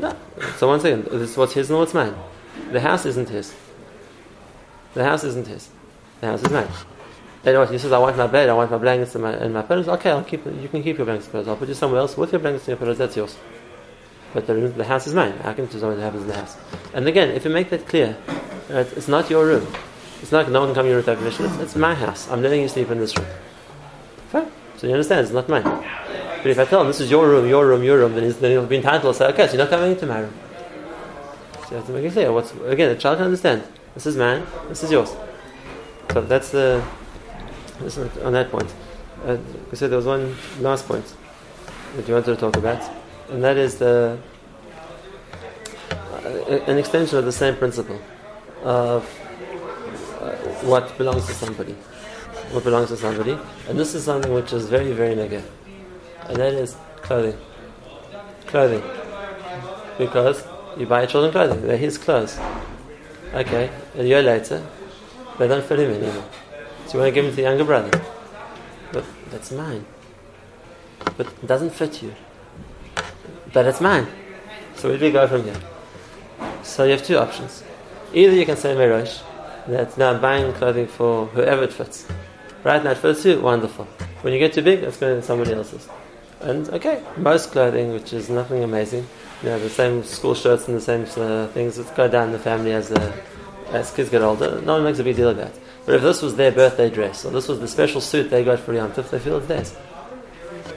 No. 0.01 0.17
So 0.57 0.69
one 0.69 0.81
second. 0.81 1.05
This 1.05 1.31
is 1.31 1.37
what's 1.37 1.53
his 1.53 1.71
and 1.71 1.79
what's 1.79 1.95
mine. 1.95 2.15
The 2.73 2.81
house 2.81 3.05
isn't 3.05 3.29
his. 3.29 3.55
The 4.95 5.05
house 5.05 5.25
isn't 5.25 5.47
his. 5.47 5.69
The 6.21 6.29
house 6.29 6.43
is 6.43 6.51
mine. 6.51 6.69
And 7.45 7.59
what 7.59 7.71
he 7.71 7.79
says, 7.79 7.93
I 7.93 7.99
want 7.99 8.17
my 8.17 8.27
bed, 8.27 8.49
I 8.49 8.55
want 8.55 8.71
my 8.71 8.79
blankets 8.79 9.15
and 9.15 9.25
my, 9.25 9.33
and 9.33 9.53
my 9.53 9.61
pillows. 9.61 9.87
Okay, 9.87 10.11
I'll 10.11 10.25
keep. 10.25 10.47
You 10.47 10.69
can 10.69 10.83
keep 10.83 10.97
your 10.97 11.05
blankets 11.05 11.27
and 11.27 11.33
pillows. 11.33 11.49
I'll 11.49 11.57
put 11.57 11.69
you 11.69 11.75
somewhere 11.75 12.01
else 12.01 12.17
with 12.17 12.33
your 12.33 12.41
blankets 12.41 12.65
and 12.65 12.69
your 12.69 12.79
pillows. 12.79 12.99
That's 12.99 13.17
yours. 13.17 13.37
But 14.35 14.47
the, 14.49 14.55
room, 14.55 14.77
the 14.77 14.85
house 14.85 15.07
is 15.07 15.15
mine. 15.15 15.33
I 15.45 15.55
can 15.55 15.71
something 15.71 15.97
that 15.97 16.03
happens 16.03 16.23
in 16.23 16.29
the 16.29 16.35
house. 16.35 16.57
And 16.93 17.07
again, 17.07 17.31
if 17.31 17.45
you 17.45 17.51
make 17.51 17.71
that 17.71 17.87
clear, 17.87 18.17
right, 18.69 18.87
it's 18.97 19.09
not 19.09 19.31
your 19.31 19.47
room. 19.47 19.67
It's 20.21 20.33
not 20.33 20.51
no 20.51 20.61
one 20.61 20.69
can 20.69 20.75
come 20.75 20.87
here 20.87 20.97
without 20.97 21.19
permission. 21.19 21.47
It's, 21.47 21.59
it's, 21.59 21.77
my 21.77 21.95
house. 21.95 22.29
I'm 22.29 22.43
letting 22.43 22.61
you 22.63 22.69
sleep 22.69 22.91
in 22.91 22.99
this 22.99 23.17
room. 23.17 23.29
Fine. 24.29 24.51
So 24.77 24.89
you 24.89 24.93
understand, 24.93 25.21
it's 25.21 25.33
not 25.33 25.49
mine. 25.49 25.63
But 25.63 26.47
if 26.47 26.59
I 26.59 26.65
tell 26.65 26.81
him 26.81 26.89
this 26.89 27.01
is 27.01 27.11
your 27.11 27.29
room, 27.29 27.49
your 27.49 27.67
room, 27.67 27.83
your 27.83 27.99
room, 27.99 28.15
then, 28.15 28.31
then 28.41 28.51
he'll 28.51 28.67
be 28.67 28.77
entitled 28.77 29.15
to 29.15 29.19
say, 29.19 29.27
okay, 29.29 29.47
so 29.47 29.55
you're 29.55 29.63
not 29.63 29.71
coming 29.71 29.93
into 29.93 30.07
my 30.07 30.21
room. 30.21 30.35
So 31.63 31.71
you 31.71 31.77
have 31.77 31.87
to 31.87 31.93
make 31.93 32.05
it 32.05 32.13
clear. 32.13 32.33
What's, 32.33 32.53
again, 32.67 32.91
the 32.91 33.01
child 33.01 33.19
can 33.19 33.27
understand. 33.27 33.63
This 33.95 34.07
is 34.07 34.17
mine, 34.17 34.45
this 34.69 34.83
is 34.83 34.91
yours. 34.91 35.15
So 36.13 36.21
that's 36.23 36.51
the. 36.51 36.85
On 38.23 38.33
that 38.33 38.51
point. 38.51 38.73
Uh, 39.25 39.37
said 39.73 39.91
there 39.91 39.97
was 39.97 40.07
one 40.07 40.37
last 40.61 40.87
point 40.87 41.15
that 41.97 42.07
you 42.07 42.15
wanted 42.15 42.27
to 42.27 42.37
talk 42.37 42.57
about, 42.57 42.83
and 43.31 43.43
that 43.43 43.57
is 43.57 43.77
the 43.77 44.19
uh, 46.25 46.29
an 46.67 46.79
extension 46.79 47.19
of 47.19 47.25
the 47.25 47.33
same 47.33 47.57
principle 47.57 48.01
of 48.63 49.05
what 50.65 50.97
belongs 50.97 51.27
to 51.27 51.35
somebody. 51.35 51.73
What 52.53 52.65
belongs 52.65 52.89
to 52.89 52.97
somebody. 52.97 53.37
And 53.69 53.79
this 53.79 53.95
is 53.95 54.05
something 54.05 54.33
which 54.33 54.53
is 54.53 54.67
very, 54.69 54.93
very 54.93 55.15
negative. 55.15 55.51
And 56.29 56.37
that 56.37 56.55
is 56.55 56.77
clothing. 57.03 57.39
Clothing. 58.47 58.83
Because 59.99 60.47
you 60.77 60.87
buy 60.87 61.07
children 61.07 61.33
clothing, 61.33 61.63
they're 61.67 61.77
his 61.77 61.99
clothes. 61.99 62.39
Okay, 63.35 63.71
a 63.97 64.05
year 64.05 64.23
later, 64.23 64.65
they 65.39 65.49
don't 65.49 65.65
fit 65.65 65.81
him 65.81 65.91
anymore. 65.91 66.25
So 66.87 66.95
you 66.95 67.01
want 67.01 67.15
to 67.15 67.15
give 67.15 67.25
them 67.25 67.33
to 67.33 67.37
the 67.37 67.43
younger 67.43 67.65
brother. 67.65 68.01
But 68.93 69.05
that's 69.31 69.51
mine. 69.51 69.85
But 71.17 71.27
it 71.27 71.47
doesn't 71.47 71.71
fit 71.71 72.03
you. 72.03 72.15
But 73.55 73.67
it's 73.67 73.81
mine. 73.81 74.07
So 74.75 74.89
where 74.89 74.99
do 74.99 75.05
we 75.07 75.13
go 75.13 75.27
from 75.27 75.45
here? 75.45 75.57
So 76.65 76.85
you 76.85 76.91
have 76.91 77.05
two 77.05 77.17
options. 77.17 77.63
Either 78.13 78.35
you 78.35 78.45
can 78.45 78.57
say 78.57 78.75
Merosh, 78.75 79.23
that 79.69 79.97
now 79.97 80.19
buying 80.19 80.53
clothing 80.55 80.89
for 80.89 81.27
whoever 81.27 81.63
it 81.63 81.73
fits. 81.73 82.07
Right 82.65 82.83
now 82.83 82.91
it 82.91 82.99
fits 82.99 83.25
you, 83.25 83.41
wonderful. 83.41 83.85
When 84.23 84.33
you 84.33 84.39
get 84.39 84.53
too 84.53 84.63
big, 84.63 84.83
it's 84.83 84.97
going 84.97 85.21
to 85.21 85.27
somebody 85.27 85.53
else's. 85.53 85.89
And 86.41 86.69
okay, 86.71 87.03
most 87.17 87.53
clothing, 87.53 87.93
which 87.93 88.13
is 88.13 88.29
nothing 88.29 88.65
amazing, 88.65 89.07
you 89.43 89.49
know, 89.49 89.59
the 89.59 89.71
same 89.71 90.03
school 90.03 90.35
shirts 90.35 90.67
and 90.69 90.77
the 90.77 90.81
same 90.81 91.07
uh, 91.17 91.47
things 91.49 91.77
that 91.77 91.95
go 91.97 92.09
down 92.09 92.27
in 92.27 92.33
the 92.33 92.39
family 92.39 92.73
as 92.73 92.91
uh, 92.91 93.17
as 93.71 93.91
kids 93.93 94.11
get 94.11 94.23
older. 94.23 94.61
No 94.63 94.75
one 94.75 94.85
makes 94.85 94.99
a 94.99 95.05
big 95.05 95.17
deal 95.17 95.31
of 95.31 95.37
that. 95.37 95.53
But 95.87 95.97
if 95.97 96.03
this 96.03 96.23
was 96.23 96.37
their 96.37 96.51
birthday 96.51 96.91
dress, 96.91 97.25
or 97.25 97.31
this 97.31 97.49
was 97.49 97.61
the 97.61 97.69
special 97.69 98.01
suit 98.01 98.31
they 98.31 98.45
got 98.45 98.61
for 98.61 98.75
Yom 98.75 98.93
Tov, 98.93 99.11
they 99.11 99.19
feel 99.19 99.39
it's 99.39 99.47
theirs. 99.47 99.77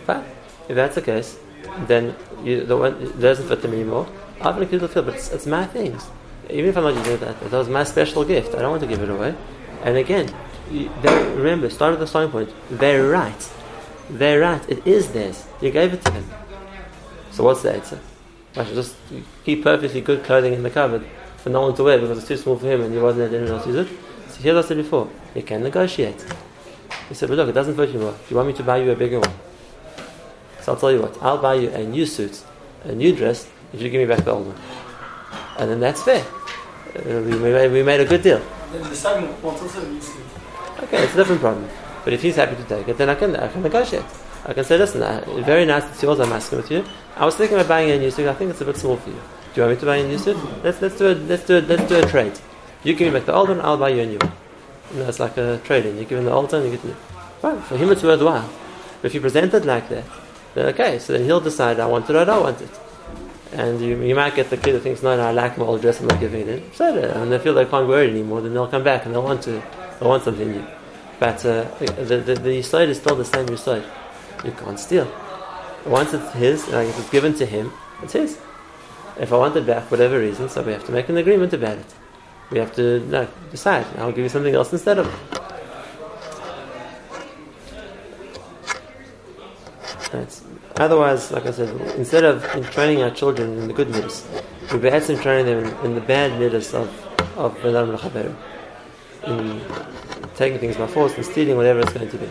Fine. 0.05 0.25
If 0.69 0.75
that's 0.75 0.95
the 0.95 1.01
case, 1.01 1.37
then 1.85 2.15
you, 2.43 2.61
it 2.61 3.19
doesn't 3.19 3.47
fit 3.47 3.61
them 3.61 3.73
anymore. 3.73 4.07
I'm 4.41 4.55
going 4.55 4.67
to 4.67 4.71
keep 4.71 4.81
the 4.81 4.87
feel, 4.87 5.03
but 5.03 5.15
it's, 5.15 5.31
it's 5.31 5.45
my 5.45 5.65
things 5.65 6.07
even 6.49 6.69
if 6.69 6.77
I'm 6.77 6.83
not 6.83 6.95
using 6.95 7.17
that, 7.17 7.39
that 7.39 7.51
was 7.51 7.69
my 7.69 7.83
special 7.83 8.23
gift. 8.23 8.55
I 8.55 8.59
don't 8.59 8.71
want 8.71 8.81
to 8.81 8.87
give 8.87 9.01
it 9.01 9.09
away. 9.09 9.35
And 9.83 9.97
again, 9.97 10.33
they, 10.69 11.23
remember, 11.33 11.69
start 11.69 11.93
at 11.93 11.99
the 11.99 12.07
starting 12.07 12.31
point. 12.31 12.49
They're 12.69 13.07
right. 13.07 13.51
They're 14.09 14.39
right. 14.41 14.69
It 14.69 14.85
is 14.87 15.11
theirs. 15.11 15.45
You 15.61 15.71
gave 15.71 15.93
it 15.93 16.03
to 16.05 16.11
them. 16.11 16.29
So 17.31 17.43
what's 17.43 17.61
the 17.61 17.73
answer? 17.73 17.99
I 18.55 18.63
should 18.63 18.75
just 18.75 18.95
keep 19.43 19.63
perfectly 19.63 20.01
good 20.01 20.23
clothing 20.23 20.53
in 20.53 20.63
the 20.63 20.69
cupboard 20.69 21.05
for 21.37 21.49
no 21.49 21.61
one 21.61 21.75
to 21.75 21.83
wear 21.83 21.99
because 21.99 22.17
it's 22.17 22.27
too 22.27 22.37
small 22.37 22.57
for 22.57 22.65
him 22.65 22.81
and 22.81 22.93
he 22.93 22.99
wasn't 22.99 23.23
letting 23.23 23.41
anyone 23.41 23.59
else 23.59 23.67
use 23.67 23.75
it. 23.75 23.97
So 24.29 24.41
here's 24.41 24.55
what 24.55 24.65
I 24.65 24.67
said 24.69 24.77
before. 24.77 25.09
You 25.35 25.43
can 25.43 25.63
negotiate. 25.63 26.25
He 27.09 27.13
said, 27.13 27.29
but 27.29 27.35
look, 27.35 27.49
it 27.49 27.53
doesn't 27.53 27.75
fit 27.75 27.89
you 27.89 27.99
more. 27.99 28.11
Do 28.11 28.17
you 28.29 28.35
want 28.37 28.47
me 28.47 28.53
to 28.55 28.63
buy 28.63 28.77
you 28.77 28.91
a 28.91 28.95
bigger 28.95 29.19
one? 29.19 29.33
So 30.67 30.73
I'll 30.73 30.79
tell 30.79 30.91
you 30.91 31.01
what, 31.01 31.15
I'll 31.23 31.37
buy 31.37 31.53
you 31.53 31.69
a 31.69 31.81
new 31.81 32.05
suit, 32.05 32.43
a 32.83 32.91
new 32.91 33.15
dress, 33.15 33.47
if 33.71 33.81
you 33.81 33.89
give 33.89 34.01
me 34.01 34.05
back 34.05 34.25
the 34.25 34.33
old 34.33 34.47
one. 34.47 34.57
And 35.57 35.71
then 35.71 35.79
that's 35.79 36.03
fair. 36.03 36.25
Uh, 36.93 37.21
we, 37.23 37.37
made, 37.39 37.71
we 37.71 37.83
made 37.83 38.01
a 38.01 38.05
good 38.05 38.21
deal. 38.21 38.41
Then 38.73 38.81
the 38.81 38.93
second 38.93 39.41
wants 39.41 39.61
also 39.61 39.81
a 39.81 39.87
new 39.87 40.01
suit. 40.01 40.25
Okay, 40.83 41.05
it's 41.05 41.13
a 41.13 41.15
different 41.15 41.39
problem. 41.39 41.69
But 42.03 42.11
if 42.11 42.21
he's 42.21 42.35
happy 42.35 42.57
to 42.57 42.63
take 42.65 42.85
it, 42.85 42.97
then 42.97 43.09
I 43.09 43.15
can, 43.15 43.33
I 43.37 43.47
can 43.47 43.63
negotiate. 43.63 44.03
I 44.45 44.51
can 44.51 44.65
say, 44.65 44.77
listen, 44.77 45.01
uh, 45.03 45.23
very 45.45 45.63
nice 45.63 45.85
to 45.85 45.93
see 45.95 46.05
yours, 46.05 46.19
I'm 46.19 46.33
asking 46.33 46.57
with 46.57 46.69
you. 46.69 46.83
I 47.15 47.23
was 47.23 47.37
thinking 47.37 47.55
about 47.55 47.69
buying 47.69 47.89
a 47.91 47.97
new 47.97 48.11
suit, 48.11 48.27
I 48.27 48.33
think 48.33 48.51
it's 48.51 48.59
a 48.59 48.65
bit 48.65 48.75
small 48.75 48.97
for 48.97 49.09
you. 49.09 49.15
Do 49.53 49.61
you 49.61 49.67
want 49.67 49.77
me 49.77 49.79
to 49.79 49.85
buy 49.85 49.95
a 49.95 50.05
new 50.05 50.17
suit? 50.17 50.35
Let's, 50.65 50.81
let's, 50.81 50.97
do, 50.97 51.07
a, 51.07 51.13
let's, 51.13 51.45
do, 51.45 51.59
a, 51.59 51.61
let's 51.61 51.87
do 51.87 51.97
a 51.97 52.05
trade. 52.05 52.37
You 52.83 52.93
give 52.93 53.07
me 53.07 53.17
back 53.17 53.25
the 53.25 53.33
old 53.33 53.47
one, 53.47 53.61
I'll 53.61 53.77
buy 53.77 53.91
you 53.91 54.01
a 54.01 54.05
new 54.05 54.17
one. 54.17 54.33
You 54.91 54.99
know, 54.99 55.07
it's 55.07 55.21
like 55.21 55.37
a 55.37 55.61
trade-in. 55.63 55.97
You 55.97 56.03
give 56.03 56.19
him 56.19 56.25
the 56.25 56.33
old 56.33 56.51
one, 56.51 56.65
you 56.65 56.71
get 56.71 56.81
the 56.81 56.89
new. 56.89 56.95
Fine, 57.39 57.61
for 57.61 57.77
him 57.77 57.89
it's 57.89 58.03
worthwhile. 58.03 58.49
But 59.01 59.07
if 59.07 59.13
you 59.13 59.21
present 59.21 59.53
it 59.53 59.63
like 59.63 59.87
that, 59.87 60.03
then 60.57 60.73
okay, 60.73 60.99
so 60.99 61.13
then 61.13 61.23
he'll 61.23 61.39
decide, 61.39 61.79
I 61.79 61.85
want 61.85 62.09
it 62.09 62.15
or 62.15 62.19
I 62.19 62.25
don't 62.25 62.43
want 62.43 62.61
it. 62.61 62.69
And 63.53 63.79
you, 63.79 64.01
you 64.01 64.15
might 64.15 64.35
get 64.35 64.49
the 64.49 64.57
kid 64.57 64.73
who 64.73 64.79
thinks, 64.79 65.03
no, 65.03 65.15
no, 65.15 65.27
I 65.27 65.31
like 65.31 65.57
my 65.57 65.65
old 65.65 65.81
dress, 65.81 66.01
I'm 66.01 66.07
not 66.07 66.19
giving 66.19 66.41
it 66.41 66.49
in. 66.49 66.73
So, 66.73 66.97
and 66.97 67.31
they 67.31 67.39
feel 67.39 67.53
they 67.53 67.65
can't 67.65 67.87
wear 67.87 68.03
it 68.03 68.09
anymore, 68.09 68.41
then 68.41 68.53
they'll 68.53 68.67
come 68.67 68.83
back 68.83 69.05
and 69.05 69.13
they'll 69.13 69.23
want 69.23 69.43
to, 69.43 69.61
they'll 69.99 70.09
want 70.09 70.23
something 70.23 70.51
new. 70.51 70.65
But 71.19 71.45
uh, 71.45 71.63
the, 71.79 72.17
the, 72.17 72.35
the 72.35 72.61
side 72.61 72.89
is 72.89 72.97
still 72.97 73.15
the 73.15 73.25
same 73.25 73.55
side. 73.57 73.83
You 74.43 74.51
can't 74.51 74.79
steal. 74.79 75.11
Once 75.85 76.13
it's 76.13 76.31
his, 76.33 76.67
like 76.69 76.87
if 76.89 76.99
it's 76.99 77.09
given 77.09 77.33
to 77.35 77.45
him, 77.45 77.71
it's 78.03 78.13
his. 78.13 78.37
If 79.19 79.33
I 79.33 79.37
want 79.37 79.55
it 79.55 79.65
back 79.65 79.89
whatever 79.89 80.19
reason, 80.19 80.49
so 80.49 80.61
we 80.61 80.73
have 80.73 80.85
to 80.85 80.91
make 80.91 81.09
an 81.09 81.17
agreement 81.17 81.53
about 81.53 81.77
it. 81.77 81.93
We 82.51 82.59
have 82.59 82.75
to 82.75 82.99
no, 83.07 83.27
decide. 83.49 83.85
I'll 83.97 84.11
give 84.11 84.19
you 84.19 84.29
something 84.29 84.53
else 84.53 84.71
instead 84.71 84.99
of 84.99 85.07
it. 85.07 85.47
Right. 90.13 90.41
Otherwise, 90.79 91.31
like 91.31 91.45
I 91.47 91.51
said, 91.51 91.69
instead 91.97 92.23
of 92.23 92.43
training 92.71 93.01
our 93.01 93.09
children 93.09 93.57
in 93.57 93.67
the 93.67 93.73
good 93.73 93.89
midas, 93.89 94.27
we 94.71 94.77
be 94.77 94.89
actually 94.89 95.17
training 95.17 95.45
them 95.45 95.85
in, 95.85 95.95
the 95.95 96.01
bad 96.01 96.39
midas 96.39 96.73
of 96.73 96.87
of 97.35 97.55
Benam 97.57 98.35
in 99.25 99.61
taking 100.35 100.59
things 100.59 100.77
by 100.77 100.87
force 100.87 101.15
and 101.15 101.25
stealing 101.25 101.55
whatever 101.55 101.79
it's 101.79 101.93
going 101.93 102.09
to 102.09 102.17
be. 102.17 102.29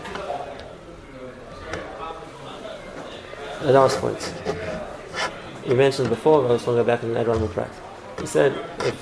The 3.61 3.71
last 3.73 3.99
point. 3.99 4.33
We 5.67 5.75
mentioned 5.75 6.09
before, 6.09 6.41
but 6.41 6.49
I 6.49 6.53
was 6.53 6.63
going 6.63 6.77
to 6.77 6.83
go 6.83 6.87
back 6.87 7.03
and 7.03 7.17
add 7.17 7.27
one 7.27 7.39
more 7.39 7.49
track. 7.49 7.71
He 8.19 8.25
said, 8.25 8.53
if 8.79 8.95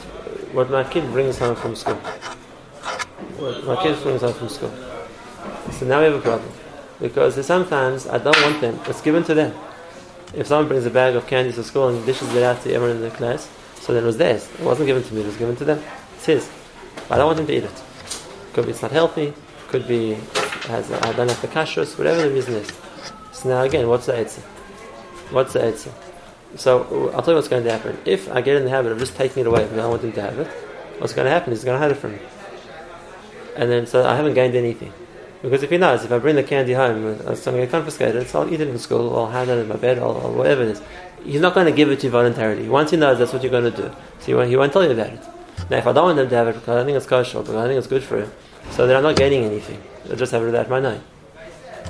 what 0.54 0.70
my 0.72 0.84
kid 0.84 1.12
brings 1.12 1.38
home 1.38 1.56
from 1.56 1.76
school, 1.76 1.96
what 3.38 3.64
my 3.66 3.84
kid 3.84 4.02
brings 4.02 4.22
home 4.22 4.34
from 4.34 4.50
school, 4.50 4.74
so 5.72 5.86
now 5.86 6.00
we 6.00 6.06
have 6.06 6.16
a 6.16 6.22
problem. 6.22 6.52
Because 7.00 7.46
sometimes 7.46 8.08
I 8.08 8.18
don't 8.18 8.42
want 8.42 8.62
them, 8.62 8.80
it's 8.88 9.02
given 9.02 9.24
to 9.24 9.34
them. 9.34 9.54
If 10.34 10.48
someone 10.48 10.68
brings 10.68 10.86
a 10.86 10.90
bag 10.90 11.16
of 11.16 11.28
candy 11.28 11.52
to 11.54 11.64
school 11.64 11.90
and 11.90 12.06
dishes 12.06 12.34
it 12.34 12.44
out 12.44 12.62
to 12.64 12.74
everyone 12.74 12.98
in 12.98 13.02
the 13.02 13.12
class, 13.12 13.50
so 13.76 13.94
then 13.94 14.04
it 14.04 14.08
was 14.08 14.18
theirs. 14.18 14.50
It 14.60 14.62
wasn't 14.62 14.88
given 14.88 15.04
to 15.04 15.14
me, 15.14 15.22
it 15.22 15.28
was 15.28 15.38
given 15.38 15.56
to 15.58 15.66
them. 15.66 15.84
It's 16.16 16.26
his. 16.26 16.52
But 17.08 17.12
I 17.12 17.18
don't 17.18 17.28
want 17.28 17.38
them 17.38 17.48
to 17.48 17.56
eat 17.56 17.64
it. 17.64 17.84
Could 18.54 18.66
be 18.66 18.72
it's 18.72 18.82
not 18.82 18.92
healthy, 18.92 19.34
could 19.68 19.88
be 19.88 20.14
has 20.68 20.92
I 20.92 21.12
don't 21.14 21.30
have 21.30 21.42
the 21.42 21.48
kashrus, 21.48 21.98
whatever 21.98 22.22
the 22.22 22.34
reason 22.34 22.56
is. 22.56 22.72
So 23.32 23.50
now 23.50 23.62
again, 23.64 23.88
what's 23.88 24.06
the 24.06 24.14
etzah? 24.14 24.42
What's 25.32 25.54
the 25.54 25.60
etzah? 25.60 25.92
So 26.56 27.12
I'll 27.14 27.22
tell 27.22 27.34
you 27.34 27.36
what's 27.36 27.50
going 27.50 27.64
to 27.64 27.72
happen. 27.72 27.98
If 28.06 28.32
I 28.32 28.42
get 28.42 28.56
in 28.56 28.64
the 28.64 28.70
habit 28.70 28.92
of 28.92 29.00
just 29.00 29.16
taking 29.16 29.42
it 29.42 29.48
away 29.48 29.64
because 29.64 29.78
I 29.78 29.82
don't 29.82 29.92
want 29.92 30.04
him 30.04 30.14
to 30.14 30.22
have 30.22 30.40
it, 30.40 30.48
what's 31.00 31.14
going 31.14 31.26
to 31.26 31.32
happen 31.32 31.52
is 31.52 31.60
he's 31.60 31.66
going 31.66 31.76
to 31.76 31.80
hide 31.80 31.92
it 31.92 31.96
from 31.96 32.14
me. 32.14 32.20
And 33.56 33.70
then 33.70 33.86
so 33.88 34.06
I 34.06 34.16
haven't 34.16 34.34
gained 34.34 34.56
anything. 34.56 34.94
Because 35.46 35.62
if 35.62 35.70
he 35.70 35.78
knows, 35.78 36.04
if 36.04 36.12
I 36.12 36.18
bring 36.18 36.36
the 36.36 36.44
candy 36.44 36.74
home, 36.74 37.06
uh, 37.06 37.32
it's 37.32 37.46
going 37.46 37.56
to 37.56 37.62
get 37.62 37.70
confiscated, 37.70 38.28
so 38.28 38.42
I'll 38.42 38.52
eat 38.52 38.62
it 38.62 38.68
in 38.68 38.80
school, 38.80 39.10
or 39.10 39.28
I'll 39.28 39.32
hide 39.32 39.48
it 39.48 39.60
in 39.60 39.68
my 39.68 39.76
bed, 39.76 40.00
or, 40.00 40.16
or, 40.16 40.32
whatever 40.32 40.64
it 40.64 40.70
is. 40.70 40.82
He's 41.24 41.40
not 41.40 41.54
going 41.54 41.68
to 41.68 41.72
give 41.72 41.92
it 41.92 42.00
to 42.00 42.08
you 42.08 42.12
voluntarily. 42.12 42.68
Once 42.68 42.90
he 42.90 42.98
knows 42.98 43.20
that's 43.20 43.32
what 43.32 43.44
you're 43.44 43.52
going 43.52 43.72
to 43.72 43.78
do, 43.84 43.96
so 44.22 44.26
he 44.26 44.34
won't, 44.34 44.50
he 44.50 44.58
won't 44.58 44.74
tell 44.74 44.84
you 44.84 44.90
about 44.90 45.14
it. 45.14 45.22
Now, 45.70 45.78
if 45.78 45.86
I 45.86 45.94
don't 45.94 46.06
want 46.06 46.18
him 46.18 46.30
to 46.30 46.36
have 46.36 46.48
it 46.48 46.56
because 46.56 46.82
I 46.82 46.84
think 46.84 46.98
it's 46.98 47.06
kosher, 47.06 47.42
because 47.42 47.54
I 47.54 47.68
think 47.68 47.78
it's 47.78 47.86
good 47.86 48.02
for 48.02 48.22
him, 48.22 48.32
so 48.72 48.88
then 48.88 48.96
I'm 48.96 49.04
not 49.04 49.18
gaining 49.18 49.44
anything. 49.44 49.84
I 50.12 50.16
just 50.16 50.32
have 50.32 50.42
it 50.42 50.46
without 50.46 50.68
my 50.68 50.80
name. 50.80 51.04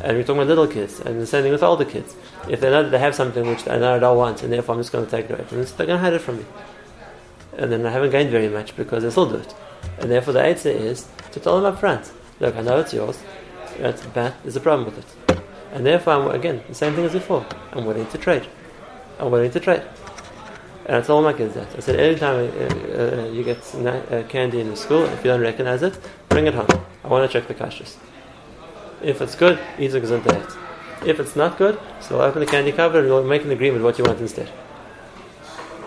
And 0.04 0.18
we're 0.18 0.24
talking 0.24 0.36
about 0.41 0.48
little 0.48 0.68
kids, 0.68 1.00
and 1.00 1.22
the 1.22 1.26
same 1.26 1.44
thing 1.44 1.54
with 1.54 1.63
older 1.63 1.86
kids. 1.86 2.13
If 2.50 2.60
they 2.60 2.70
know 2.70 2.84
that 2.84 2.89
they 2.89 3.00
have 3.00 3.15
something 3.15 3.48
which 3.48 3.65
I 3.70 3.78
know 3.78 3.96
I 3.96 4.00
don't 4.00 4.18
want, 4.18 4.44
and 4.44 4.52
therefore 4.52 4.76
I'm 4.76 4.82
just 4.82 4.91
going 4.91 5.06
to 5.06 5.12
take 5.12 5.30
it 5.30 5.32
away 5.32 5.46
from 5.46 5.60
them, 5.60 5.68
they're 5.78 5.88
going 5.88 5.98
to 5.98 6.04
hide 6.04 6.12
it 6.12 6.20
from 6.20 6.39
me. 6.39 6.46
And 7.58 7.72
then 7.72 7.86
I 7.86 7.91
haven't 7.91 8.10
gained 8.10 8.32
very 8.32 8.50
much 8.50 8.76
because 8.76 9.04
they 9.04 9.10
still 9.12 9.30
do 9.30 9.38
it. 9.38 9.56
And 10.00 10.12
therefore 10.12 10.34
the 10.34 10.41
answer 10.41 10.70
is 10.70 11.08
to 11.32 11.39
tell 11.39 11.56
them 11.56 11.72
up 11.72 11.80
front, 11.80 12.12
look, 12.41 12.54
I 12.58 12.62
know 12.62 12.80
it's 12.80 12.94
yours, 12.94 13.18
that's 13.79 14.05
bad. 14.07 14.33
There's 14.43 14.55
a 14.55 14.61
problem 14.61 14.85
with 14.85 14.97
it. 14.97 15.41
And 15.71 15.85
therefore, 15.85 16.13
I'm, 16.13 16.27
again, 16.31 16.63
the 16.67 16.75
same 16.75 16.93
thing 16.95 17.05
as 17.05 17.13
before. 17.13 17.45
I'm 17.73 17.85
willing 17.85 18.07
to 18.07 18.17
trade. 18.17 18.47
I'm 19.19 19.31
willing 19.31 19.51
to 19.51 19.59
trade. 19.59 19.83
And 20.85 20.97
I 20.97 21.01
told 21.01 21.23
my 21.23 21.33
kids 21.33 21.55
that. 21.55 21.75
I 21.75 21.79
said, 21.79 21.99
anytime 21.99 22.35
uh, 22.35 23.23
uh, 23.23 23.25
you 23.31 23.43
get 23.43 23.59
uh, 23.75 24.23
candy 24.29 24.61
in 24.61 24.69
the 24.69 24.75
school, 24.75 25.03
if 25.05 25.25
you 25.25 25.31
don't 25.31 25.41
recognize 25.41 25.81
it, 25.81 25.97
bring 26.29 26.47
it 26.47 26.53
home. 26.53 26.67
I 27.03 27.07
want 27.07 27.29
to 27.29 27.33
check 27.39 27.47
the 27.47 27.55
kashrus. 27.55 27.97
If 29.01 29.21
it's 29.21 29.35
good, 29.35 29.59
eat 29.79 29.89
the 29.89 29.99
gesundheit. 29.99 30.55
If 31.05 31.19
it's 31.19 31.35
not 31.35 31.57
good, 31.57 31.79
so 31.99 32.21
open 32.21 32.39
the 32.39 32.45
candy 32.45 32.71
cupboard 32.71 33.03
and 33.03 33.09
we'll 33.09 33.23
make 33.23 33.43
an 33.43 33.51
agreement 33.51 33.83
what 33.83 33.97
you 33.97 34.05
want 34.05 34.19
instead. 34.19 34.49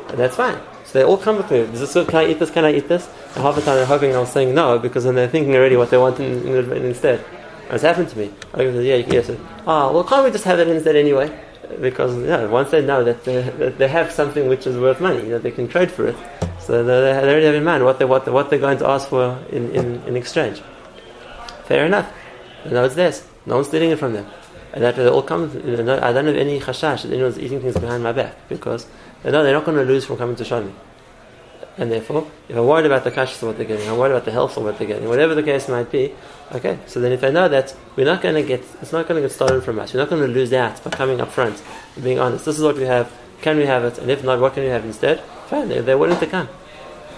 And 0.09 0.19
that's 0.19 0.37
fine. 0.37 0.59
So 0.85 0.99
they 0.99 1.05
all 1.05 1.17
come 1.17 1.37
with 1.37 1.51
me. 1.51 1.59
Is 1.59 1.81
this 1.81 1.95
good? 1.95 2.09
Can 2.09 2.19
I 2.19 2.27
eat 2.27 2.39
this? 2.39 2.51
Can 2.51 2.65
I 2.65 2.73
eat 2.75 2.89
this? 2.89 3.09
And 3.35 3.43
half 3.45 3.55
the 3.55 3.63
time 3.63 3.77
they're 3.77 3.87
hoping 3.87 4.15
I'm 4.17 4.27
saying 4.27 4.55
no 4.55 4.79
because 4.79 5.05
then 5.05 5.15
they're 5.15 5.29
thinking 5.29 5.55
already 5.55 5.77
what 5.77 5.91
they 5.91 5.99
want 5.99 6.19
in, 6.19 6.47
in 6.47 6.73
instead. 6.85 7.25
It's 7.71 7.83
happened 7.83 8.09
to 8.09 8.19
me. 8.19 8.31
I 8.55 8.59
said, 8.59 8.85
yeah, 8.85 8.97
yes. 8.97 9.31
Ah, 9.67 9.93
well, 9.93 10.05
can't 10.05 10.25
we 10.25 10.31
just 10.31 10.45
have 10.45 10.59
it 10.59 10.69
instead 10.69 10.97
anyway? 10.97 11.39
Because 11.81 12.17
yeah, 12.27 12.47
once 12.47 12.71
they 12.71 12.85
know 12.85 13.05
that 13.05 13.25
they, 13.25 13.43
that 13.43 13.77
they 13.77 13.89
have 13.89 14.11
something 14.11 14.49
which 14.49 14.67
is 14.67 14.79
worth 14.79 15.01
money, 15.01 15.23
know, 15.25 15.39
they 15.39 15.51
can 15.51 15.69
trade 15.69 15.91
for 15.91 16.07
it. 16.07 16.17
So 16.61 16.83
they, 16.83 17.13
already 17.13 17.45
have 17.45 17.55
in 17.55 17.65
mind 17.65 17.85
what 17.85 17.99
they 17.99 18.07
what 18.07 18.25
they, 18.25 18.31
what 18.31 18.49
they're 18.49 18.59
going 18.59 18.79
to 18.79 18.89
ask 18.89 19.09
for 19.09 19.39
in, 19.51 19.71
in, 19.75 20.03
in 20.05 20.17
exchange. 20.17 20.63
Fair 21.65 21.85
enough. 21.85 22.11
They 22.65 22.71
know 22.71 22.85
it's 22.85 22.95
theirs. 22.95 23.27
No 23.45 23.57
one's 23.57 23.69
stealing 23.69 23.91
it 23.91 23.99
from 23.99 24.15
them. 24.15 24.27
And 24.73 24.83
that 24.83 24.97
they 24.97 25.07
all 25.07 25.23
come. 25.23 25.51
I 25.51 26.13
don't 26.13 26.27
have 26.27 26.37
any 26.37 26.61
chashash 26.61 27.03
that 27.03 27.13
anyone's 27.13 27.39
eating 27.39 27.61
things 27.61 27.75
behind 27.75 28.03
my 28.03 28.13
back 28.13 28.49
because 28.49 28.87
they 29.23 29.31
know 29.31 29.43
they're 29.43 29.53
not 29.53 29.67
going 29.67 29.77
to 29.77 29.85
lose 29.85 30.07
from 30.07 30.17
coming 30.17 30.37
to 30.37 30.61
me. 30.61 30.73
And 31.79 31.93
therefore, 31.93 32.29
if 32.49 32.57
I'm 32.57 32.67
worried 32.67 32.87
about 32.87 33.05
the 33.05 33.13
cash 33.13 33.37
of 33.37 33.43
what 33.45 33.57
they're 33.57 33.65
getting, 33.65 33.89
I'm 33.89 33.97
worried 33.97 34.11
about 34.11 34.25
the 34.25 34.33
health 34.33 34.57
of 34.57 34.65
what 34.65 34.79
they're 34.79 34.89
getting, 34.89 35.09
whatever 35.09 35.37
the 35.37 35.45
case 35.45 35.69
might 35.69 35.93
be, 35.93 36.13
okay, 36.53 36.77
so 36.87 36.99
then 36.99 37.13
if 37.13 37.23
I 37.23 37.31
know 37.31 37.49
that 37.49 37.75
we're 37.95 38.05
not 38.05 38.21
going 38.21 38.35
to 38.35 38.43
get, 38.43 38.65
it's 38.83 38.91
not 38.91 39.07
going 39.07 39.23
to 39.23 39.29
get 39.29 39.33
stolen 39.33 39.61
from 39.61 39.79
us, 39.79 39.95
we're 39.95 40.01
not 40.01 40.11
going 40.11 40.23
to 40.23 40.29
lose 40.29 40.53
out 40.53 40.83
by 40.83 40.91
coming 40.91 41.21
up 41.21 41.31
front 41.31 41.63
and 41.95 42.03
being 42.03 42.19
honest. 42.19 42.45
This 42.45 42.59
is 42.59 42.65
what 42.65 42.75
we 42.77 42.83
have, 42.83 43.13
can 43.43 43.57
we 43.57 43.67
have 43.67 43.85
it? 43.85 43.97
And 43.99 44.11
if 44.11 44.25
not, 44.25 44.41
what 44.41 44.55
can 44.55 44.65
we 44.65 44.71
have 44.71 44.85
instead? 44.85 45.21
Fine, 45.47 45.69
they're, 45.69 45.83
they're 45.83 45.99
willing 45.99 46.19
to 46.19 46.27
come. 46.27 46.49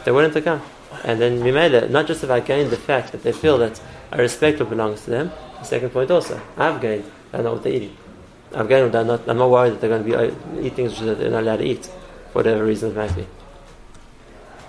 They're 0.05 0.12
willing 0.12 0.33
to 0.33 0.42
come. 0.42 0.61
And 1.05 1.18
then 1.18 1.42
we 1.42 1.53
made 1.53 1.73
it, 1.73 1.90
not 1.90 2.07
just 2.07 2.23
I 2.25 2.40
gained 2.40 2.70
the 2.70 2.77
fact 2.77 3.12
that 3.12 3.23
they 3.23 3.33
feel 3.33 3.57
that 3.59 3.81
I 4.12 4.18
respect 4.18 4.61
what 4.61 4.68
belongs 4.68 5.05
to 5.05 5.11
them, 5.11 5.33
the 5.59 5.64
second 5.64 5.90
point 5.90 6.11
also, 6.11 6.38
I've 6.59 6.83
gained, 6.83 7.11
I 7.33 7.40
know 7.40 7.55
what 7.55 7.62
they're 7.62 7.73
eating. 7.73 7.96
I've 8.55 8.68
gained, 8.68 8.94
I'm 8.94 9.07
not, 9.07 9.27
I'm 9.27 9.38
not 9.38 9.49
worried 9.49 9.73
that 9.73 9.81
they're 9.81 9.88
going 9.88 10.05
to 10.05 10.09
be 10.09 10.14
uh, 10.14 10.61
eating 10.61 10.75
things 10.75 11.01
that 11.01 11.18
they're 11.18 11.31
not 11.31 11.44
allowed 11.44 11.59
to 11.59 11.64
eat, 11.64 11.87
for 11.87 12.40
whatever 12.40 12.62
reason 12.62 12.90
it 12.90 12.96
might 12.96 13.16
be. 13.16 13.27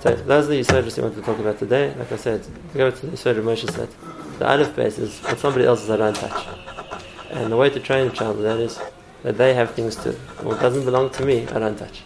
So 0.02 0.16
those 0.16 0.46
are 0.46 0.50
the 0.50 0.60
Yisodis 0.62 0.98
we 0.98 1.04
want 1.04 1.16
to 1.16 1.22
talk 1.22 1.38
about 1.38 1.60
today. 1.60 1.94
Like 1.94 2.12
I 2.12 2.16
said, 2.16 2.44
go 2.74 2.90
to 2.90 3.06
the 3.06 3.12
Yisod 3.16 3.36
Moshe 3.44 3.70
said. 3.72 3.88
The 4.40 4.50
Aleph 4.50 4.76
Beis 4.76 4.98
is 4.98 5.20
what 5.20 5.38
somebody 5.38 5.66
else 5.66 5.84
is 5.84 5.92
I 5.92 5.98
don't 5.98 6.16
touch. 6.16 6.48
And 7.30 7.52
the 7.52 7.56
way 7.56 7.70
to 7.70 7.80
train 7.80 8.08
a 8.08 8.10
child 8.10 8.40
that 8.40 8.58
is 8.58 8.82
that 9.22 9.38
they 9.38 9.54
have 9.54 9.76
things 9.76 9.96
too. 9.96 10.14
What 10.42 10.60
doesn't 10.60 10.86
belong 10.86 11.12
to 11.12 11.26
me, 11.26 11.48
I 11.50 11.60
don't 11.60 11.78
touch. 11.78 12.02